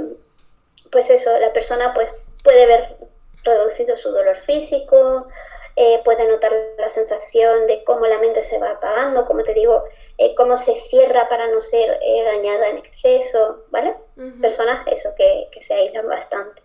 pues 0.91 1.11
eso, 1.11 1.31
la 1.39 1.53
persona 1.53 1.95
pues 1.95 2.13
puede 2.43 2.67
ver 2.67 2.97
reducido 3.45 3.97
su 3.97 4.11
dolor 4.11 4.35
físico, 4.35 5.29
eh, 5.77 6.01
puede 6.05 6.27
notar 6.27 6.51
la 6.77 6.89
sensación 6.89 7.69
de 7.69 7.85
cómo 7.85 8.05
la 8.07 8.19
mente 8.19 8.43
se 8.43 8.59
va 8.59 8.71
apagando, 8.71 9.27
como 9.27 9.45
te 9.45 9.55
digo, 9.55 9.85
eh, 10.19 10.35
cómo 10.35 10.57
se 10.57 10.75
cierra 10.75 11.29
para 11.29 11.47
no 11.47 11.61
ser 11.61 12.01
eh, 12.03 12.25
dañada 12.25 12.67
en 12.67 12.79
exceso, 12.79 13.63
¿vale? 13.71 13.95
Personas, 14.41 14.85
eso, 14.89 15.11
que, 15.17 15.47
que, 15.53 15.61
se 15.61 15.73
aíslan 15.75 16.09
bastante. 16.09 16.63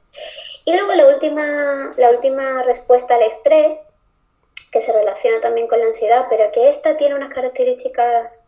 Y 0.65 0.75
luego 0.75 0.95
la 0.95 1.05
última, 1.05 1.93
la 1.95 2.09
última 2.09 2.63
respuesta 2.63 3.17
al 3.17 3.21
estrés, 3.21 3.77
que 4.71 4.81
se 4.81 4.93
relaciona 4.93 5.41
también 5.41 5.67
con 5.67 5.79
la 5.79 5.85
ansiedad, 5.85 6.27
pero 6.29 6.51
que 6.51 6.69
esta 6.69 6.97
tiene 6.97 7.15
unas 7.15 7.29
características 7.29 8.41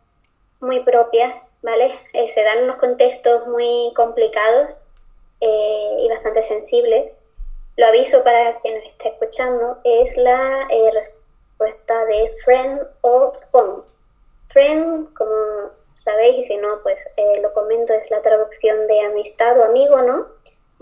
muy 0.60 0.80
propias, 0.80 1.48
¿vale? 1.62 1.92
se 2.28 2.42
dan 2.44 2.64
unos 2.64 2.76
contextos 2.76 3.46
muy 3.48 3.92
complicados 3.94 4.76
y 5.40 6.08
bastante 6.08 6.42
sensibles 6.44 7.12
lo 7.76 7.86
aviso 7.86 8.22
para 8.22 8.58
quien 8.58 8.76
nos 8.76 8.84
esté 8.84 9.08
escuchando, 9.08 9.78
es 9.82 10.16
la 10.18 10.68
eh, 10.68 10.90
respuesta 10.92 12.04
de 12.04 12.30
friend 12.44 12.82
o 13.00 13.32
phone. 13.50 13.82
Friend, 14.48 15.12
como 15.14 15.70
sabéis, 15.94 16.38
y 16.38 16.44
si 16.44 16.56
no, 16.58 16.82
pues 16.82 17.08
eh, 17.16 17.40
lo 17.40 17.52
comento, 17.54 17.94
es 17.94 18.10
la 18.10 18.20
traducción 18.20 18.86
de 18.86 19.00
amistad 19.00 19.58
o 19.58 19.64
amigo, 19.64 20.02
¿no? 20.02 20.26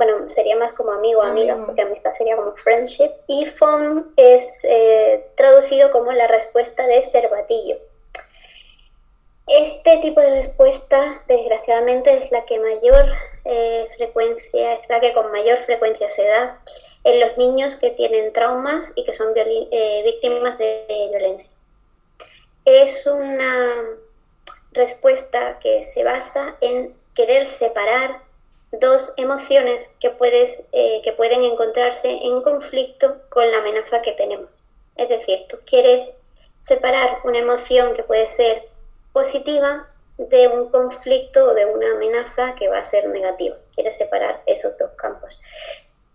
Bueno, 0.00 0.30
sería 0.30 0.56
más 0.56 0.72
como 0.72 0.92
amigo 0.92 1.20
o 1.20 1.24
amiga, 1.24 1.62
porque 1.66 1.82
amistad 1.82 2.12
sería 2.12 2.34
como 2.34 2.54
friendship. 2.54 3.10
Y 3.26 3.44
phone 3.44 4.14
es 4.16 4.64
eh, 4.64 5.26
traducido 5.36 5.92
como 5.92 6.10
la 6.12 6.26
respuesta 6.26 6.86
de 6.86 7.02
cervatillo. 7.02 7.76
Este 9.46 9.98
tipo 9.98 10.22
de 10.22 10.30
respuesta, 10.30 11.22
desgraciadamente, 11.28 12.16
es 12.16 12.32
la 12.32 12.46
que 12.46 12.58
mayor 12.58 13.12
eh, 13.44 13.90
frecuencia, 13.94 14.72
es 14.72 14.88
la 14.88 15.00
que 15.00 15.12
con 15.12 15.30
mayor 15.32 15.58
frecuencia 15.58 16.08
se 16.08 16.26
da 16.26 16.62
en 17.04 17.20
los 17.20 17.36
niños 17.36 17.76
que 17.76 17.90
tienen 17.90 18.32
traumas 18.32 18.92
y 18.94 19.04
que 19.04 19.12
son 19.12 19.34
eh, 19.36 20.00
víctimas 20.02 20.56
de, 20.56 21.08
violencia. 21.10 21.50
Es 22.64 23.06
una 23.06 23.84
respuesta 24.72 25.58
que 25.58 25.82
se 25.82 26.04
basa 26.04 26.56
en 26.62 26.94
querer 27.12 27.44
separar 27.44 28.29
dos 28.72 29.14
emociones 29.16 29.92
que, 30.00 30.10
puedes, 30.10 30.64
eh, 30.72 31.00
que 31.02 31.12
pueden 31.12 31.42
encontrarse 31.42 32.10
en 32.22 32.42
conflicto 32.42 33.22
con 33.28 33.50
la 33.50 33.58
amenaza 33.58 34.02
que 34.02 34.12
tenemos. 34.12 34.48
Es 34.96 35.08
decir, 35.08 35.46
tú 35.48 35.58
quieres 35.64 36.14
separar 36.60 37.18
una 37.24 37.38
emoción 37.38 37.94
que 37.94 38.02
puede 38.02 38.26
ser 38.26 38.68
positiva 39.12 39.88
de 40.18 40.48
un 40.48 40.68
conflicto 40.68 41.46
o 41.46 41.54
de 41.54 41.66
una 41.66 41.92
amenaza 41.92 42.54
que 42.54 42.68
va 42.68 42.78
a 42.78 42.82
ser 42.82 43.08
negativa. 43.08 43.56
Quiere 43.74 43.90
separar 43.90 44.42
esos 44.46 44.76
dos 44.76 44.90
campos. 44.96 45.40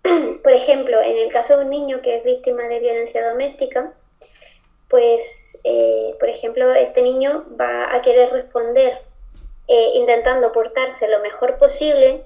Por 0.43 0.51
ejemplo, 0.51 1.01
en 1.01 1.17
el 1.17 1.31
caso 1.31 1.57
de 1.57 1.63
un 1.63 1.71
niño 1.71 2.01
que 2.01 2.17
es 2.17 2.23
víctima 2.23 2.63
de 2.63 2.79
violencia 2.79 3.27
doméstica, 3.27 3.93
pues, 4.87 5.57
eh, 5.63 6.15
por 6.19 6.29
ejemplo, 6.29 6.71
este 6.73 7.01
niño 7.01 7.43
va 7.59 7.93
a 7.93 8.01
querer 8.03 8.31
responder 8.31 9.01
eh, 9.67 9.91
intentando 9.95 10.51
portarse 10.51 11.07
lo 11.09 11.19
mejor 11.21 11.57
posible, 11.57 12.23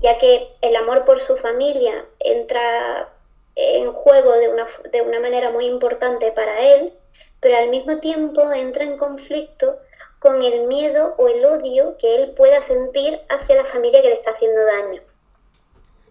ya 0.00 0.18
que 0.18 0.48
el 0.60 0.76
amor 0.76 1.04
por 1.04 1.20
su 1.20 1.36
familia 1.36 2.06
entra 2.18 3.12
en 3.54 3.92
juego 3.92 4.32
de 4.32 4.48
una, 4.48 4.66
de 4.90 5.02
una 5.02 5.20
manera 5.20 5.50
muy 5.50 5.66
importante 5.66 6.32
para 6.32 6.60
él, 6.60 6.92
pero 7.40 7.56
al 7.56 7.68
mismo 7.68 7.98
tiempo 7.98 8.52
entra 8.52 8.84
en 8.84 8.96
conflicto 8.96 9.78
con 10.18 10.42
el 10.42 10.66
miedo 10.66 11.14
o 11.18 11.28
el 11.28 11.44
odio 11.44 11.96
que 11.98 12.16
él 12.16 12.32
pueda 12.32 12.60
sentir 12.60 13.20
hacia 13.28 13.56
la 13.56 13.64
familia 13.64 14.02
que 14.02 14.08
le 14.08 14.14
está 14.14 14.32
haciendo 14.32 14.62
daño. 14.64 15.02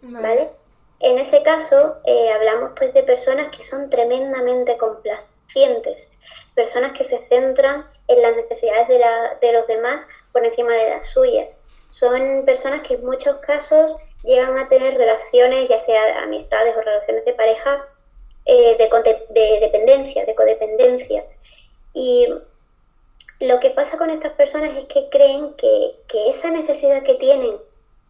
¿Vale? 0.02 0.50
En 1.00 1.18
ese 1.18 1.44
caso, 1.44 1.98
eh, 2.06 2.32
hablamos 2.32 2.72
pues 2.76 2.94
de 2.94 3.04
personas 3.04 3.50
que 3.50 3.64
son 3.64 3.90
tremendamente 3.90 4.78
complacientes, 4.78 6.12
personas 6.56 6.92
que 6.94 7.04
se 7.04 7.20
centran 7.20 7.86
en 8.08 8.22
las 8.22 8.36
necesidades 8.36 8.88
de, 8.88 9.00
la, 9.00 9.38
de 9.40 9.54
los 9.54 9.68
demás 9.68 10.08
por 10.32 10.44
encima 10.46 10.74
de 10.74 10.90
las 10.90 11.06
suyas. 11.06 11.64
Son 11.90 12.46
personas 12.46 12.82
que 12.82 12.96
en 12.96 13.06
muchos 13.06 13.38
casos 13.38 13.98
llegan 14.24 14.58
a 14.58 14.68
tener 14.68 14.96
relaciones, 14.98 15.68
ya 15.68 15.80
sea 15.80 16.24
amistades 16.24 16.76
o 16.78 16.82
relaciones 16.82 17.26
de 17.26 17.34
pareja, 17.34 17.86
eh, 18.46 18.78
de, 18.78 19.18
de, 19.30 19.60
dependencia, 19.60 20.26
de 20.26 20.36
codependencia. 20.36 21.24
Y 21.94 22.28
lo 23.40 23.60
que 23.60 23.70
pasa 23.72 23.98
con 23.98 24.10
estas 24.10 24.34
personas 24.34 24.76
es 24.76 24.86
que 24.86 25.10
creen 25.10 25.54
que, 25.54 25.96
esa 26.28 26.50
necesidad 26.50 27.04
que 27.04 27.16
tienen 27.16 27.58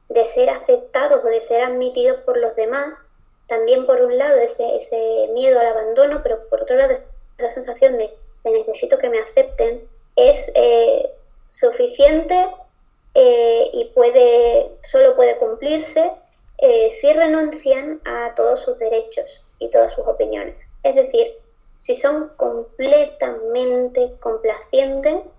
de 0.09 0.25
ser 0.25 0.49
aceptados 0.49 1.23
o 1.23 1.27
de 1.27 1.41
ser 1.41 1.61
admitidos 1.61 2.21
por 2.21 2.37
los 2.37 2.55
demás, 2.55 3.07
también 3.47 3.85
por 3.85 4.01
un 4.01 4.17
lado 4.17 4.37
ese, 4.37 4.75
ese 4.75 5.29
miedo 5.33 5.59
al 5.59 5.67
abandono, 5.67 6.21
pero 6.23 6.47
por 6.49 6.63
otro 6.63 6.77
lado 6.77 6.97
esa 7.37 7.49
sensación 7.49 7.97
de, 7.97 8.11
necesito 8.43 8.97
que 8.97 9.09
me 9.09 9.19
acepten, 9.19 9.87
es 10.15 10.51
eh, 10.55 11.09
suficiente 11.47 12.47
eh, 13.21 13.69
y 13.73 13.83
puede, 13.93 14.77
solo 14.81 15.13
puede 15.13 15.35
cumplirse 15.35 16.09
eh, 16.57 16.89
si 16.89 17.11
renuncian 17.11 17.99
a 18.05 18.33
todos 18.33 18.61
sus 18.61 18.79
derechos 18.79 19.45
y 19.57 19.69
todas 19.69 19.91
sus 19.91 20.07
opiniones. 20.07 20.69
Es 20.83 20.95
decir, 20.95 21.27
si 21.79 21.95
son 21.95 22.29
completamente 22.37 24.13
complacientes, 24.21 25.33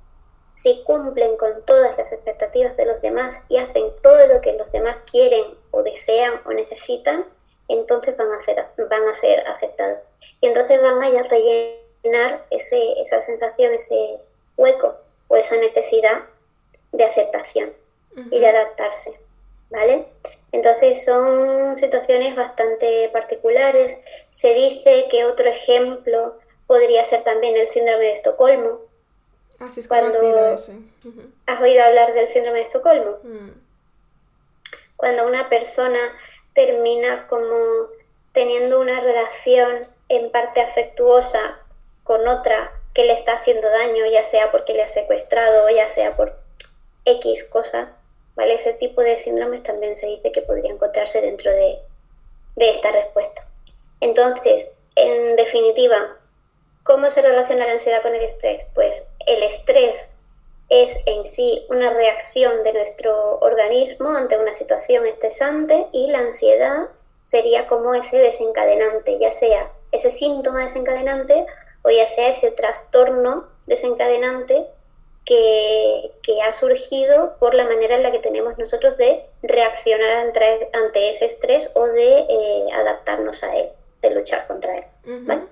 si 0.52 0.82
cumplen 0.82 1.38
con 1.38 1.64
todas 1.64 1.96
las 1.96 2.12
expectativas 2.12 2.76
de 2.76 2.84
los 2.84 3.00
demás 3.00 3.44
y 3.48 3.56
hacen 3.56 3.86
todo 4.02 4.26
lo 4.26 4.42
que 4.42 4.52
los 4.58 4.70
demás 4.72 4.98
quieren 5.10 5.46
o 5.70 5.82
desean 5.82 6.34
o 6.44 6.50
necesitan, 6.50 7.24
entonces 7.68 8.14
van 8.14 8.30
a 8.30 8.40
ser, 8.40 8.62
van 8.90 9.08
a 9.08 9.14
ser 9.14 9.40
aceptados. 9.48 10.00
Y 10.42 10.48
entonces 10.48 10.82
van 10.82 11.02
a 11.02 11.22
rellenar 11.22 12.44
ese, 12.50 13.00
esa 13.00 13.22
sensación, 13.22 13.72
ese 13.72 14.18
hueco 14.58 14.96
o 15.28 15.36
esa 15.36 15.56
necesidad 15.56 16.24
de 16.92 17.04
aceptación 17.04 17.72
y 18.30 18.40
de 18.40 18.48
adaptarse. 18.48 19.18
¿Vale? 19.70 20.06
Entonces 20.52 21.04
son 21.04 21.76
situaciones 21.76 22.34
bastante 22.34 23.08
particulares. 23.12 23.96
Se 24.30 24.52
dice 24.54 25.06
que 25.08 25.24
otro 25.24 25.48
ejemplo 25.48 26.38
podría 26.66 27.04
ser 27.04 27.22
también 27.22 27.56
el 27.56 27.68
síndrome 27.68 28.04
de 28.04 28.12
Estocolmo. 28.12 28.80
Así 29.60 29.80
es 29.80 29.88
cuando 29.88 30.20
ese. 30.54 30.72
has 31.46 31.60
oído 31.60 31.84
hablar 31.84 32.14
del 32.14 32.28
síndrome 32.28 32.58
de 32.58 32.64
Estocolmo. 32.64 33.18
Mm. 33.22 33.50
Cuando 34.96 35.26
una 35.26 35.48
persona 35.48 35.98
termina 36.52 37.26
como 37.28 37.54
teniendo 38.32 38.80
una 38.80 39.00
relación 39.00 39.86
en 40.08 40.30
parte 40.30 40.60
afectuosa 40.60 41.58
con 42.04 42.26
otra 42.26 42.72
que 42.94 43.04
le 43.04 43.12
está 43.12 43.34
haciendo 43.34 43.68
daño, 43.68 44.06
ya 44.06 44.22
sea 44.22 44.50
porque 44.50 44.74
le 44.74 44.82
ha 44.82 44.88
secuestrado, 44.88 45.68
ya 45.70 45.88
sea 45.88 46.16
por 46.16 46.39
X 47.04 47.44
cosas, 47.44 47.94
ese 48.48 48.72
tipo 48.74 49.02
de 49.02 49.18
síndromes 49.18 49.62
también 49.62 49.94
se 49.94 50.06
dice 50.06 50.32
que 50.32 50.42
podría 50.42 50.70
encontrarse 50.70 51.20
dentro 51.20 51.50
de, 51.50 51.80
esta 52.56 52.92
respuesta. 52.92 53.46
Entonces, 54.00 54.76
en 54.96 55.36
definitiva, 55.36 56.16
¿cómo 56.82 57.08
se 57.10 57.22
relaciona 57.22 57.66
la 57.66 57.72
ansiedad 57.72 58.02
con 58.02 58.14
el 58.14 58.22
estrés? 58.22 58.66
Pues 58.74 59.06
el 59.26 59.42
estrés 59.42 60.10
es 60.68 60.96
en 61.06 61.24
sí 61.24 61.64
una 61.68 61.90
reacción 61.90 62.62
de 62.62 62.72
nuestro 62.72 63.38
organismo 63.40 64.10
ante 64.10 64.38
una 64.38 64.52
situación 64.52 65.06
estresante 65.06 65.86
y 65.92 66.08
la 66.08 66.18
ansiedad 66.18 66.88
sería 67.24 67.66
como 67.66 67.94
ese 67.94 68.18
desencadenante, 68.18 69.18
ya 69.18 69.30
sea 69.30 69.72
ese 69.90 70.10
síntoma 70.10 70.62
desencadenante 70.62 71.46
o 71.82 71.90
ya 71.90 72.06
sea 72.06 72.28
ese 72.28 72.50
trastorno 72.50 73.48
desencadenante 73.66 74.66
que, 75.24 76.10
ha 76.42 76.52
surgido 76.52 77.36
por 77.38 77.54
la 77.54 77.64
manera 77.64 77.96
en 77.96 78.02
la 78.02 78.12
que 78.12 78.18
tenemos 78.18 78.56
nosotros 78.58 78.96
de 78.96 79.24
reaccionar 79.42 80.32
ante, 80.72 81.08
ese 81.10 81.26
estrés 81.26 81.70
o 81.74 81.86
de 81.86 82.20
eh, 82.20 82.66
adaptarnos 82.72 83.42
a 83.44 83.54
él, 83.56 83.68
de 84.00 84.14
luchar 84.14 84.46
contra 84.46 84.76
él. 84.76 84.84
¿vale? 85.26 85.42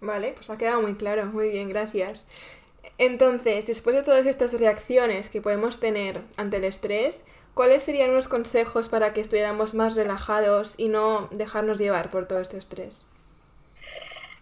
vale, 0.00 0.32
pues 0.34 0.48
ha 0.50 0.58
quedado 0.58 0.80
muy 0.80 0.94
claro, 0.94 1.26
muy 1.26 1.50
bien, 1.50 1.68
gracias. 1.68 2.26
Entonces, 2.98 3.66
después 3.66 3.94
de 3.96 4.02
todas 4.02 4.26
estas 4.26 4.58
reacciones 4.58 5.28
que 5.28 5.40
podemos 5.40 5.80
tener 5.80 6.20
ante 6.36 6.58
el 6.58 6.64
estrés, 6.64 7.24
¿cuáles 7.54 7.82
serían 7.82 8.10
unos 8.10 8.28
consejos 8.28 8.88
para 8.88 9.12
que 9.12 9.20
estuviéramos 9.20 9.74
más 9.74 9.94
relajados 9.94 10.74
y 10.76 10.88
no 10.88 11.28
dejarnos 11.30 11.78
llevar 11.78 12.10
por 12.10 12.26
todo 12.26 12.40
este 12.40 12.58
estrés? 12.58 13.06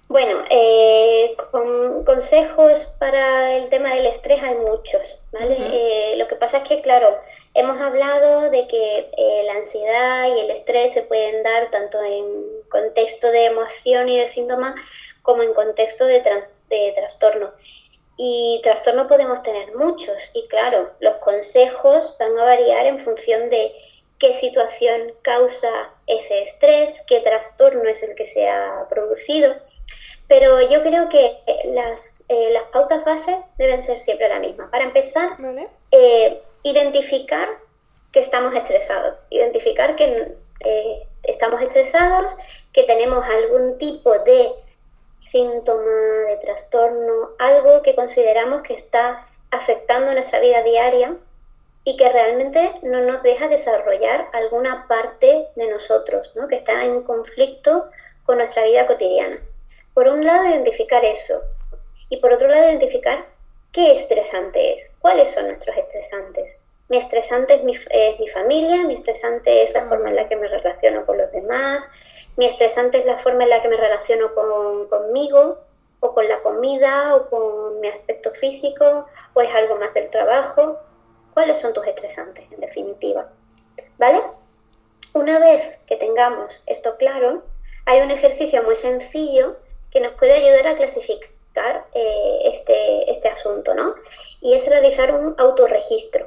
Bueno, 0.09 0.45
eh, 0.51 1.37
con 1.51 2.05
consejos 2.05 2.95
para 3.01 3.57
el 3.57 3.69
tema 3.71 3.93
del 3.93 4.07
estrés 4.07 4.41
hay 4.41 4.55
muchos, 4.55 5.19
¿vale? 5.33 5.57
Eh, 5.59 6.15
lo 6.17 6.29
que 6.29 6.37
pasa 6.37 6.59
es 6.59 6.69
que, 6.69 6.81
claro, 6.81 7.19
hemos 7.55 7.81
hablado 7.81 8.49
de 8.51 8.69
que 8.69 9.11
eh, 9.17 9.43
la 9.47 9.55
ansiedad 9.55 10.29
y 10.29 10.41
el 10.41 10.51
estrés 10.53 10.93
se 10.93 11.03
pueden 11.03 11.43
dar 11.43 11.71
tanto 11.73 12.01
en 12.01 12.25
contexto 12.69 13.33
de 13.33 13.47
emoción 13.47 14.09
y 14.09 14.19
de 14.19 14.29
síntoma 14.29 14.77
como 15.23 15.43
en 15.43 15.53
contexto 15.53 16.05
de, 16.05 16.23
de 16.71 16.93
trastorno. 16.95 17.53
Y 18.17 18.61
trastorno 18.63 19.09
podemos 19.09 19.43
tener 19.43 19.75
muchos 19.75 20.17
y, 20.33 20.47
claro, 20.47 20.93
los 21.01 21.17
consejos 21.17 22.17
van 22.21 22.39
a 22.39 22.45
variar 22.45 22.87
en 22.87 22.99
función 22.99 23.51
de 23.51 23.73
qué 24.19 24.33
situación 24.33 25.13
causa 25.23 25.69
ese 26.07 26.43
estrés, 26.43 27.03
qué 27.07 27.21
trastorno 27.21 27.89
es 27.89 28.03
el 28.03 28.15
que 28.15 28.27
se 28.27 28.49
ha 28.49 28.87
producido. 28.89 29.55
Pero 30.29 30.61
yo 30.69 30.83
creo 30.83 31.09
que 31.09 31.39
las, 31.67 32.25
eh, 32.29 32.51
las 32.51 32.65
pautas 32.65 33.05
bases 33.05 33.37
deben 33.59 33.83
ser 33.83 33.99
siempre 33.99 34.29
la 34.29 34.41
misma. 34.41 34.71
Para 34.71 34.85
empezar, 34.85 35.37
eh, 35.93 36.43
identificar 36.63 37.49
que 38.13 38.21
estamos 38.21 38.55
estresados, 38.55 39.17
identificar 39.31 39.95
que 39.95 40.35
eh, 40.61 41.07
estamos 41.23 41.61
estresados, 41.61 42.37
que 42.73 42.83
tenemos 42.85 43.25
algún 43.25 43.79
tipo 43.79 44.19
de 44.21 44.51
síntoma, 45.19 45.91
de 46.29 46.37
trastorno, 46.43 47.31
algo 47.39 47.83
que 47.83 47.95
consideramos 47.95 48.63
que 48.63 48.75
está 48.75 49.27
afectando 49.51 50.13
nuestra 50.13 50.41
vida 50.41 50.63
diaria 50.63 51.17
y 51.89 51.97
que 51.97 52.09
realmente 52.09 52.73
no 52.83 53.01
nos 53.03 53.23
deja 53.23 53.47
desarrollar 53.47 54.27
alguna 54.33 54.89
parte 54.89 55.47
de 55.55 55.69
nosotros, 55.69 56.33
¿no? 56.35 56.49
que 56.49 56.57
está 56.57 56.85
en 56.85 57.05
conflicto 57.05 57.89
con 58.25 58.39
nuestra 58.39 58.65
vida 58.65 58.89
cotidiana. 58.89 59.39
Por 59.95 60.09
un 60.09 60.27
lado, 60.27 60.49
identificar 60.49 61.05
eso 61.05 61.41
y 62.09 62.17
por 62.17 62.33
otro 62.33 62.49
lado, 62.49 62.65
identificar 62.65 63.27
qué 63.71 63.93
estresante 63.93 64.75
es, 64.75 64.97
cuáles 64.99 65.33
son 65.33 65.47
nuestros 65.47 65.77
estresantes. 65.77 66.61
Mi 66.89 66.97
estresante 66.97 67.55
es 67.55 67.63
mi, 67.63 67.79
mi 68.19 68.29
familia, 68.29 68.83
mi 68.83 68.95
estresante 68.95 69.63
es 69.63 69.73
la 69.73 69.87
forma 69.87 70.09
en 70.09 70.17
la 70.17 70.29
que 70.29 70.35
me 70.35 70.49
relaciono 70.49 71.07
con 71.07 71.19
los 71.19 71.31
demás, 71.31 71.89
mi 72.37 72.47
estresante 72.47 72.99
es 72.99 73.07
la 73.07 73.17
forma 73.17 73.45
en 73.45 73.51
la 73.51 73.63
que 73.63 73.69
me 73.69 73.77
relaciono 73.77 74.35
con, 74.35 74.89
conmigo, 74.89 75.61
o 76.01 76.15
con 76.15 76.29
la 76.29 76.41
comida, 76.41 77.15
o 77.15 77.31
con 77.31 77.79
mi 77.79 77.87
aspecto 77.87 78.33
físico, 78.33 79.07
o 79.35 79.41
es 79.41 79.55
algo 79.55 79.77
más 79.77 79.95
del 79.95 80.11
trabajo 80.11 80.81
cuáles 81.37 81.59
son 81.59 81.75
tus 81.75 81.87
estresantes, 81.87 82.47
en 82.51 82.61
definitiva. 82.61 83.31
¿Vale? 83.99 84.23
Una 85.13 85.39
vez 85.39 85.79
que 85.87 85.97
tengamos 85.97 86.63
esto 86.65 86.97
claro, 86.97 87.43
hay 87.85 88.01
un 88.01 88.11
ejercicio 88.11 88.63
muy 88.63 88.75
sencillo 88.75 89.59
que 89.91 90.01
nos 90.01 90.15
puede 90.15 90.33
ayudar 90.33 90.67
a 90.69 90.77
clasificar 90.77 91.85
eh, 91.93 92.39
este, 92.45 93.11
este 93.11 93.29
asunto, 93.29 93.75
¿no? 93.75 93.97
Y 94.41 94.55
es 94.55 94.67
realizar 94.67 95.15
un 95.15 95.35
autorregistro. 95.37 96.27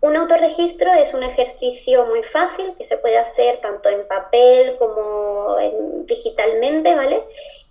Un 0.00 0.16
autorregistro 0.16 0.94
es 0.94 1.12
un 1.12 1.24
ejercicio 1.24 2.06
muy 2.06 2.22
fácil 2.22 2.74
que 2.78 2.84
se 2.84 2.96
puede 2.96 3.18
hacer 3.18 3.58
tanto 3.58 3.90
en 3.90 4.08
papel 4.08 4.76
como 4.78 5.58
digitalmente, 6.04 6.94
¿vale? 6.94 7.22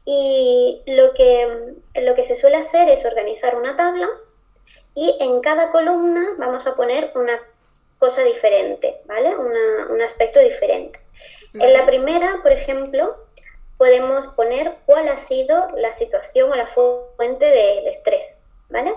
Y 0.05 0.83
lo 0.85 1.15
que, 1.15 1.73
lo 1.95 2.13
que 2.13 2.23
se 2.23 2.35
suele 2.35 2.57
hacer 2.57 2.87
es 2.89 3.03
organizar 3.03 3.55
una 3.55 3.75
tabla 3.75 4.07
y 4.97 5.15
en 5.19 5.41
cada 5.41 5.69
columna 5.69 6.33
vamos 6.39 6.65
a 6.65 6.75
poner 6.75 7.11
una 7.13 7.39
cosa 7.99 8.23
diferente, 8.23 8.99
¿vale? 9.05 9.35
un 9.37 10.01
aspecto 10.01 10.39
diferente. 10.39 10.99
En 11.53 11.71
la 11.71 11.85
primera, 11.85 12.39
por 12.41 12.51
ejemplo, 12.51 13.15
podemos 13.77 14.25
poner 14.25 14.73
cuál 14.87 15.07
ha 15.09 15.17
sido 15.17 15.67
la 15.75 15.93
situación 15.93 16.51
o 16.51 16.55
la 16.55 16.65
fuente 16.65 17.45
del 17.45 17.87
estrés, 17.87 18.41
¿vale? 18.69 18.95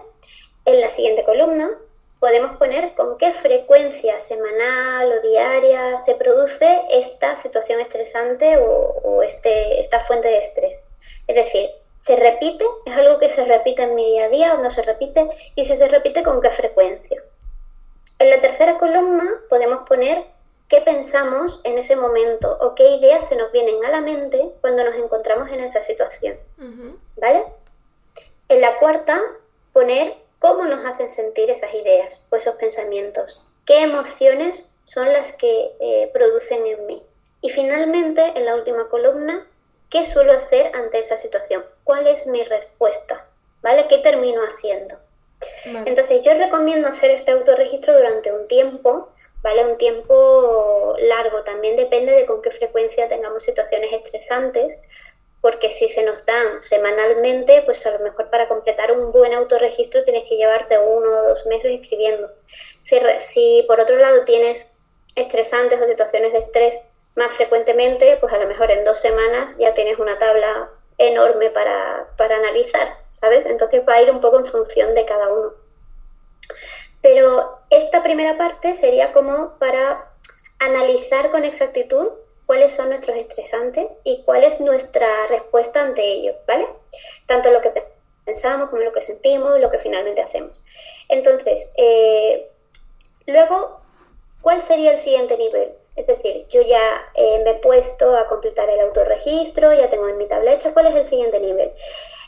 En 0.65 0.81
la 0.81 0.89
siguiente 0.89 1.23
columna 1.23 1.71
podemos 2.19 2.57
poner 2.57 2.95
con 2.95 3.19
qué 3.19 3.35
frecuencia 3.35 4.19
semanal 4.21 5.13
o 5.13 5.21
diaria 5.21 5.99
se 5.99 6.15
produce 6.15 6.81
esta 6.91 7.37
situación 7.37 7.79
estresante 7.79 8.57
o, 8.57 9.23
este, 9.23 9.81
esta 9.81 10.01
fuente 10.01 10.29
de 10.29 10.39
estrés. 10.39 10.83
Es 11.27 11.37
decir, 11.37 11.69
¿Se 12.01 12.17
repite? 12.17 12.65
¿Es 12.87 12.97
algo 12.97 13.19
que 13.19 13.29
se 13.29 13.45
repite 13.45 13.83
en 13.83 13.95
mi 13.95 14.13
día 14.13 14.25
a 14.25 14.29
día 14.31 14.55
o 14.55 14.63
no 14.63 14.71
se 14.71 14.81
repite? 14.81 15.29
Y 15.55 15.67
si 15.67 15.77
se 15.77 15.87
repite, 15.87 16.23
¿con 16.23 16.41
qué 16.41 16.51
frecuencia? 16.51 17.23
En 18.19 18.31
la 18.31 18.41
tercera 18.41 18.79
columna 18.79 19.31
podemos 19.51 19.87
poner 19.87 20.25
qué 20.69 20.81
pensamos 20.81 21.61
en 21.63 21.77
ese 21.77 21.97
momento 21.97 22.57
o 22.63 22.75
qué 22.75 22.89
ideas 22.89 23.29
se 23.29 23.37
nos 23.37 23.53
vienen 23.53 23.85
a 23.85 23.91
la 23.91 24.01
mente 24.01 24.51
cuando 24.63 24.83
nos 24.83 24.95
encontramos 24.95 25.51
en 25.51 25.61
esa 25.61 25.83
situación. 25.83 26.39
¿Vale? 27.17 27.45
En 28.49 28.63
la 28.63 28.79
cuarta, 28.79 29.21
poner 29.75 30.15
cómo 30.39 30.65
nos 30.65 30.83
hacen 30.87 31.11
sentir 31.11 31.51
esas 31.51 31.75
ideas 31.75 32.27
o 32.31 32.37
esos 32.37 32.55
pensamientos. 32.55 33.47
¿Qué 33.67 33.83
emociones 33.83 34.73
son 34.85 35.13
las 35.13 35.33
que 35.33 35.73
eh, 35.81 36.11
producen 36.15 36.67
en 36.67 36.87
mí? 36.87 37.03
Y 37.43 37.51
finalmente, 37.51 38.23
en 38.37 38.47
la 38.47 38.55
última 38.55 38.89
columna, 38.89 39.47
¿Qué 39.91 40.05
suelo 40.05 40.33
hacer 40.33 40.71
ante 40.77 41.01
esa 41.01 41.17
situación? 41.17 41.65
¿Cuál 41.91 42.07
es 42.07 42.25
mi 42.29 42.41
respuesta? 42.45 43.27
¿Vale? 43.63 43.89
¿Qué 43.89 43.99
termino 43.99 44.43
haciendo? 44.45 44.95
Entonces 45.87 46.23
yo 46.23 46.35
recomiendo 46.35 46.87
hacer 46.87 47.11
este 47.11 47.33
autorregistro 47.33 47.97
durante 47.97 48.31
un 48.31 48.47
tiempo, 48.47 49.09
¿vale? 49.43 49.67
Un 49.67 49.77
tiempo 49.77 50.95
largo, 51.01 51.43
también 51.43 51.75
depende 51.75 52.13
de 52.13 52.27
con 52.27 52.43
qué 52.43 52.53
frecuencia 52.53 53.09
tengamos 53.09 53.43
situaciones 53.43 53.93
estresantes, 53.93 54.79
porque 55.41 55.69
si 55.69 55.89
se 55.89 56.05
nos 56.05 56.25
dan 56.25 56.63
semanalmente, 56.63 57.63
pues 57.63 57.85
a 57.85 57.91
lo 57.91 57.99
mejor 57.99 58.31
para 58.31 58.47
completar 58.47 58.93
un 58.93 59.11
buen 59.11 59.35
autorregistro 59.35 60.05
tienes 60.05 60.29
que 60.29 60.37
llevarte 60.37 60.79
uno 60.79 61.11
o 61.11 61.29
dos 61.31 61.45
meses 61.47 61.75
escribiendo. 61.75 62.31
Si, 62.85 63.01
si 63.19 63.65
por 63.67 63.81
otro 63.81 63.97
lado 63.97 64.25
tienes 64.25 64.71
estresantes 65.17 65.81
o 65.81 65.89
situaciones 65.89 66.33
de 66.35 66.39
estrés 66.39 66.81
más 67.17 67.33
frecuentemente, 67.33 68.17
pues 68.21 68.33
a 68.33 68.39
lo 68.39 68.47
mejor 68.47 68.71
en 68.71 68.85
dos 68.85 68.99
semanas 68.99 69.57
ya 69.59 69.75
tienes 69.75 69.99
una 69.99 70.19
tabla 70.19 70.71
enorme 71.01 71.51
para, 71.51 72.09
para 72.17 72.37
analizar, 72.37 72.97
¿sabes? 73.11 73.47
Entonces 73.47 73.83
va 73.89 73.95
a 73.95 74.03
ir 74.03 74.11
un 74.11 74.21
poco 74.21 74.39
en 74.39 74.47
función 74.47 74.95
de 74.95 75.07
cada 75.07 75.29
uno. 75.29 75.53
Pero 77.01 77.61
esta 77.71 78.03
primera 78.03 78.37
parte 78.37 78.75
sería 78.75 79.13
como 79.13 79.59
para 79.59 80.11
analizar 80.59 81.31
con 81.31 81.45
exactitud 81.45 82.09
cuáles 82.45 82.73
son 82.73 82.91
nuestros 82.91 83.17
estresantes 83.17 83.99
y 84.05 84.23
cuál 84.25 84.45
es 84.45 84.61
nuestra 84.61 85.27
respuesta 85.29 85.81
ante 85.83 86.05
ellos, 86.05 86.37
¿vale? 86.47 86.67
Tanto 87.27 87.51
lo 87.51 87.63
que 87.63 87.73
pensamos 88.27 88.69
como 88.69 88.83
lo 88.83 88.93
que 88.93 89.01
sentimos, 89.01 89.59
lo 89.59 89.71
que 89.71 89.79
finalmente 89.79 90.21
hacemos. 90.21 90.63
Entonces, 91.09 91.73
eh, 91.79 92.51
luego, 93.27 93.81
¿cuál 94.43 94.61
sería 94.61 94.93
el 94.93 94.99
siguiente 94.99 95.39
nivel? 95.39 95.80
Es 95.97 96.07
decir, 96.07 96.47
yo 96.49 96.63
ya 96.63 96.81
eh, 97.15 97.43
me 97.45 97.51
he 97.51 97.55
puesto 97.55 98.17
a 98.17 98.27
completar 98.27 98.69
el 98.71 98.81
autorregistro, 98.81 99.73
ya 99.73 99.89
tengo 99.89 100.09
en 100.09 100.17
mi 100.19 100.27
tableta. 100.27 100.73
¿Cuál 100.73 100.87
es 100.87 100.95
el 100.95 101.07
siguiente 101.07 101.41
nivel? 101.41 101.73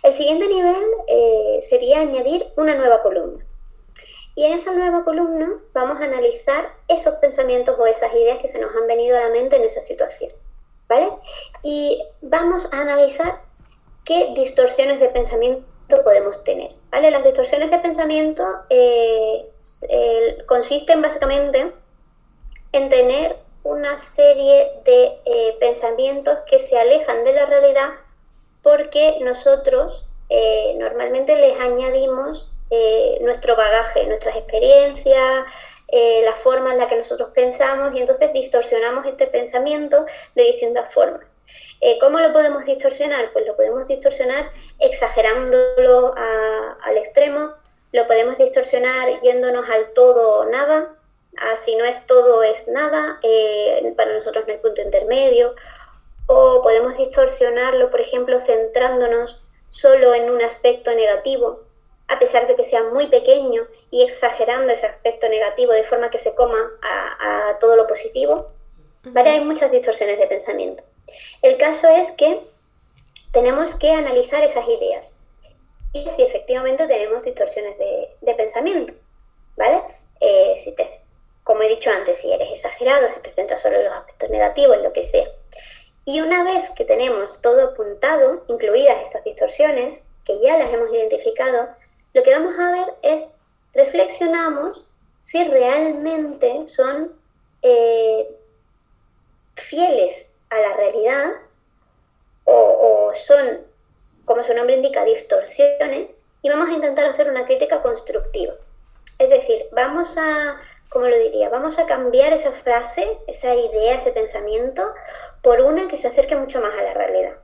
El 0.03 0.15
siguiente 0.15 0.49
nivel 0.49 0.83
eh, 1.07 1.61
sería 1.63 2.01
añadir 2.01 2.53
una 2.57 2.75
nueva 2.75 3.03
columna. 3.03 3.45
Y 4.35 4.45
en 4.45 4.55
esa 4.55 4.73
nueva 4.73 5.05
columna 5.05 5.61
vamos 5.73 6.01
a 6.01 6.05
analizar 6.05 6.75
esos 6.89 7.15
pensamientos 7.17 7.79
o 7.79 7.87
esas 7.87 8.13
ideas 8.15 8.39
que 8.39 8.49
se 8.49 8.59
nos 8.59 8.75
han 8.75 8.87
venido 8.87 9.17
a 9.17 9.21
la 9.21 9.29
mente 9.29 9.57
en 9.57 9.63
esa 9.63 9.81
situación. 9.81 10.33
¿Vale? 10.89 11.09
Y 11.63 12.03
vamos 12.21 12.69
a 12.73 12.81
analizar 12.81 13.43
qué 14.05 14.33
distorsiones 14.35 15.01
de 15.01 15.09
pensamiento 15.09 16.03
podemos 16.05 16.43
tener. 16.45 16.73
¿Vale? 16.91 17.11
Las 17.11 17.25
distorsiones 17.25 17.71
de 17.71 17.79
pensamiento 17.79 18.45
eh, 18.69 19.49
consisten 20.47 21.01
básicamente 21.01 21.73
en 22.73 22.89
tener 22.89 23.37
una 23.65 23.97
serie 23.97 24.73
de 24.85 25.21
eh, 25.25 25.57
pensamientos 25.61 26.39
que 26.47 26.59
se 26.59 26.79
alejan 26.79 27.25
de 27.25 27.33
la 27.33 27.47
realidad 27.47 27.91
porque 28.63 29.19
nosotros 29.21 30.07
eh, 30.29 30.75
normalmente 30.79 31.37
les 31.37 31.59
añadimos 31.61 32.51
eh, 32.71 33.19
nuestro 33.21 33.57
bagaje, 33.57 34.07
nuestras 34.07 34.37
experiencias, 34.37 35.45
la 36.25 36.33
forma 36.33 36.73
en 36.73 36.79
la 36.79 36.89
que 36.89 36.97
nosotros 36.97 37.33
pensamos 37.35 37.95
y 37.95 38.01
entonces 38.01 38.33
distorsionamos 38.33 39.05
este 39.05 39.27
pensamiento 39.27 40.07
de 40.35 40.45
distintas 40.45 40.91
formas. 40.91 41.39
¿Cómo 42.01 42.19
lo 42.19 42.33
podemos 42.33 42.65
distorsionar? 42.65 43.31
Pues 43.35 43.47
lo 43.47 43.55
podemos 43.57 43.89
distorsionar 43.89 44.51
exagerándolo 44.79 46.15
al 46.17 46.97
extremo, 46.97 47.53
lo 47.93 48.07
podemos 48.07 48.39
distorsionar 48.39 49.21
yéndonos 49.21 49.69
al 49.69 49.93
todo 49.93 50.41
o 50.41 50.45
nada, 50.47 50.97
Así 51.39 51.77
no 51.77 51.85
es 51.85 52.07
todo, 52.07 52.43
es 52.43 52.69
nada, 52.69 53.19
eh, 53.23 53.93
para 53.97 54.13
nosotros 54.13 54.45
no 54.47 54.53
hay 54.53 54.59
punto 54.59 54.83
intermedio. 54.83 55.55
O 56.27 56.63
podemos 56.63 56.97
distorsionarlo, 56.97 57.91
por 57.91 58.01
ejemplo, 58.01 58.41
centrándonos 58.41 59.45
solo 59.69 60.15
en 60.15 60.31
un 60.31 60.43
aspecto 60.43 60.95
negativo, 60.95 61.61
a 62.09 62.19
pesar 62.19 62.47
de 62.47 62.55
que 62.57 62.63
sea 62.63 62.83
muy 62.85 63.07
pequeño 63.07 63.67
y 63.91 64.03
exagerando 64.03 64.73
ese 64.73 64.87
aspecto 64.87 65.29
negativo 65.29 65.73
de 65.73 65.85
forma 65.85 66.11
que 66.11 66.19
se 66.19 66.35
coma 66.35 66.59
a, 66.83 67.59
todo 67.59 67.77
lo 67.77 67.87
positivo. 67.87 68.51
¿Vale? 69.05 69.31
Hay 69.31 69.41
muchas 69.41 69.73
distorsiones 69.73 70.19
de 70.19 70.27
pensamiento. 70.27 70.85
El 71.41 71.57
caso 71.57 71.89
es 71.89 72.11
que 72.13 72.41
tenemos 73.33 73.75
que 73.75 73.91
analizar 73.91 74.45
esas 74.45 74.69
ideas 74.69 75.19
y 75.93 76.07
si 76.09 76.23
efectivamente 76.23 76.87
tenemos 76.87 77.23
distorsiones 77.23 77.77
de, 77.79 78.35
pensamiento. 78.35 78.93
¿Vale? 79.57 79.83
Eh, 80.21 80.55
si 80.57 80.75
te 80.75 80.85
como 81.45 81.63
he 81.63 81.69
dicho 81.69 81.91
antes, 81.91 82.19
si 82.19 82.33
eres 82.33 82.51
exagerado, 82.51 83.09
si 83.09 83.21
te 83.21 83.33
centras 83.33 83.63
solo 83.63 83.79
en 83.79 83.85
los 83.85 83.95
aspectos 83.95 84.31
negativos, 84.31 84.81
lo 84.83 84.93
que 84.93 85.03
sea. 85.03 85.27
Y 86.05 86.21
una 86.21 86.45
vez 86.45 86.71
que 86.71 86.85
tenemos 86.85 87.41
todo 87.43 87.63
apuntado, 87.63 88.45
incluidas 88.49 89.03
estas 89.03 89.25
distorsiones, 89.25 90.05
que 90.25 90.41
ya 90.41 90.57
las 90.59 90.73
hemos 90.73 90.93
identificado, 90.93 91.69
lo 92.13 92.23
que 92.23 92.33
vamos 92.33 92.59
a 92.59 92.71
ver 92.71 92.95
es, 93.03 93.37
reflexionamos 93.73 94.89
si 95.21 95.43
realmente 95.45 96.69
son 96.69 97.21
eh, 97.63 98.29
fieles 99.55 100.35
a 100.51 100.59
la 100.59 100.75
realidad 100.75 101.33
o 102.45 103.11
son, 103.15 103.61
como 104.25 104.43
su 104.43 104.53
nombre 104.53 104.77
indica, 104.77 105.05
distorsiones, 105.05 106.11
y 106.43 106.49
vamos 106.49 106.69
a 106.69 106.73
intentar 106.73 107.07
hacer 107.07 107.31
una 107.31 107.47
crítica 107.47 107.81
constructiva. 107.81 108.55
Es 109.19 109.31
decir, 109.31 109.67
vamos 109.73 110.17
a 110.19 110.61
¿cómo 110.93 111.09
lo 111.09 111.19
diría? 111.19 111.49
Vamos 111.49 111.79
a 111.79 111.87
cambiar 111.87 112.33
esa 112.33 112.53
frase, 112.53 113.19
esa 113.27 113.55
idea, 113.55 113.97
ese 113.97 114.13
pensamiento, 114.13 114.93
por 115.41 115.63
una 115.63 115.89
que 115.89 115.97
se 115.97 116.09
acerque 116.09 116.37
mucho 116.37 116.61
más 116.61 116.77
a 116.79 116.83
la 116.83 116.93
realidad. 116.93 117.39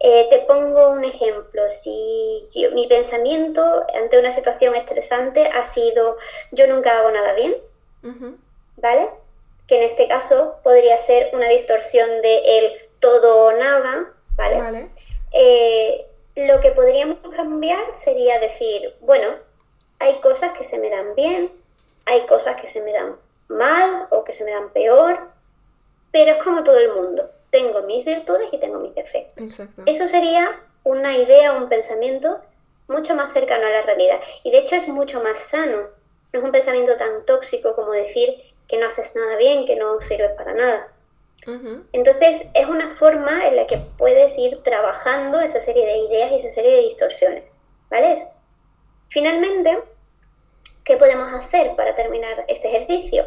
Eh, 0.00 0.26
te 0.28 0.40
pongo 0.40 0.90
un 0.90 1.04
ejemplo. 1.04 1.70
Si 1.70 2.48
mi 2.74 2.88
pensamiento 2.88 3.86
ante 3.94 4.18
una 4.18 4.32
situación 4.32 4.74
estresante 4.74 5.46
ha 5.46 5.64
sido 5.64 6.16
yo 6.50 6.66
nunca 6.66 6.98
hago 6.98 7.12
nada 7.12 7.34
bien, 7.34 7.54
¿vale? 8.76 9.08
Que 9.68 9.76
en 9.76 9.82
este 9.84 10.08
caso 10.08 10.56
podría 10.64 10.96
ser 10.96 11.30
una 11.34 11.48
distorsión 11.48 12.20
de 12.20 12.58
el 12.58 12.72
todo 12.98 13.46
o 13.46 13.52
nada, 13.52 14.12
¿vale? 14.36 14.90
Eh, 15.32 16.04
lo 16.34 16.58
que 16.58 16.72
podríamos 16.72 17.18
cambiar 17.36 17.94
sería 17.94 18.40
decir, 18.40 18.96
bueno, 19.00 19.28
hay 20.00 20.14
cosas 20.16 20.52
que 20.58 20.64
se 20.64 20.78
me 20.78 20.90
dan 20.90 21.14
bien, 21.14 21.61
hay 22.06 22.26
cosas 22.26 22.60
que 22.60 22.66
se 22.66 22.82
me 22.82 22.92
dan 22.92 23.16
mal 23.48 24.06
o 24.10 24.24
que 24.24 24.32
se 24.32 24.44
me 24.44 24.52
dan 24.52 24.70
peor, 24.70 25.30
pero 26.10 26.32
es 26.32 26.44
como 26.44 26.64
todo 26.64 26.78
el 26.78 26.92
mundo. 26.92 27.30
Tengo 27.50 27.82
mis 27.82 28.04
virtudes 28.04 28.48
y 28.52 28.58
tengo 28.58 28.78
mis 28.78 28.94
defectos. 28.94 29.60
Eso 29.86 30.06
sería 30.06 30.60
una 30.84 31.16
idea, 31.16 31.52
un 31.52 31.68
pensamiento 31.68 32.40
mucho 32.88 33.14
más 33.14 33.32
cercano 33.32 33.66
a 33.66 33.70
la 33.70 33.82
realidad. 33.82 34.20
Y 34.42 34.50
de 34.50 34.58
hecho 34.58 34.76
es 34.76 34.88
mucho 34.88 35.22
más 35.22 35.38
sano. 35.38 35.88
No 36.32 36.38
es 36.38 36.44
un 36.44 36.52
pensamiento 36.52 36.96
tan 36.96 37.24
tóxico 37.26 37.74
como 37.74 37.92
decir 37.92 38.34
que 38.68 38.78
no 38.78 38.86
haces 38.86 39.14
nada 39.16 39.36
bien, 39.36 39.66
que 39.66 39.76
no 39.76 40.00
sirves 40.00 40.32
para 40.32 40.54
nada. 40.54 40.88
Entonces 41.92 42.46
es 42.54 42.68
una 42.68 42.88
forma 42.88 43.48
en 43.48 43.56
la 43.56 43.66
que 43.66 43.76
puedes 43.98 44.38
ir 44.38 44.62
trabajando 44.62 45.40
esa 45.40 45.58
serie 45.58 45.84
de 45.84 45.98
ideas 45.98 46.32
y 46.32 46.36
esa 46.36 46.50
serie 46.50 46.76
de 46.76 46.82
distorsiones. 46.82 47.54
¿Vale? 47.90 48.14
Finalmente, 49.08 49.78
¿Qué 50.84 50.96
podemos 50.96 51.32
hacer 51.32 51.76
para 51.76 51.94
terminar 51.94 52.44
este 52.48 52.68
ejercicio? 52.68 53.24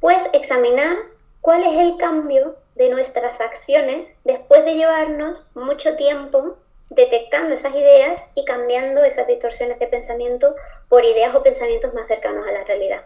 Pues 0.00 0.30
examinar 0.32 0.96
cuál 1.42 1.62
es 1.62 1.76
el 1.76 1.98
cambio 1.98 2.56
de 2.74 2.88
nuestras 2.88 3.40
acciones 3.40 4.16
después 4.24 4.64
de 4.64 4.76
llevarnos 4.76 5.44
mucho 5.54 5.96
tiempo 5.96 6.56
detectando 6.88 7.54
esas 7.54 7.74
ideas 7.74 8.24
y 8.34 8.44
cambiando 8.44 9.04
esas 9.04 9.26
distorsiones 9.26 9.78
de 9.78 9.88
pensamiento 9.88 10.54
por 10.88 11.04
ideas 11.04 11.34
o 11.34 11.42
pensamientos 11.42 11.92
más 11.92 12.06
cercanos 12.06 12.46
a 12.46 12.52
la 12.52 12.64
realidad. 12.64 13.04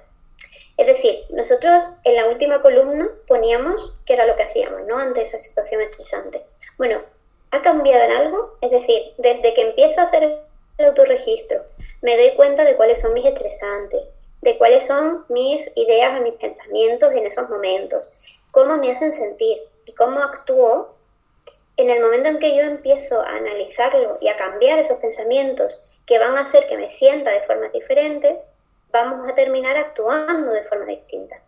Es 0.77 0.87
decir, 0.87 1.25
nosotros 1.31 1.85
en 2.05 2.17
la 2.17 2.27
última 2.27 2.63
columna 2.63 3.09
poníamos 3.27 3.95
qué 4.07 4.15
era 4.15 4.27
lo 4.27 4.37
que 4.37 4.45
hacíamos, 4.45 4.83
¿no? 4.87 4.99
Ante 4.99 5.23
esa 5.23 5.39
situación 5.39 5.81
estresante. 5.81 6.45
Bueno, 6.79 7.03
¿ha 7.51 7.61
cambiado 7.61 8.05
en 8.05 8.13
algo? 8.13 8.57
Es 8.61 8.71
decir, 8.71 9.03
desde 9.19 9.53
que 9.53 9.63
empiezo 9.63 10.01
a 10.01 10.05
hacer 10.05 10.50
el 10.81 10.87
autorregistro, 10.87 11.63
me 12.03 12.17
doy 12.17 12.35
cuenta 12.35 12.65
de 12.65 12.77
cuáles 12.77 13.01
son 13.01 13.15
mis 13.15 13.27
estresantes, 13.27 14.15
de 14.41 14.57
cuáles 14.57 14.87
son 14.87 15.25
mis 15.29 15.71
ideas 15.77 16.19
o 16.19 16.23
mis 16.23 16.35
pensamientos 16.35 17.13
en 17.13 17.27
esos 17.27 17.49
momentos, 17.51 18.17
cómo 18.51 18.79
me 18.79 18.91
hacen 18.91 19.13
sentir 19.13 19.59
y 19.85 19.93
cómo 19.93 20.21
actúo. 20.21 20.95
En 21.77 21.91
el 21.91 22.01
momento 22.01 22.29
en 22.29 22.39
que 22.39 22.57
yo 22.57 22.63
empiezo 22.63 23.21
a 23.21 23.37
analizarlo 23.37 24.19
y 24.21 24.29
a 24.29 24.37
cambiar 24.37 24.79
esos 24.79 24.99
pensamientos 24.99 25.83
que 26.07 26.19
van 26.19 26.37
a 26.37 26.43
hacer 26.43 26.67
que 26.67 26.79
me 26.79 26.91
sienta 26.91 27.31
de 27.31 27.43
formas 27.43 27.73
diferentes, 27.73 28.43
vamos 28.91 29.29
a 29.29 29.35
terminar 29.35 29.77
actuando 29.77 30.53
de 30.53 30.65
forma 30.65 30.87
distinta. 30.87 31.41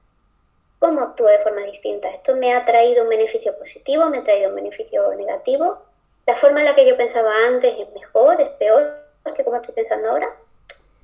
¿Cómo 0.79 1.01
actúo 1.01 1.29
de 1.29 1.39
forma 1.39 1.63
distinta? 1.63 2.11
¿Esto 2.11 2.37
me 2.37 2.55
ha 2.55 2.65
traído 2.65 3.05
un 3.05 3.09
beneficio 3.09 3.57
positivo? 3.57 4.07
¿Me 4.07 4.19
ha 4.19 4.25
traído 4.25 4.51
un 4.51 4.57
beneficio 4.57 5.15
negativo? 5.15 5.79
¿La 6.27 6.35
forma 6.35 6.61
en 6.61 6.67
la 6.67 6.75
que 6.75 6.87
yo 6.87 6.97
pensaba 6.97 7.31
antes 7.47 7.79
es 7.79 7.91
mejor? 7.93 8.41
¿Es 8.41 8.49
peor? 8.51 9.02
Que 9.31 9.45
como 9.45 9.57
estoy 9.57 9.75
pensando 9.75 10.11
ahora. 10.11 10.29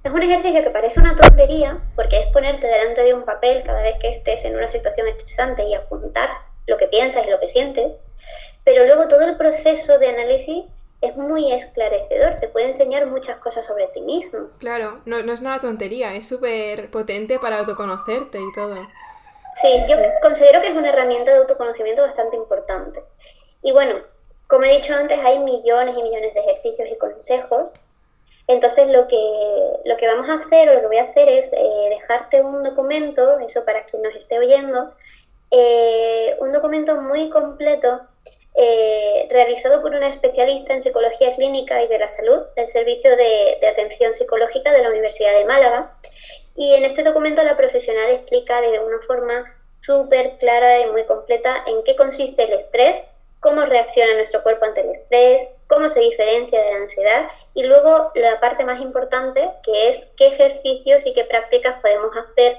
Es 0.03 0.13
un 0.13 0.23
ejercicio 0.23 0.63
que 0.63 0.71
parece 0.71 1.01
una 1.01 1.17
tontería 1.17 1.79
porque 1.97 2.19
es 2.19 2.27
ponerte 2.27 2.67
delante 2.67 3.03
de 3.03 3.15
un 3.15 3.25
papel 3.25 3.63
cada 3.65 3.83
vez 3.83 3.97
que 4.01 4.09
estés 4.09 4.45
en 4.45 4.57
una 4.57 4.69
situación 4.69 5.09
estresante 5.09 5.65
y 5.65 5.75
apuntar 5.75 6.31
lo 6.67 6.77
que 6.77 6.87
piensas 6.89 7.27
y 7.27 7.31
lo 7.31 7.41
que 7.41 7.47
sientes, 7.47 7.93
pero 8.65 8.85
luego 8.87 9.09
todo 9.09 9.23
el 9.23 9.37
proceso 9.37 9.99
de 9.99 10.09
análisis 10.09 10.65
es 11.01 11.17
muy 11.17 11.53
esclarecedor, 11.53 12.37
te 12.37 12.49
puede 12.49 12.67
enseñar 12.67 13.07
muchas 13.07 13.39
cosas 13.39 13.65
sobre 13.65 13.87
ti 13.89 14.01
mismo. 14.01 14.49
Claro, 14.59 15.01
no, 15.05 15.23
no 15.23 15.33
es 15.33 15.41
nada 15.43 15.61
tontería, 15.61 16.15
es 16.15 16.29
súper 16.29 16.91
potente 16.91 17.39
para 17.39 17.61
autoconocerte 17.61 18.39
y 18.39 18.53
todo. 18.53 18.87
Sí, 19.55 19.69
yo 19.89 19.97
considero 20.23 20.61
que 20.61 20.69
es 20.69 20.77
una 20.77 20.91
herramienta 20.91 21.33
de 21.33 21.39
autoconocimiento 21.39 22.03
bastante 22.03 22.37
importante. 22.37 23.03
Y 23.63 23.73
bueno, 23.73 23.95
como 24.47 24.65
he 24.65 24.77
dicho 24.77 24.95
antes, 24.95 25.19
hay 25.23 25.39
millones 25.41 25.97
y 25.97 26.03
millones 26.03 26.35
de 26.35 26.41
ejercicios 26.41 26.89
y 26.91 26.99
consejos. 26.99 27.71
Entonces 28.49 28.89
lo 28.89 29.07
que, 29.07 29.17
lo 29.85 29.97
que 29.99 30.07
vamos 30.07 30.29
a 30.29 30.35
hacer 30.35 30.69
o 30.71 30.75
lo 30.75 30.81
que 30.81 30.87
voy 30.87 30.99
a 30.99 31.05
hacer 31.05 31.29
es 31.29 31.53
eh, 31.53 31.89
dejarte 31.91 32.41
un 32.43 32.65
documento, 32.65 33.39
eso 33.41 33.65
para 33.65 33.85
quien 33.85 34.03
nos 34.03 34.17
esté 34.17 34.39
oyendo, 34.39 34.95
eh, 35.51 36.35
un 36.41 36.51
documento 36.51 37.01
muy 37.01 37.29
completo 37.29 38.01
eh, 38.55 39.29
realizado 39.31 39.83
por 39.83 39.95
una 39.95 40.09
especialista 40.09 40.73
en 40.73 40.83
psicología 40.83 41.31
clínica 41.33 41.83
y 41.83 41.89
de 41.89 41.99
la 41.99 42.09
salud 42.09 42.41
del 42.57 42.67
Servicio 42.67 43.17
de, 43.17 43.65
Atención 43.69 44.15
Psicológica 44.15 44.73
de 44.73 44.83
la 44.83 44.89
Universidad 44.89 45.33
de 45.33 45.45
Málaga. 45.45 45.97
Y 46.57 46.75
en 46.75 46.85
este 46.85 47.05
documento 47.05 47.43
la 47.45 47.57
profesional 47.57 48.11
explica 48.11 48.61
de 48.63 48.81
una 48.81 48.99
forma 49.07 49.45
súper 49.81 50.39
clara 50.39 50.81
y 50.81 50.87
muy 50.87 51.05
completa 51.05 51.63
en 51.67 51.85
qué 51.85 51.95
consiste 51.95 52.45
el 52.45 52.55
estrés, 52.55 53.03
cómo 53.41 53.65
reacciona 53.67 54.15
nuestro 54.15 54.43
cuerpo 54.43 54.65
ante 54.65 54.81
el 54.81 54.91
estrés, 54.91 55.49
cómo 55.67 55.89
se 55.89 56.01
diferencia 56.01 56.63
de 56.63 56.73
la 56.73 56.79
ansiedad 56.79 57.29
y 57.55 57.63
luego 57.65 58.11
la 58.15 58.41
parte 58.41 58.65
más 58.65 58.81
importante 58.81 59.49
que 59.63 59.89
es 59.89 60.09
qué 60.17 60.29
ejercicios 60.29 61.07
y 61.07 61.15
qué 61.15 61.25
prácticas 61.25 61.81
podemos 61.81 62.17
hacer 62.17 62.59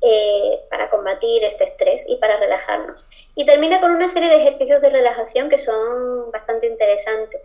eh, 0.00 0.60
para 0.70 0.90
combatir 0.90 1.42
este 1.42 1.64
estrés 1.64 2.04
y 2.08 2.16
para 2.16 2.38
relajarnos. 2.38 3.06
Y 3.34 3.46
termina 3.46 3.80
con 3.80 3.90
una 3.90 4.08
serie 4.08 4.28
de 4.28 4.36
ejercicios 4.42 4.80
de 4.80 4.90
relajación 4.90 5.48
que 5.48 5.58
son 5.58 6.30
bastante 6.30 6.66
interesantes. 6.66 7.40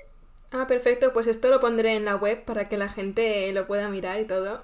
Ah, 0.52 0.68
perfecto, 0.68 1.14
pues 1.14 1.26
esto 1.26 1.50
lo 1.50 1.60
pondré 1.60 1.96
en 1.96 2.06
la 2.06 2.16
web 2.16 2.46
para 2.46 2.70
que 2.70 2.78
la 2.78 2.88
gente 2.88 3.52
lo 3.54 3.66
pueda 3.66 3.88
mirar 3.88 4.20
y 4.20 4.26
todo. 4.26 4.62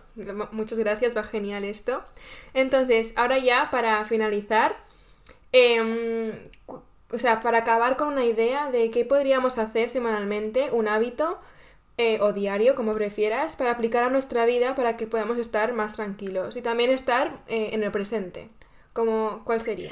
Muchas 0.52 0.78
gracias, 0.78 1.18
va 1.18 1.24
genial 1.24 1.64
esto. 1.64 2.04
Entonces, 2.54 3.14
ahora 3.16 3.40
ya 3.40 3.70
para 3.72 4.06
finalizar, 4.06 4.76
em, 5.52 6.44
o 7.12 7.18
sea, 7.18 7.40
para 7.40 7.60
acabar 7.60 7.98
con 7.98 8.10
una 8.10 8.26
idea 8.26 8.70
de 8.72 8.92
qué 8.92 9.06
podríamos 9.06 9.58
hacer 9.58 9.90
semanalmente, 9.90 10.70
un 10.72 10.88
hábito 10.88 11.40
eh, 11.98 12.20
o 12.22 12.32
diario, 12.32 12.76
como 12.76 12.94
prefieras, 12.94 13.56
para 13.56 13.72
aplicar 13.72 14.04
a 14.04 14.10
nuestra 14.10 14.46
vida 14.46 14.76
para 14.76 14.96
que 14.96 15.08
podamos 15.08 15.38
estar 15.38 15.74
más 15.74 15.96
tranquilos 15.96 16.56
y 16.56 16.62
también 16.62 16.92
estar 16.92 17.40
eh, 17.48 17.72
en 17.74 17.84
el 17.84 17.92
presente. 17.92 18.50
Como, 18.94 19.44
¿Cuál 19.44 19.60
sería? 19.60 19.92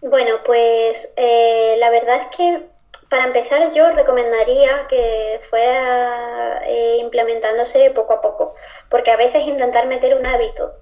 Bueno, 0.00 0.36
pues 0.46 1.12
eh, 1.16 1.76
la 1.78 1.90
verdad 1.90 2.16
es 2.16 2.36
que 2.36 2.66
para 3.10 3.24
empezar 3.24 3.72
yo 3.74 3.90
recomendaría 3.90 4.86
que 4.88 5.40
fuera 5.50 6.62
implementándose 7.00 7.90
poco 7.90 8.12
a 8.14 8.20
poco, 8.20 8.54
porque 8.88 9.10
a 9.10 9.16
veces 9.16 9.46
intentar 9.46 9.86
meter 9.86 10.14
un 10.14 10.26
hábito 10.26 10.72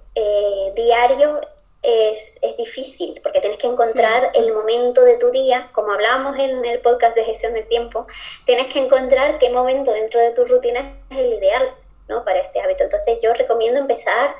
diario 0.75 1.41
es, 1.81 2.39
difícil 2.57 3.19
porque 3.21 3.39
tienes 3.39 3.59
que 3.59 3.67
encontrar 3.67 4.31
el 4.33 4.51
momento 4.53 5.03
de 5.03 5.17
tu 5.17 5.29
día, 5.31 5.69
como 5.73 5.91
hablábamos 5.91 6.37
en 6.39 6.65
el 6.65 6.79
podcast 6.79 7.15
de 7.15 7.23
gestión 7.23 7.53
del 7.53 7.67
tiempo, 7.67 8.07
tienes 8.45 8.71
que 8.73 8.79
encontrar 8.79 9.37
qué 9.37 9.49
momento 9.49 9.91
dentro 9.91 10.19
de 10.19 10.31
tu 10.31 10.45
rutina 10.45 10.99
es 11.09 11.17
el 11.17 11.33
ideal 11.33 11.71
¿no? 12.07 12.25
para 12.25 12.39
este 12.39 12.59
hábito. 12.61 12.83
Entonces 12.83 13.19
yo 13.21 13.33
recomiendo 13.33 13.79
empezar 13.79 14.35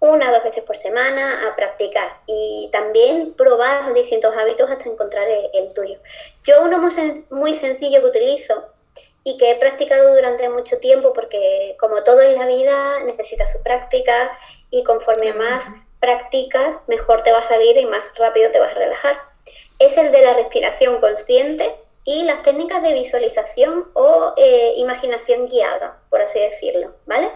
una 0.00 0.30
o 0.30 0.32
dos 0.32 0.44
veces 0.44 0.62
por 0.62 0.76
semana 0.76 1.48
a 1.48 1.56
practicar 1.56 2.20
y 2.26 2.68
también 2.70 3.34
probar 3.34 3.92
distintos 3.94 4.34
hábitos 4.36 4.70
hasta 4.70 4.88
encontrar 4.88 5.26
el, 5.52 5.72
tuyo. 5.72 5.98
Yo 6.44 6.62
uno 6.62 6.78
muy, 6.78 6.92
muy 7.30 7.54
sencillo 7.54 8.00
que 8.00 8.06
utilizo 8.06 8.64
y 9.24 9.36
que 9.36 9.50
he 9.50 9.56
practicado 9.56 10.14
durante 10.14 10.48
mucho 10.48 10.78
tiempo 10.78 11.12
porque 11.12 11.76
como 11.80 12.04
todo 12.04 12.22
en 12.22 12.38
la 12.38 12.46
vida 12.46 13.00
necesita 13.04 13.48
su 13.48 13.62
práctica 13.62 14.30
y 14.70 14.84
conforme 14.84 15.32
más 15.32 15.72
practicas, 16.00 16.82
mejor 16.86 17.22
te 17.22 17.32
va 17.32 17.38
a 17.38 17.48
salir 17.48 17.76
y 17.78 17.86
más 17.86 18.12
rápido 18.16 18.50
te 18.50 18.60
vas 18.60 18.72
a 18.72 18.78
relajar. 18.78 19.18
Es 19.78 19.96
el 19.96 20.12
de 20.12 20.22
la 20.22 20.34
respiración 20.34 21.00
consciente 21.00 21.74
y 22.04 22.22
las 22.22 22.42
técnicas 22.42 22.82
de 22.82 22.94
visualización 22.94 23.90
o 23.92 24.32
eh, 24.36 24.72
imaginación 24.76 25.46
guiada, 25.46 26.00
por 26.08 26.22
así 26.22 26.40
decirlo, 26.40 26.94
¿vale? 27.04 27.30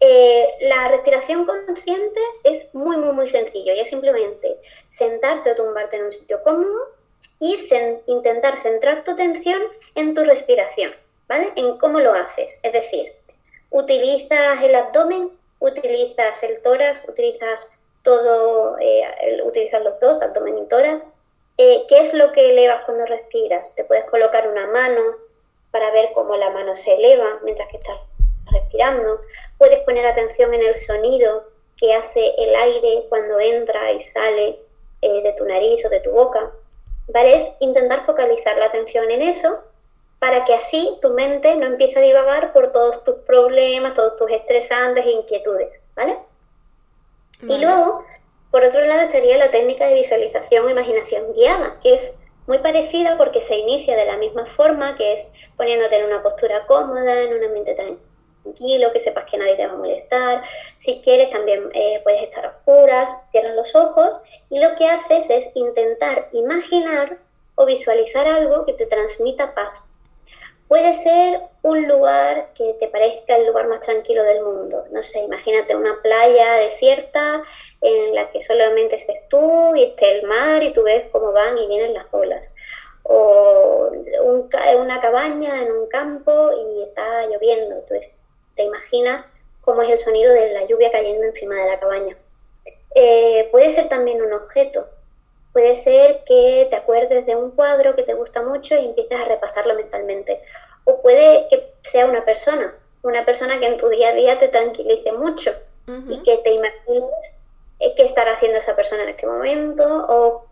Eh, 0.00 0.46
la 0.62 0.88
respiración 0.88 1.44
consciente 1.44 2.20
es 2.42 2.74
muy, 2.74 2.96
muy, 2.96 3.12
muy 3.12 3.28
sencillo 3.28 3.74
y 3.74 3.80
es 3.80 3.88
simplemente 3.88 4.56
sentarte 4.88 5.52
o 5.52 5.56
tumbarte 5.56 5.96
en 5.96 6.04
un 6.04 6.12
sitio 6.12 6.42
cómodo 6.42 6.88
y 7.38 7.56
intentar 8.06 8.56
centrar 8.56 9.04
tu 9.04 9.10
atención 9.10 9.60
en 9.94 10.14
tu 10.14 10.24
respiración, 10.24 10.92
¿vale? 11.28 11.52
En 11.56 11.76
cómo 11.76 12.00
lo 12.00 12.14
haces. 12.14 12.58
Es 12.62 12.72
decir, 12.72 13.12
utilizas 13.68 14.62
el 14.62 14.74
abdomen, 14.74 15.32
utilizas 15.58 16.42
el 16.44 16.62
tórax, 16.62 17.02
utilizas 17.06 17.70
todo, 18.04 18.76
eh, 18.78 19.02
utilizas 19.44 19.82
los 19.82 19.98
dos, 19.98 20.22
abdomen. 20.22 20.68
Eh, 21.56 21.84
¿Qué 21.88 22.00
es 22.00 22.14
lo 22.14 22.30
que 22.32 22.50
elevas 22.50 22.82
cuando 22.82 23.06
respiras? 23.06 23.74
Te 23.74 23.84
puedes 23.84 24.04
colocar 24.04 24.48
una 24.48 24.66
mano 24.68 25.00
para 25.72 25.90
ver 25.90 26.10
cómo 26.14 26.36
la 26.36 26.50
mano 26.50 26.74
se 26.74 26.94
eleva 26.94 27.40
mientras 27.42 27.68
que 27.68 27.78
estás 27.78 27.98
respirando. 28.52 29.20
Puedes 29.58 29.80
poner 29.80 30.06
atención 30.06 30.52
en 30.54 30.62
el 30.62 30.74
sonido 30.74 31.48
que 31.76 31.94
hace 31.94 32.34
el 32.38 32.54
aire 32.54 33.06
cuando 33.08 33.40
entra 33.40 33.90
y 33.90 34.00
sale 34.00 34.60
eh, 35.00 35.22
de 35.22 35.32
tu 35.32 35.44
nariz 35.44 35.84
o 35.84 35.88
de 35.88 36.00
tu 36.00 36.12
boca. 36.12 36.52
¿Vale? 37.08 37.36
Es 37.36 37.52
intentar 37.60 38.04
focalizar 38.04 38.56
la 38.58 38.66
atención 38.66 39.10
en 39.10 39.22
eso 39.22 39.62
para 40.18 40.44
que 40.44 40.54
así 40.54 40.98
tu 41.02 41.10
mente 41.10 41.56
no 41.56 41.66
empiece 41.66 41.98
a 41.98 42.02
divagar 42.02 42.52
por 42.52 42.72
todos 42.72 43.04
tus 43.04 43.16
problemas, 43.16 43.94
todos 43.94 44.16
tus 44.16 44.30
estresantes 44.30 45.04
e 45.04 45.10
inquietudes. 45.10 45.80
¿Vale? 45.94 46.18
Y 47.48 47.58
luego, 47.58 48.04
por 48.50 48.64
otro 48.64 48.84
lado, 48.84 49.02
estaría 49.02 49.36
la 49.36 49.50
técnica 49.50 49.86
de 49.86 49.94
visualización 49.94 50.66
o 50.66 50.70
imaginación 50.70 51.32
guiada, 51.34 51.78
que 51.82 51.94
es 51.94 52.12
muy 52.46 52.58
parecida 52.58 53.16
porque 53.16 53.40
se 53.40 53.56
inicia 53.56 53.96
de 53.96 54.04
la 54.04 54.16
misma 54.16 54.46
forma, 54.46 54.96
que 54.96 55.14
es 55.14 55.30
poniéndote 55.56 55.96
en 55.96 56.06
una 56.06 56.22
postura 56.22 56.66
cómoda, 56.66 57.22
en 57.22 57.34
un 57.34 57.44
ambiente 57.44 57.74
tranquilo, 57.74 58.92
que 58.92 59.00
sepas 59.00 59.24
que 59.24 59.38
nadie 59.38 59.56
te 59.56 59.66
va 59.66 59.72
a 59.72 59.76
molestar. 59.76 60.42
Si 60.76 61.00
quieres, 61.00 61.30
también 61.30 61.68
eh, 61.72 62.00
puedes 62.02 62.22
estar 62.22 62.44
a 62.44 62.48
oscuras, 62.48 63.10
cierras 63.30 63.54
los 63.54 63.74
ojos 63.74 64.10
y 64.50 64.58
lo 64.60 64.74
que 64.74 64.88
haces 64.88 65.30
es 65.30 65.50
intentar 65.54 66.28
imaginar 66.32 67.18
o 67.54 67.66
visualizar 67.66 68.26
algo 68.26 68.66
que 68.66 68.72
te 68.72 68.86
transmita 68.86 69.54
paz, 69.54 69.83
Puede 70.74 70.92
ser 70.94 71.40
un 71.62 71.86
lugar 71.86 72.48
que 72.52 72.74
te 72.80 72.88
parezca 72.88 73.36
el 73.36 73.46
lugar 73.46 73.68
más 73.68 73.78
tranquilo 73.78 74.24
del 74.24 74.42
mundo. 74.42 74.84
No 74.90 75.04
sé, 75.04 75.20
imagínate 75.20 75.76
una 75.76 76.02
playa 76.02 76.54
desierta 76.54 77.44
en 77.80 78.12
la 78.12 78.32
que 78.32 78.40
solamente 78.40 78.96
estés 78.96 79.28
tú 79.28 79.76
y 79.76 79.84
esté 79.84 80.18
el 80.18 80.26
mar 80.26 80.64
y 80.64 80.72
tú 80.72 80.82
ves 80.82 81.04
cómo 81.12 81.30
van 81.30 81.56
y 81.58 81.68
vienen 81.68 81.94
las 81.94 82.06
olas. 82.10 82.56
O 83.04 83.92
una 84.76 85.00
cabaña 85.00 85.62
en 85.62 85.70
un 85.70 85.86
campo 85.86 86.50
y 86.52 86.82
está 86.82 87.24
lloviendo. 87.26 87.76
Entonces 87.76 88.12
te 88.56 88.64
imaginas 88.64 89.24
cómo 89.60 89.82
es 89.82 89.90
el 89.90 89.98
sonido 89.98 90.32
de 90.32 90.54
la 90.54 90.64
lluvia 90.64 90.90
cayendo 90.90 91.22
encima 91.22 91.54
de 91.54 91.70
la 91.70 91.78
cabaña. 91.78 92.16
Eh, 92.96 93.48
puede 93.52 93.70
ser 93.70 93.88
también 93.88 94.20
un 94.20 94.32
objeto. 94.32 94.88
Puede 95.54 95.76
ser 95.76 96.24
que 96.26 96.66
te 96.68 96.74
acuerdes 96.74 97.26
de 97.26 97.36
un 97.36 97.52
cuadro 97.52 97.94
que 97.94 98.02
te 98.02 98.14
gusta 98.14 98.42
mucho 98.42 98.74
y 98.74 98.86
empieces 98.86 99.20
a 99.20 99.24
repasarlo 99.24 99.76
mentalmente. 99.76 100.42
O 100.82 101.00
puede 101.00 101.46
que 101.48 101.74
sea 101.80 102.06
una 102.06 102.24
persona, 102.24 102.74
una 103.04 103.24
persona 103.24 103.60
que 103.60 103.66
en 103.66 103.76
tu 103.76 103.88
día 103.88 104.08
a 104.08 104.14
día 104.14 104.36
te 104.40 104.48
tranquilice 104.48 105.12
mucho 105.12 105.52
y 106.08 106.22
que 106.24 106.38
te 106.38 106.50
imagines 106.50 107.04
eh, 107.78 107.94
qué 107.94 108.02
estará 108.02 108.32
haciendo 108.32 108.58
esa 108.58 108.74
persona 108.74 109.04
en 109.04 109.10
este 109.10 109.28
momento 109.28 109.84
o 110.08 110.44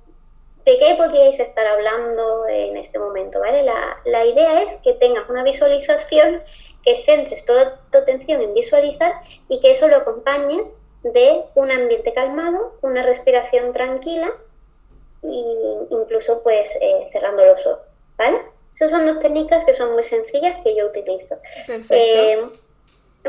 de 0.65 0.79
qué 0.79 0.95
podríais 0.97 1.41
estar 1.41 1.67
hablando 1.67 2.47
en 2.47 2.77
este 2.77 3.01
momento, 3.01 3.41
¿vale? 3.41 3.65
La, 3.65 3.99
la 4.05 4.25
idea 4.25 4.63
es 4.63 4.77
que 4.85 4.93
tengas 4.93 5.29
una 5.29 5.43
visualización, 5.43 6.45
que 6.85 6.97
centres 6.99 7.45
toda 7.45 7.81
tu 7.91 7.99
atención 7.99 8.41
en 8.41 8.55
visualizar 8.55 9.15
y 9.49 9.61
que 9.61 9.73
eso 9.73 9.89
lo 9.89 9.97
acompañes 9.97 10.73
de 11.03 11.43
un 11.57 11.73
ambiente 11.73 12.13
calmado, 12.13 12.79
una 12.83 13.03
respiración 13.03 13.73
tranquila 13.73 14.33
y 15.23 15.45
incluso 15.91 16.43
pues 16.43 16.77
eh, 16.81 17.07
cerrando 17.11 17.45
los 17.47 17.67
ojos, 17.67 17.87
¿vale? 18.17 18.41
Esas 18.75 18.91
son 18.91 19.07
dos 19.07 19.19
técnicas 19.19 19.65
que 19.65 19.75
son 19.75 19.93
muy 19.93 20.03
sencillas 20.03 20.61
que 20.65 20.75
yo 20.75 20.87
utilizo. 20.87 21.39
Eh, 21.91 22.43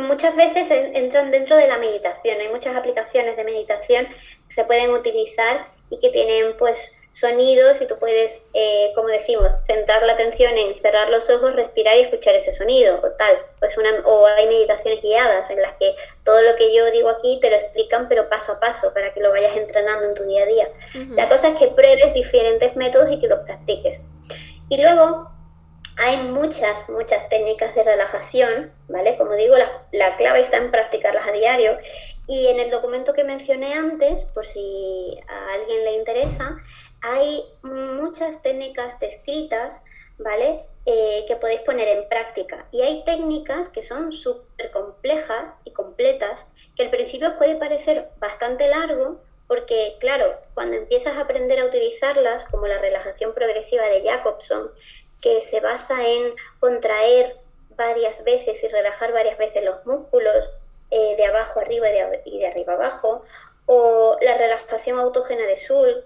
muchas 0.02 0.36
veces 0.36 0.68
entran 0.72 1.32
dentro 1.32 1.58
de 1.58 1.68
la 1.68 1.78
meditación. 1.78 2.40
Hay 2.40 2.50
muchas 2.50 2.76
aplicaciones 2.76 3.36
de 3.36 3.44
meditación 3.44 4.08
que 4.08 4.54
se 4.54 4.66
pueden 4.66 4.92
utilizar 4.92 5.68
y 5.90 6.00
que 6.00 6.10
tienen 6.10 6.56
pues 6.58 6.98
sonidos 7.14 7.80
y 7.80 7.86
tú 7.86 8.00
puedes, 8.00 8.42
eh, 8.54 8.92
como 8.96 9.08
decimos, 9.08 9.60
centrar 9.68 10.02
la 10.02 10.14
atención 10.14 10.58
en 10.58 10.76
cerrar 10.76 11.12
los 11.12 11.30
ojos, 11.30 11.56
respirar 11.56 11.96
y 11.96 12.02
escuchar 12.02 12.34
ese 12.34 12.52
sonido 12.52 13.00
o 13.04 13.12
tal. 13.12 13.38
Pues 13.60 13.78
una, 13.78 13.92
o 14.06 14.26
hay 14.26 14.48
meditaciones 14.48 15.00
guiadas 15.04 15.48
en 15.52 15.62
las 15.62 15.74
que 15.74 15.94
todo 16.24 16.42
lo 16.42 16.56
que 16.56 16.76
yo 16.76 16.90
digo 16.90 17.10
aquí 17.10 17.40
te 17.40 17.52
lo 17.52 17.56
explican 17.56 18.10
pero 18.10 18.30
paso 18.30 18.54
a 18.54 18.60
paso 18.60 18.96
para 18.96 19.14
que 19.14 19.20
lo 19.20 19.30
vayas 19.30 19.56
entrenando 19.56 20.08
en 20.08 20.16
tu 20.16 20.24
día 20.24 20.42
a 20.44 20.48
día. 20.48 20.70
La 21.12 21.30
cosa 21.30 21.50
es 21.50 21.56
que 21.56 21.68
pruebes 21.68 22.16
diferentes 22.16 22.76
métodos 22.76 23.12
y 23.12 23.20
que 23.20 23.28
los 23.28 23.42
practiques. 23.42 24.02
Y 24.70 24.82
luego, 24.82 25.30
hay 25.98 26.18
muchas, 26.18 26.90
muchas 26.90 27.30
técnicas 27.30 27.76
de 27.76 27.84
relajación, 27.84 28.72
¿vale? 28.88 29.16
Como 29.18 29.34
digo, 29.34 29.56
la, 29.56 29.86
la, 29.92 30.16
clave 30.16 30.40
está 30.40 30.58
en 30.58 30.72
practicarlas 30.72 31.28
a 31.28 31.32
diario. 31.32 31.78
Y 32.26 32.48
en 32.48 32.60
el 32.60 32.72
documento 32.72 33.14
que 33.14 33.24
mencioné 33.24 33.74
antes, 33.74 34.24
por 34.26 34.46
si 34.46 35.20
a 35.28 35.54
alguien 35.54 35.84
le 35.84 35.94
interesa, 35.94 36.58
hay 37.04 37.44
muchas 37.62 38.42
técnicas 38.42 38.98
descritas, 39.00 39.82
¿vale? 40.18 40.64
Eh, 40.86 41.26
que 41.28 41.36
podéis 41.36 41.62
poner 41.62 41.88
en 41.90 42.08
práctica. 42.08 42.66
Y 42.72 42.82
hay 42.82 43.04
técnicas 43.04 43.68
que 43.68 43.84
son 43.84 44.14
súper 44.14 44.72
complejas 44.72 45.62
y 45.66 45.72
completas, 45.72 46.48
que 46.76 46.84
al 46.84 46.90
principio 46.90 47.38
puede 47.38 47.58
parecer 47.58 48.10
bastante 48.20 48.70
largo, 48.70 49.20
porque 49.48 49.98
claro, 50.00 50.34
cuando 50.54 50.78
empiezas 50.78 51.18
a 51.18 51.22
aprender 51.22 51.60
a 51.60 51.66
utilizarlas, 51.66 52.46
como 52.46 52.68
la 52.68 52.80
relajación 52.80 53.34
progresiva 53.34 53.84
de 53.86 54.04
Jacobson, 54.04 54.72
que 55.20 55.42
se 55.42 55.60
basa 55.60 56.08
en 56.08 56.34
contraer 56.60 57.36
varias 57.76 58.24
veces 58.24 58.64
y 58.64 58.68
relajar 58.70 59.12
varias 59.12 59.38
veces 59.38 59.64
los 59.64 59.86
músculos 59.86 60.50
eh, 60.90 61.16
de 61.18 61.26
abajo 61.26 61.60
arriba 61.60 61.90
y 61.90 61.94
de, 61.94 62.22
y 62.26 62.40
de 62.40 62.48
arriba 62.48 62.74
abajo, 62.74 63.24
o 63.66 64.18
la 64.22 64.38
relajación 64.38 65.00
autógena 65.00 65.46
de 65.46 65.58
Sul, 65.58 66.04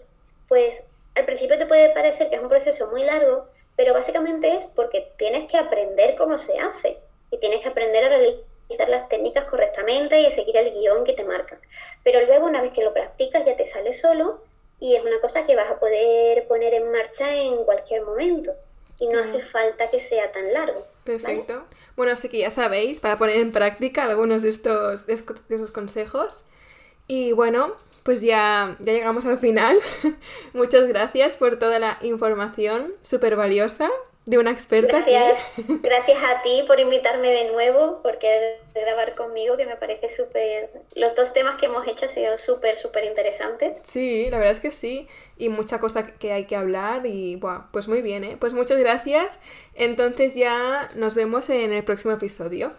pues 0.48 0.86
al 1.16 1.26
principio 1.26 1.58
te 1.58 1.66
puede 1.66 1.90
parecer 1.90 2.30
que 2.30 2.36
es 2.36 2.42
un 2.42 2.50
proceso 2.50 2.88
muy 2.88 3.04
largo, 3.04 3.48
pero 3.76 3.94
básicamente 3.94 4.56
es 4.56 4.68
porque 4.68 5.12
tienes 5.18 5.50
que 5.50 5.58
aprender 5.58 6.16
cómo 6.16 6.38
se 6.38 6.60
hace 6.60 7.00
y 7.32 7.40
tienes 7.40 7.62
que 7.62 7.70
aprender 7.70 8.06
a 8.06 8.10
realizar 8.10 8.90
las 8.90 9.10
técnicas 9.10 9.46
correctamente 9.46 10.20
y 10.20 10.26
a 10.26 10.32
seguir 10.32 10.58
el 10.58 10.72
guion 10.72 11.04
que 11.04 11.14
te 11.14 11.24
marca. 11.24 11.60
Pero 12.04 12.26
luego 12.26 12.46
una 12.46 12.62
vez 12.62 12.72
que 12.72 12.84
lo 12.84 12.94
practicas 12.94 13.46
ya 13.46 13.56
te 13.56 13.66
sale 13.66 13.94
solo 13.94 14.42
y 14.80 14.96
es 14.96 15.04
una 15.04 15.20
cosa 15.20 15.46
que 15.46 15.56
vas 15.56 15.72
a 15.72 15.80
poder 15.80 16.48
poner 16.48 16.74
en 16.74 16.92
marcha 16.92 17.36
en 17.36 17.64
cualquier 17.64 18.04
momento 18.04 18.54
y 19.00 19.08
no 19.08 19.20
hace 19.20 19.42
falta 19.42 19.90
que 19.90 20.00
sea 20.00 20.32
tan 20.32 20.54
largo. 20.54 20.86
Perfecto. 21.04 21.66
Bueno, 21.96 22.12
así 22.12 22.30
que 22.30 22.40
ya 22.40 22.50
sabéis, 22.50 23.00
para 23.00 23.18
poner 23.18 23.38
en 23.38 23.52
práctica 23.52 24.04
algunos 24.04 24.42
de 24.42 24.50
estos 24.50 25.08
de 25.08 25.14
esos 25.14 25.72
consejos. 25.72 26.46
Y 27.08 27.32
bueno, 27.32 27.76
pues 28.08 28.22
ya, 28.22 28.78
ya 28.80 28.94
llegamos 28.94 29.26
al 29.26 29.38
final. 29.38 29.78
Muchas 30.54 30.88
gracias 30.88 31.36
por 31.36 31.60
toda 31.60 31.78
la 31.78 31.98
información 32.02 32.94
súper 33.02 33.36
valiosa 33.36 33.90
de 34.26 34.38
una 34.38 34.52
experta. 34.52 34.94
Gracias, 34.94 35.38
gracias 35.82 36.18
a 36.24 36.42
ti 36.42 36.64
por 36.68 36.80
invitarme 36.80 37.28
de 37.28 37.52
nuevo, 37.52 38.00
porque 38.04 38.62
grabar 38.74 39.14
conmigo, 39.14 39.58
que 39.58 39.66
me 39.66 39.76
parece 39.76 40.08
súper... 40.08 40.70
Los 40.96 41.16
dos 41.16 41.34
temas 41.34 41.58
que 41.58 41.66
hemos 41.66 41.86
hecho 41.86 42.06
han 42.06 42.12
sido 42.12 42.38
súper, 42.38 42.78
súper 42.78 43.04
interesantes. 43.04 43.82
Sí, 43.84 44.30
la 44.30 44.38
verdad 44.38 44.54
es 44.54 44.62
que 44.62 44.72
sí, 44.72 45.10
y 45.38 45.50
mucha 45.50 45.82
cosa 45.82 46.08
que 46.08 46.32
hay 46.32 46.46
que 46.46 46.56
hablar 46.56 47.06
y, 47.06 47.36
buah, 47.36 47.64
pues 47.74 47.90
muy 47.90 48.02
bien, 48.02 48.24
¿eh? 48.24 48.38
Pues 48.40 48.54
muchas 48.54 48.78
gracias. 48.78 49.38
Entonces 49.76 50.34
ya 50.34 50.88
nos 50.96 51.14
vemos 51.14 51.50
en 51.50 51.74
el 51.74 51.84
próximo 51.84 52.14
episodio. 52.14 52.72